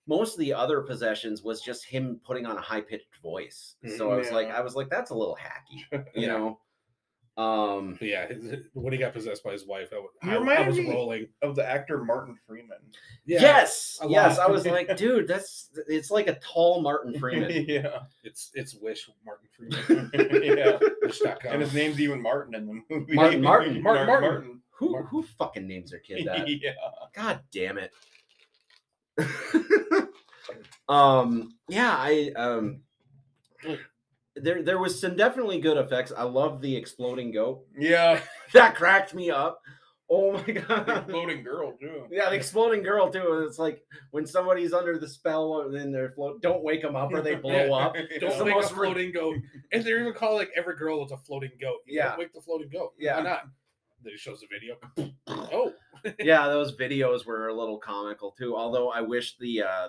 [0.08, 3.76] Most of the other possessions was just him putting on a high pitched voice.
[3.98, 6.28] So I was like, I was like, that's a little hacky, you Yeah.
[6.28, 6.60] know.
[7.36, 10.56] Um, But yeah, his, his- when he got possessed by his wife, I, wa- I-
[10.64, 11.28] I was rolling.
[11.42, 12.78] Of the actor Martin Freeman.
[13.26, 14.38] Yeah, yes, yes.
[14.38, 17.50] I was like, dude, that's it's like a tall Martin Freeman.
[17.68, 18.02] yeah.
[18.24, 20.12] it's it's Wish Martin Freeman.
[20.44, 20.78] yeah.
[21.02, 21.54] Wish.com.
[21.54, 23.14] And his name's even Martin in the movie.
[23.16, 24.62] Martin, Martin, Martin, Martin.
[24.78, 25.08] Who Martin.
[25.10, 26.48] who fucking names their kid that?
[26.48, 26.74] yeah.
[27.16, 27.92] God damn it.
[30.90, 32.82] um yeah, I um
[34.36, 36.12] there there was some definitely good effects.
[36.16, 37.66] I love the exploding goat.
[37.78, 38.20] Yeah.
[38.54, 39.60] That cracked me up.
[40.12, 42.04] Oh my god, The exploding girl, too.
[42.12, 43.46] Yeah, the exploding girl too.
[43.48, 46.40] It's like when somebody's under the spell and then they're float.
[46.44, 47.94] Don't wake them up or they blow up.
[48.20, 49.38] Don't It's the make a most ri- floating goat.
[49.72, 51.78] And they even call like every girl is a floating goat.
[51.88, 52.16] You Yeah.
[52.16, 52.94] Wake the floating goat.
[53.00, 53.18] Yeah.
[53.18, 53.44] Why not?
[54.04, 54.76] Then it shows the video.
[55.28, 55.74] oh,
[56.20, 58.56] yeah, those videos were a little comical too.
[58.56, 59.88] Although I wish the uh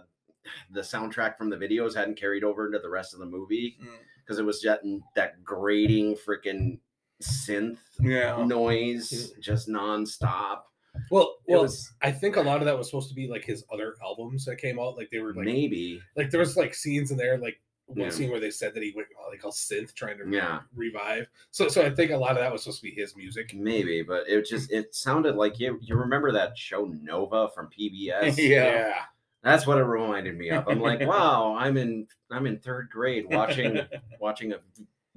[0.70, 3.88] the soundtrack from the videos hadn't carried over into the rest of the movie Mm.
[4.24, 4.80] because it was that
[5.16, 6.78] that grating freaking
[7.22, 8.44] synth Yeah.
[8.44, 10.62] noise just nonstop.
[11.10, 11.62] well, well.
[11.62, 14.44] was I think a lot of that was supposed to be like his other albums
[14.44, 14.96] that came out.
[14.96, 17.56] Like they were like, maybe like there was like scenes in there, like
[17.86, 18.10] one Yeah.
[18.10, 20.60] scene where they said that he went uh, like all synth trying to Yeah.
[20.74, 21.26] revive.
[21.50, 23.52] So, so I think a lot of that was supposed to be his music.
[23.54, 28.36] maybe, but it just it sounded like you you remember that show Nova from PBS?
[28.38, 28.94] Yeah.
[29.42, 30.66] That's what it reminded me of.
[30.66, 33.78] I'm like, wow, I'm in I'm in third grade watching
[34.20, 34.60] watching a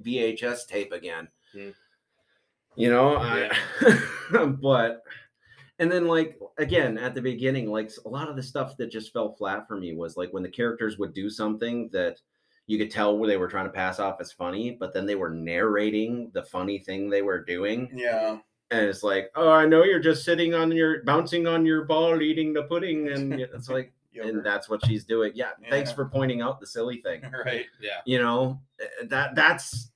[0.02, 1.28] VHS tape again.
[1.54, 1.70] Hmm.
[2.76, 3.50] You know, I,
[4.60, 5.02] but
[5.80, 9.12] and then like again at the beginning, like a lot of the stuff that just
[9.12, 12.20] fell flat for me was like when the characters would do something that
[12.68, 15.14] you could tell where they were trying to pass off as funny, but then they
[15.14, 17.90] were narrating the funny thing they were doing.
[17.92, 18.38] Yeah.
[18.70, 22.20] And it's like, oh, I know you're just sitting on your bouncing on your ball,
[22.20, 25.32] eating the pudding, and it's like, and that's what she's doing.
[25.34, 27.22] Yeah, thanks for pointing out the silly thing.
[27.44, 27.64] right.
[27.80, 28.00] Yeah.
[28.04, 29.90] You know, eh, that that's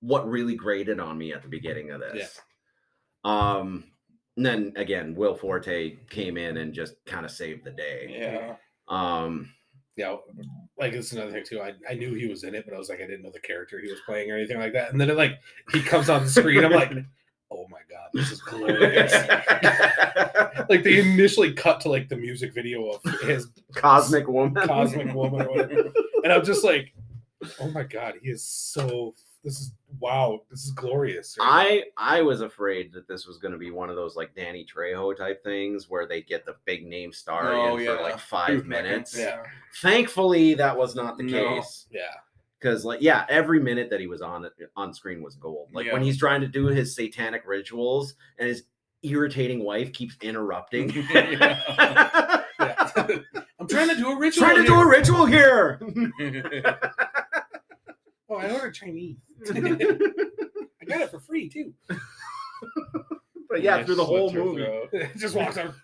[0.00, 2.40] what really grated on me at the beginning of this.
[3.24, 3.56] Yeah.
[3.56, 3.84] Um,
[4.36, 8.06] and then again, Will Forte came in and just kind of saved the day.
[8.08, 8.54] Yeah.
[8.86, 9.52] Um,
[9.96, 10.16] Yeah.
[10.78, 11.60] Like it's another thing too.
[11.60, 13.40] I, I knew he was in it, but I was like, I didn't know the
[13.40, 14.90] character he was playing or anything like that.
[14.90, 15.38] And then it like
[15.72, 16.64] he comes on the screen.
[16.64, 16.92] I'm like,
[17.50, 19.12] oh my god, this is glorious.
[20.68, 24.66] like they initially cut to like the music video of his Cosmic Woman.
[24.66, 25.92] cosmic woman or whatever.
[26.24, 26.92] And I'm just like,
[27.60, 29.14] oh my god, he is so
[29.44, 31.36] this is wow, this is glorious.
[31.40, 34.64] I I was afraid that this was going to be one of those like Danny
[34.64, 37.96] Trejo type things where they get the big name star Oh, in yeah.
[37.96, 39.18] for like five seconds, minutes.
[39.18, 39.42] Yeah.
[39.80, 41.56] Thankfully, that was not the No.
[41.56, 42.02] case yeah.
[42.60, 45.68] because, like, yeah, every minute that he was on on screen was gold.
[45.72, 48.64] Like when he's trying to do his satanic rituals and his
[49.02, 50.90] irritating wife keeps interrupting.
[51.10, 51.60] Yeah.
[51.78, 52.42] yeah.
[53.58, 54.44] I'm trying to do a ritual.
[54.44, 55.80] trying to do a ritual here.
[58.32, 59.16] Oh, I ordered Chinese.
[59.50, 61.72] I got it for free too.
[63.48, 64.66] but yeah, Nice through the whole movie.
[65.16, 65.74] just walks out.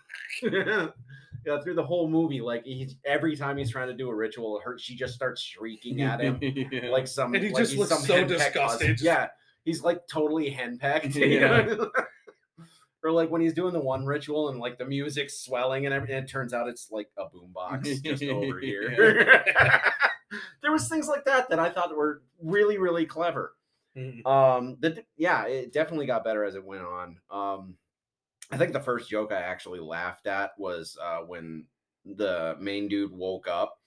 [0.41, 4.59] yeah, through the whole movie, like he's every time he's trying to do a ritual,
[4.63, 6.89] her she just starts shrieking at him Yeah.
[6.89, 7.33] like some.
[7.35, 8.61] And he like just he's looks some so henpecked disgusted.
[8.87, 9.01] husband.
[9.01, 9.27] Yeah,
[9.63, 11.15] he's like totally henpecked.
[11.15, 11.91] you know?
[13.03, 16.17] or like when he's doing the one ritual and like the music's swelling and everything,
[16.17, 19.43] it turns out it's like a boombox just over here.
[20.61, 23.53] there was things like that that I thought were really really clever.
[23.97, 24.25] Mhm.
[24.25, 27.17] Um, the yeah, it definitely got better as it went on.
[27.31, 27.75] Um,
[28.51, 31.65] I think the first joke I actually laughed at was uh, when
[32.05, 33.79] the main dude woke up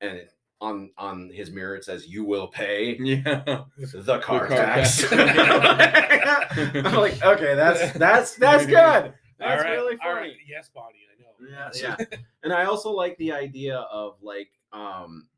[0.00, 0.32] and it-
[0.62, 3.62] on on his mirror it says "You will pay yeah.
[3.78, 6.58] the car, car tax." tax.
[6.74, 9.14] I'm like, okay, that's that's that's good.
[9.38, 10.20] That's right, really funny.
[10.20, 10.32] right.
[10.46, 11.70] Yes, Bonnie, I know.
[11.80, 12.18] Yeah, yeah.
[12.42, 15.28] and I also like the idea of like um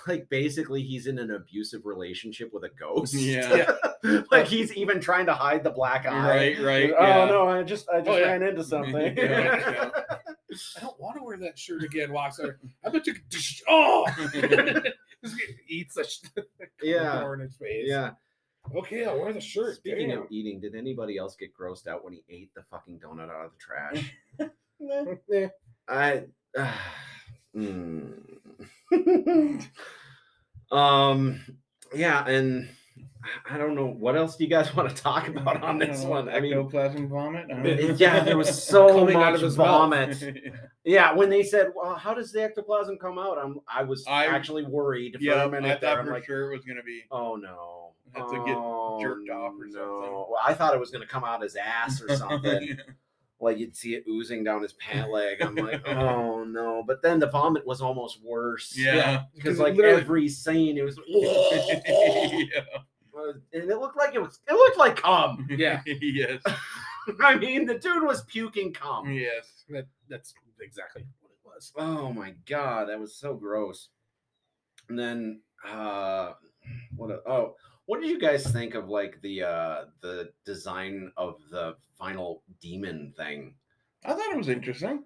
[0.06, 3.14] like basically he's in an abusive relationship with a ghost.
[3.14, 3.72] Yeah.
[4.30, 6.28] like he's even trying to hide the black eye.
[6.28, 6.92] Right, right.
[6.98, 7.24] Oh yeah.
[7.26, 8.24] no, I just I just Oh, yeah.
[8.26, 9.16] ran into something.
[10.54, 12.12] Yeah, I don't want to wear that shirt again.
[12.12, 12.52] Walks out.
[12.84, 13.14] I bet you.
[13.14, 13.22] could-
[13.66, 14.06] Oh,
[15.24, 15.36] Just
[15.68, 16.20] eats a sh-
[16.80, 17.20] Yeah.
[17.22, 17.86] corn in his face.
[17.88, 18.10] yeah.
[18.72, 19.76] Okay, I'll wear the shirt.
[19.76, 20.22] Speaking Damn.
[20.22, 23.46] of eating, did anybody else get grossed out when he ate the fucking donut out
[23.46, 24.14] of the trash?
[25.88, 26.24] I
[27.56, 28.12] mm.
[30.72, 31.40] um
[31.94, 32.68] yeah, and
[33.48, 36.10] I don't know what else do you guys want to talk about on this know,
[36.10, 36.28] one.
[36.28, 37.46] I mean, ectoplasm vomit.
[37.50, 37.94] I don't It- know.
[37.98, 40.22] yeah, there was so much vomit.
[40.86, 44.26] Yeah, when they said, "Well, how does the ectoplasm come out?" I'm, I was I-
[44.26, 46.82] actually worried for yeah, a minute I thought I'm for like, sure it was gonna
[46.82, 47.04] be.
[47.10, 49.72] "Oh no!" Have to get Oh, jerked off or no.
[49.72, 50.12] something.
[50.12, 52.76] Well, I thought it was going to come out his ass or something.
[53.44, 55.40] Like you'd see it oozing down his pant leg.
[55.42, 58.74] I'm like, "Oh no!" But then the vomit was almost worse.
[58.76, 59.22] yeah.
[59.34, 62.60] because Because like literally- every scene, it was, yeah.
[63.52, 65.46] and it looked like it was, it looked like cum.
[65.50, 65.80] Yeah.
[65.86, 66.42] yes.
[67.22, 69.10] I mean, the dude was puking cum.
[69.12, 69.64] Yes.
[69.68, 71.72] That, that's exactly what it was.
[71.76, 73.88] Oh my god, that was so gross.
[74.88, 76.32] And then uh
[76.96, 77.54] what a, oh
[77.86, 83.12] what did you guys think of like the uh the design of the final demon
[83.16, 83.54] thing?
[84.04, 85.02] I thought it was interesting.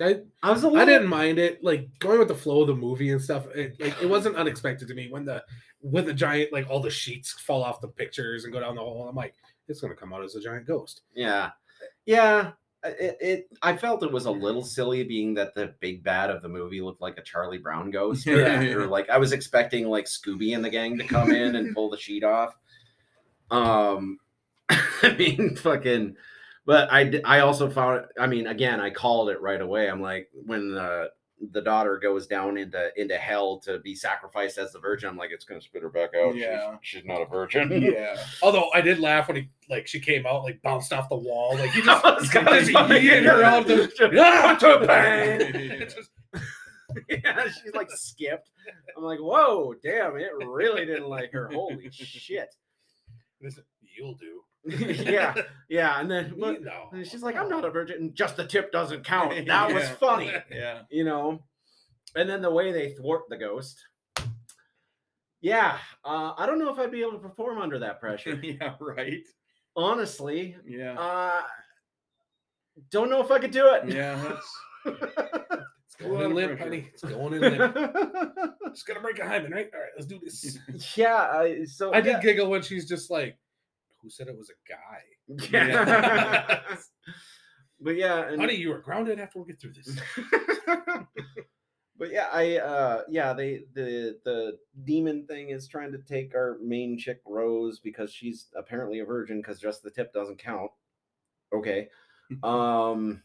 [0.00, 1.62] I, I was a I little I didn't mind it.
[1.62, 3.46] Like going with the flow of the movie and stuff.
[3.54, 5.42] It, like, it wasn't unexpected to me when the
[5.80, 8.80] when the giant like all the sheets fall off the pictures and go down the
[8.80, 9.08] hole.
[9.08, 9.34] I'm like,
[9.66, 11.02] it's gonna come out as a giant ghost.
[11.14, 11.50] Yeah.
[12.06, 12.52] Yeah.
[12.84, 16.42] It, it I felt it was a little silly being that the big bad of
[16.42, 18.26] the movie looked like a Charlie Brown ghost.
[18.26, 18.62] Or, Yeah.
[18.74, 21.90] or like I was expecting like Scooby and the gang to come in and pull
[21.90, 22.54] the sheet off.
[23.50, 24.18] Um
[24.70, 26.16] I mean, fucking.
[26.66, 28.04] But I, I also found.
[28.20, 29.88] I mean, again, I called it right away.
[29.88, 31.10] I'm like, when the
[31.52, 35.30] the daughter goes down into into hell to be sacrificed as the virgin, I'm like,
[35.30, 36.34] it's gonna spit her back out.
[36.34, 36.76] She's- Yeah.
[36.82, 37.70] she's, not a virgin.
[37.80, 38.16] Yeah.
[38.42, 41.56] Although I did laugh when he like she came out like bounced off the wall
[41.56, 43.86] like he just That was kinda just yeeted her out the.
[45.86, 46.10] Just-
[47.08, 48.50] yeah, she's like skipped.
[48.96, 50.16] I'm like, whoa, damn!
[50.16, 51.48] It really didn't like her.
[51.52, 52.54] Holy shit.
[53.40, 53.60] this-
[53.96, 54.42] You'll do.
[54.78, 55.34] yeah,
[55.68, 56.88] yeah, and then but, no.
[56.92, 57.96] and she's like, I'm not a virgin.
[57.98, 59.34] And Just the tip doesn't count.
[59.46, 60.32] That was funny.
[60.50, 60.82] Yeah.
[60.90, 61.42] you know
[62.16, 63.78] and then the way they thwart the ghost
[65.40, 68.74] yeah uh, i don't know if i'd be able to perform under that pressure yeah.
[68.80, 69.20] Right.
[69.76, 70.98] honestly Yeah.
[70.98, 71.42] uh
[72.90, 74.16] don't know if i could do it Yeah.
[74.84, 74.98] That's.
[75.84, 76.88] It's going in limp, honey.
[76.92, 77.74] It's going in limp.
[78.72, 79.68] Just gonna break a hymen, right?
[79.74, 80.58] All right, let's do this.
[80.96, 83.36] yeah I, so I did giggle when she's just like,
[84.02, 85.02] "Who said it was a guy?"
[85.50, 86.64] yeah.
[87.80, 89.98] but yeah and, Honey, you are grounded after we get through this.
[91.98, 96.58] but yeah i uh yeah they the the demon thing is trying to take our
[96.62, 100.70] main chick rose because she's apparently a virgin because just the tip doesn't count
[101.52, 101.88] okay
[102.44, 103.20] um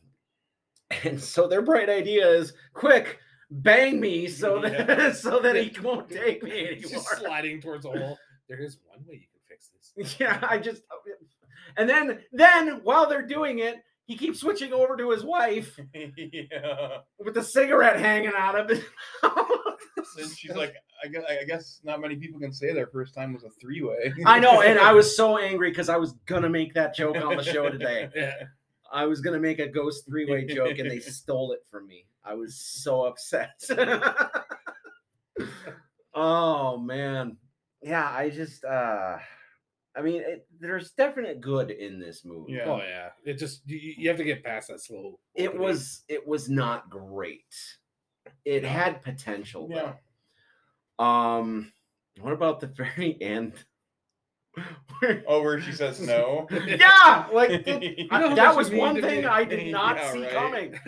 [1.04, 3.20] and so their bright idea is quick
[3.52, 5.12] bang me so that Yeah.
[5.14, 8.18] so that he won't take me anymore sliding towards a hole.
[8.50, 9.33] There is one way you can fix this.
[10.20, 10.84] yeah i just
[11.78, 16.98] and then then while they're doing it he keeps switching over to his wife yeah.
[17.20, 18.84] with the cigarette hanging out of it.
[19.24, 23.34] and she's like, I guess, I guess not many people can say their first time
[23.34, 24.14] was a three way.
[24.26, 27.38] I know, and I was so angry because I was gonna make that joke on
[27.38, 28.10] the show today.
[28.16, 28.34] Yeah.
[28.92, 32.06] I was gonna make a ghost three way joke, and they stole it from me.
[32.26, 33.62] I was so upset.
[36.14, 37.38] oh man,
[37.82, 38.10] yeah.
[38.10, 39.18] I just, uh
[39.96, 42.54] I mean, it, there's definite good in this movie.
[42.54, 42.66] Yeah.
[42.66, 43.10] Oh yeah.
[43.26, 45.20] It just you, you have to get past that slow.
[45.36, 45.62] It opening.
[45.64, 47.54] was, it was not great.
[48.46, 48.70] It No.
[48.70, 49.68] had potential.
[49.72, 49.94] Yeah.
[50.98, 51.06] Though.
[51.06, 51.72] Um,
[52.22, 53.54] what about the very end?
[55.00, 56.48] Where- Oh, where she says no.
[56.68, 60.22] yeah, like it- You I- that was one thing be- I did not Yeah, see
[60.24, 60.32] right.
[60.32, 60.80] coming.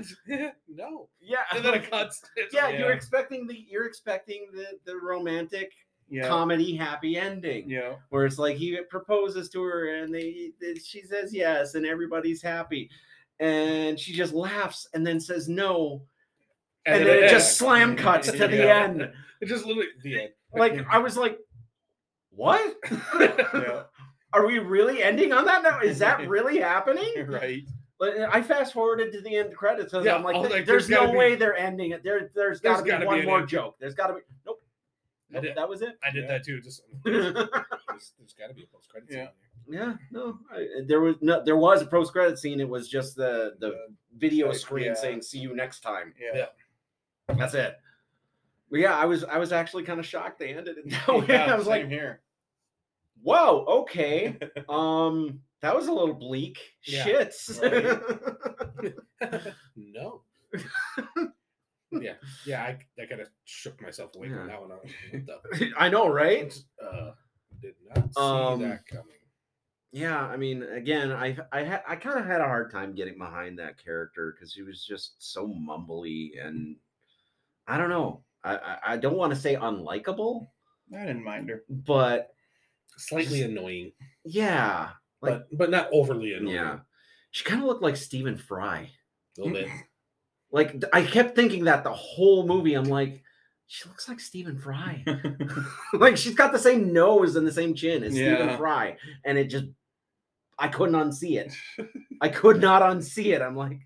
[0.70, 1.10] no.
[1.20, 2.22] Yeah, And then it cuts.
[2.38, 5.72] It's- yeah, you're expecting the you're expecting the the romantic
[6.10, 6.28] Yeah.
[6.28, 7.96] comedy happy ending Yeah.
[8.10, 12.42] where it's like he proposes to her and they they- she says yes and everybody's
[12.44, 12.90] happy
[13.40, 16.04] and she just laughs and then says no
[16.86, 19.02] and, then, it just slam cuts to the end
[19.42, 20.30] It just literally the end.
[20.54, 21.40] like i was like
[22.30, 23.84] what Yeah.
[24.34, 27.64] are we really ending on that now is that really happening Right.
[27.98, 30.58] But I fast forwarded to the end credits, and Yeah, I'm like, I was "There-
[30.58, 32.04] like, "There's, there's no be- way they're ending it.
[32.04, 33.78] There, there's got to be gotta be one more joke.
[33.80, 34.62] There's got to be nope.
[35.36, 35.98] I did- that was it.
[36.04, 36.28] I did Yeah.
[36.30, 36.62] that too.
[36.62, 39.28] Just yeah, there's, there's got to be a post credit Yeah.
[39.68, 39.94] Yeah.
[40.12, 42.60] no, I, there was no, there was a post credit scene.
[42.60, 43.88] It was just the the The-
[44.18, 44.94] video like, screen yeah.
[44.94, 46.46] saying "See you next time." Yeah.
[47.30, 47.36] Yeah.
[47.38, 47.76] That's it.
[48.72, 51.26] But yeah, I was I was actually kind of shocked they ended it that way.
[51.30, 52.22] Yeah, I was like, same here.
[53.22, 54.38] "Whoa, okay."
[54.70, 56.60] um, that was a little bleak.
[56.84, 57.60] Yeah, Shits.
[59.76, 60.22] no.
[62.02, 62.14] Yeah,
[62.46, 62.64] yeah.
[62.64, 64.38] I, I kind of shook myself away Yeah.
[64.38, 64.72] from that one.
[64.72, 64.92] I was
[65.60, 66.54] the I know, right?
[66.82, 67.12] Uh,
[67.62, 69.06] did not see Um, that coming.
[69.92, 73.18] Yeah, I mean, again, I I had I kind of had a hard time getting
[73.18, 76.76] behind that character because he was just so mumbly and
[77.68, 78.24] I don't know.
[78.44, 80.48] I I, I don't want to say unlikable,
[80.94, 81.64] I didn't mind her.
[81.70, 82.32] but
[82.98, 83.92] Slightly annoying,
[84.26, 84.90] yeah,
[85.22, 86.56] like but but not overly annoying.
[86.56, 86.80] yeah,
[87.32, 88.90] she kind of looked like Stephen Fry.
[89.38, 89.70] a little bit.
[90.56, 92.76] Like I kept thinking that the whole movie.
[92.76, 93.22] I'm like,
[93.68, 95.04] she looks like Stephen Fry.
[95.94, 98.96] like she's got the same nose and the same chin as Stephen Fry,
[99.26, 99.66] and it just
[100.58, 101.54] I couldn't unsee it.
[102.22, 103.42] I could not unsee it.
[103.42, 103.82] I'm like,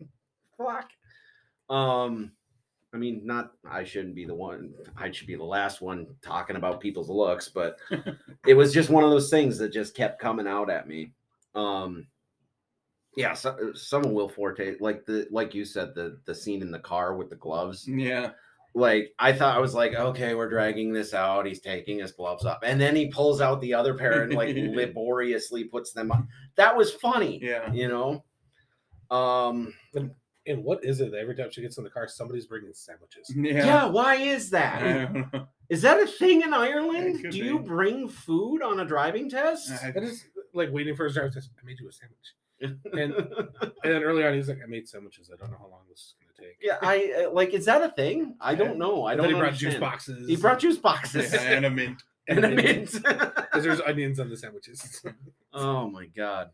[0.60, 0.91] fuck.
[1.76, 2.34] Um,
[2.94, 4.72] I mean, not I shouldn't be the one.
[4.96, 7.80] I should be the last one talking about people's looks, but
[8.46, 11.14] it was just one of those things that just kept coming out at me.
[11.56, 12.06] Um,
[13.20, 16.72] yeah, so, some of Will Forte, like the like you said, the the scene in
[16.72, 17.88] the car with the gloves.
[17.88, 18.32] yeah.
[18.76, 21.48] Like I thought, I was like, okay, we're dragging this out.
[21.48, 24.56] He's taking his gloves off, and then he pulls out the other pair and like
[24.82, 26.28] laboriously puts them on.
[26.56, 27.72] That was funny Yeah.
[27.74, 28.24] you know
[29.12, 29.74] um
[30.46, 33.26] And what is it that every time she gets in the car, somebody's bringing sandwiches?
[33.36, 33.86] yeah, Yeah.
[33.88, 35.48] why is I that don't know.
[35.70, 39.70] is that a thing in ireland could do you bring food on a driving test
[39.84, 42.34] I- I just like waiting for his driver to say, I made you a sandwich.
[42.61, 43.15] And and
[43.84, 45.30] then early on, he's like, I made sandwiches.
[45.34, 46.57] I don't know how long this is gonna take.
[46.61, 49.36] yeah i uh, like is that a thing i don't know i And don't then
[49.36, 49.72] he brought understand.
[49.73, 50.27] juice boxes.
[50.27, 52.02] he brought juice boxes and a mint.
[52.30, 55.03] and a mint because there's onions on the sandwiches.
[55.53, 56.52] oh my god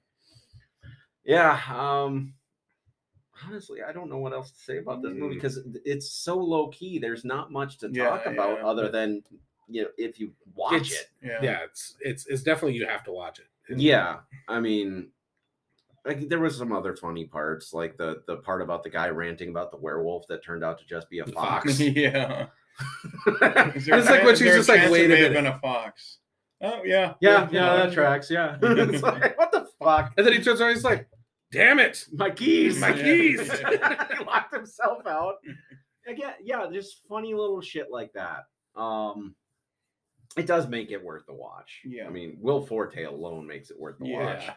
[1.23, 1.59] yeah.
[1.73, 2.33] Um,
[3.47, 5.41] honestly, I don't know what else to say about this movie Mm.
[5.41, 6.99] because it's so low key.
[6.99, 8.67] There's not much to Yeah, talk about yeah.
[8.67, 9.23] other than
[9.67, 11.07] you know if you watch It's- it.
[11.23, 11.39] Yeah.
[11.41, 13.47] Yeah, it's it's it's definitely you have to watch it.
[13.69, 14.17] And- Yeah,
[14.47, 15.09] I mean,
[16.05, 19.49] like there was some other funny parts, like the the part about the guy ranting
[19.49, 21.65] about the werewolf that turned out to just be a fox.
[21.77, 21.79] fox.
[21.79, 22.47] yeah.
[23.41, 25.31] yeah, there It's like chan- when is she's just like, chance "Wait a may have
[25.31, 26.19] minute." been a fox.
[26.61, 27.13] Oh yeah.
[27.21, 28.29] yeah, yeah, that tracks.
[28.29, 30.13] Yeah, it's like what the fuck?
[30.17, 31.07] And then he turns around, he's like,
[31.51, 33.03] "Damn it!" My keys, My Yeah.
[33.03, 33.51] keys.
[33.51, 35.35] he locked himself out.
[36.07, 38.43] Again, yeah, just funny little shit like that.
[38.79, 39.35] Um,
[40.37, 41.81] it does make it worth the watch.
[41.85, 42.07] Yeah.
[42.07, 44.23] I mean, Will Forte alone makes it worth the Yeah.
[44.35, 44.49] watch.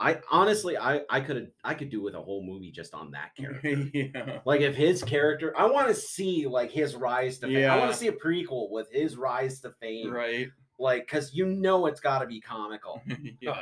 [0.00, 3.30] I honestly, I I could I could do with a whole movie just on that
[3.36, 3.68] character.
[3.94, 4.40] yeah.
[4.44, 7.58] like if his character, I want to see like his rise to fame.
[7.58, 7.74] Yeah.
[7.74, 10.48] I want to see a prequel with his rise to fame, Right.
[10.78, 13.02] like because you know it's got to be comical,
[13.40, 13.56] yeah.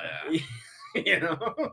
[0.94, 1.72] you know.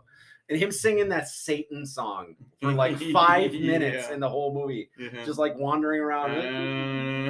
[0.51, 4.13] And him singing that Satan song for like five minutes Yeah.
[4.15, 5.23] in the whole movie, Yeah.
[5.23, 6.31] just like wandering around.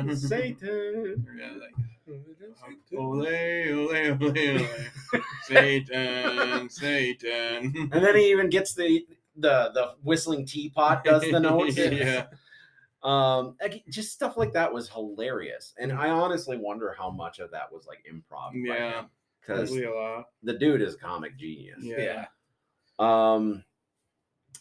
[0.09, 1.27] Uh, Satan.
[1.37, 1.85] yeah, like,
[2.97, 4.67] ole, ole, ole, ole.
[5.43, 7.89] Satan, Satan.
[7.91, 9.05] And then he even gets the
[9.35, 11.77] the the whistling teapot does the notes.
[11.77, 12.25] yeah.
[13.01, 13.55] Um,
[13.89, 17.87] just stuff like that was hilarious, and I honestly wonder how much of that was
[17.87, 18.51] like improv.
[18.53, 19.03] Yeah.
[19.39, 20.25] because Probably a lot.
[20.43, 21.77] the dude is a comic genius.
[21.79, 22.25] Yeah.
[22.99, 23.63] Um,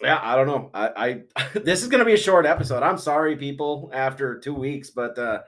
[0.00, 0.70] yeah, I don't know.
[0.72, 2.84] I, I this is gonna be a short episode.
[2.84, 5.40] I'm sorry, people, after two weeks, but uh,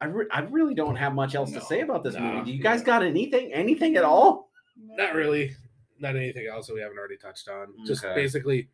[0.00, 2.44] I re- I really don't have much else to say about this no, movie.
[2.50, 2.86] Do you guys yeah.
[2.86, 4.50] got anything, anything at all?
[4.78, 5.54] Not really.
[5.98, 7.74] Not anything else that we haven't already touched on.
[7.86, 8.68] Just basically,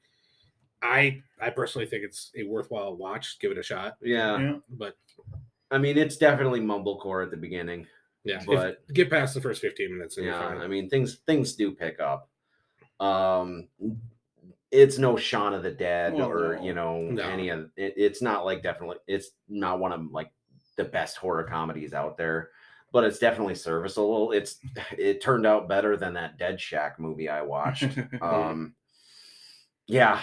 [0.82, 3.38] I I personally think it's a worthwhile watch.
[3.40, 3.96] Give it a shot.
[4.00, 4.56] Yeah, Yeah.
[4.70, 4.96] But
[5.70, 7.86] I mean, it's definitely mumblecore at the beginning,
[8.22, 10.16] yeah, if- but get past the first fifteen minutes.
[10.16, 10.60] And yeah, you're fine.
[10.60, 12.28] I mean, things things do pick up.
[13.00, 13.66] Um,
[14.70, 16.62] it's no Shaun of the Dead Well, or no.
[16.62, 17.22] you know No.
[17.22, 20.30] any of it, it's not like definitely it's not one of like
[20.76, 22.50] the best horror comedies out there,
[22.92, 24.32] but it's definitely serviceable.
[24.32, 24.58] It's
[24.96, 27.88] it turned out better than that Dead Shack movie I watched.
[28.20, 28.74] um,
[29.86, 30.20] yeah,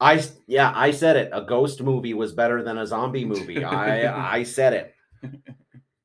[0.00, 1.30] I yeah I said it.
[1.32, 3.64] A ghost movie was better than a zombie movie.
[3.64, 4.94] I I said it.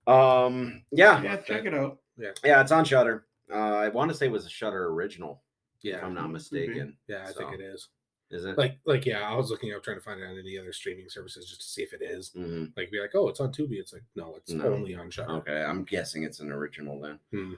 [0.08, 2.00] Um, yeah, yeah, check it out.
[2.18, 3.26] yeah, yeah, it's on Shudder.
[3.52, 5.44] Uh, I want to say it was a Shudder original,
[5.82, 6.34] if yeah, I'm not could be.
[6.34, 6.98] mistaken.
[7.08, 7.90] yeah, I think it is.
[8.36, 8.58] Is it?
[8.58, 11.10] Like like yeah, I was looking up trying to find it on any other streaming
[11.10, 12.32] services just to see if it is.
[12.38, 12.72] Mhm.
[12.78, 13.80] Like be like, oh, it's on Tubi.
[13.80, 14.66] It's like no, it's No.
[14.74, 15.32] only on Shudder.
[15.38, 17.20] Okay, I'm guessing it's an original then.
[17.32, 17.54] Hmm.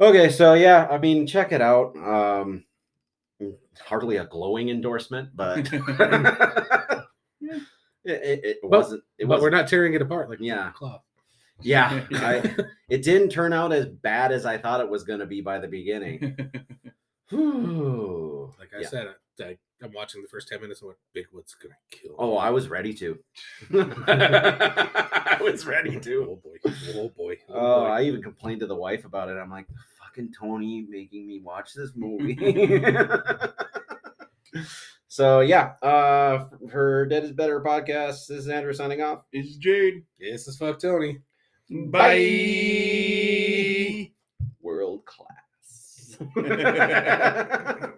[0.00, 1.96] Okay, so yeah, I mean, check it out.
[1.96, 2.64] Um,
[3.84, 7.02] hardly a glowing endorsement, but it,
[8.04, 9.02] it, it But- wasn't.
[9.18, 10.70] It but was we're not tearing it apart like Yeah.
[10.72, 11.02] cloth.
[11.60, 12.54] Yeah, I,
[12.88, 15.58] it didn't turn out as bad as I thought it was going to be by
[15.58, 16.36] the beginning.
[17.32, 18.88] Like I Yeah.
[18.88, 19.08] said,
[19.40, 22.14] I, I, I'm watching the first ten minutes and what Bigwood's gonna kill.
[22.18, 23.18] Oh, I was ready to.
[23.72, 26.26] I was ready to.
[26.30, 26.56] Oh boy!
[26.96, 27.36] Oh boy!
[27.48, 27.90] Oh, Oh, boy.
[27.90, 29.36] I even complained to the wife about it.
[29.36, 29.66] I'm like,
[30.02, 32.36] fucking Tony making me watch this movie.
[35.08, 39.22] so yeah, uh for Dead is Better podcast, this is Andrew signing off.
[39.32, 40.04] It's Jade.
[40.18, 41.18] This is fuck Tony.
[41.70, 42.08] Bye.
[44.60, 46.16] World class.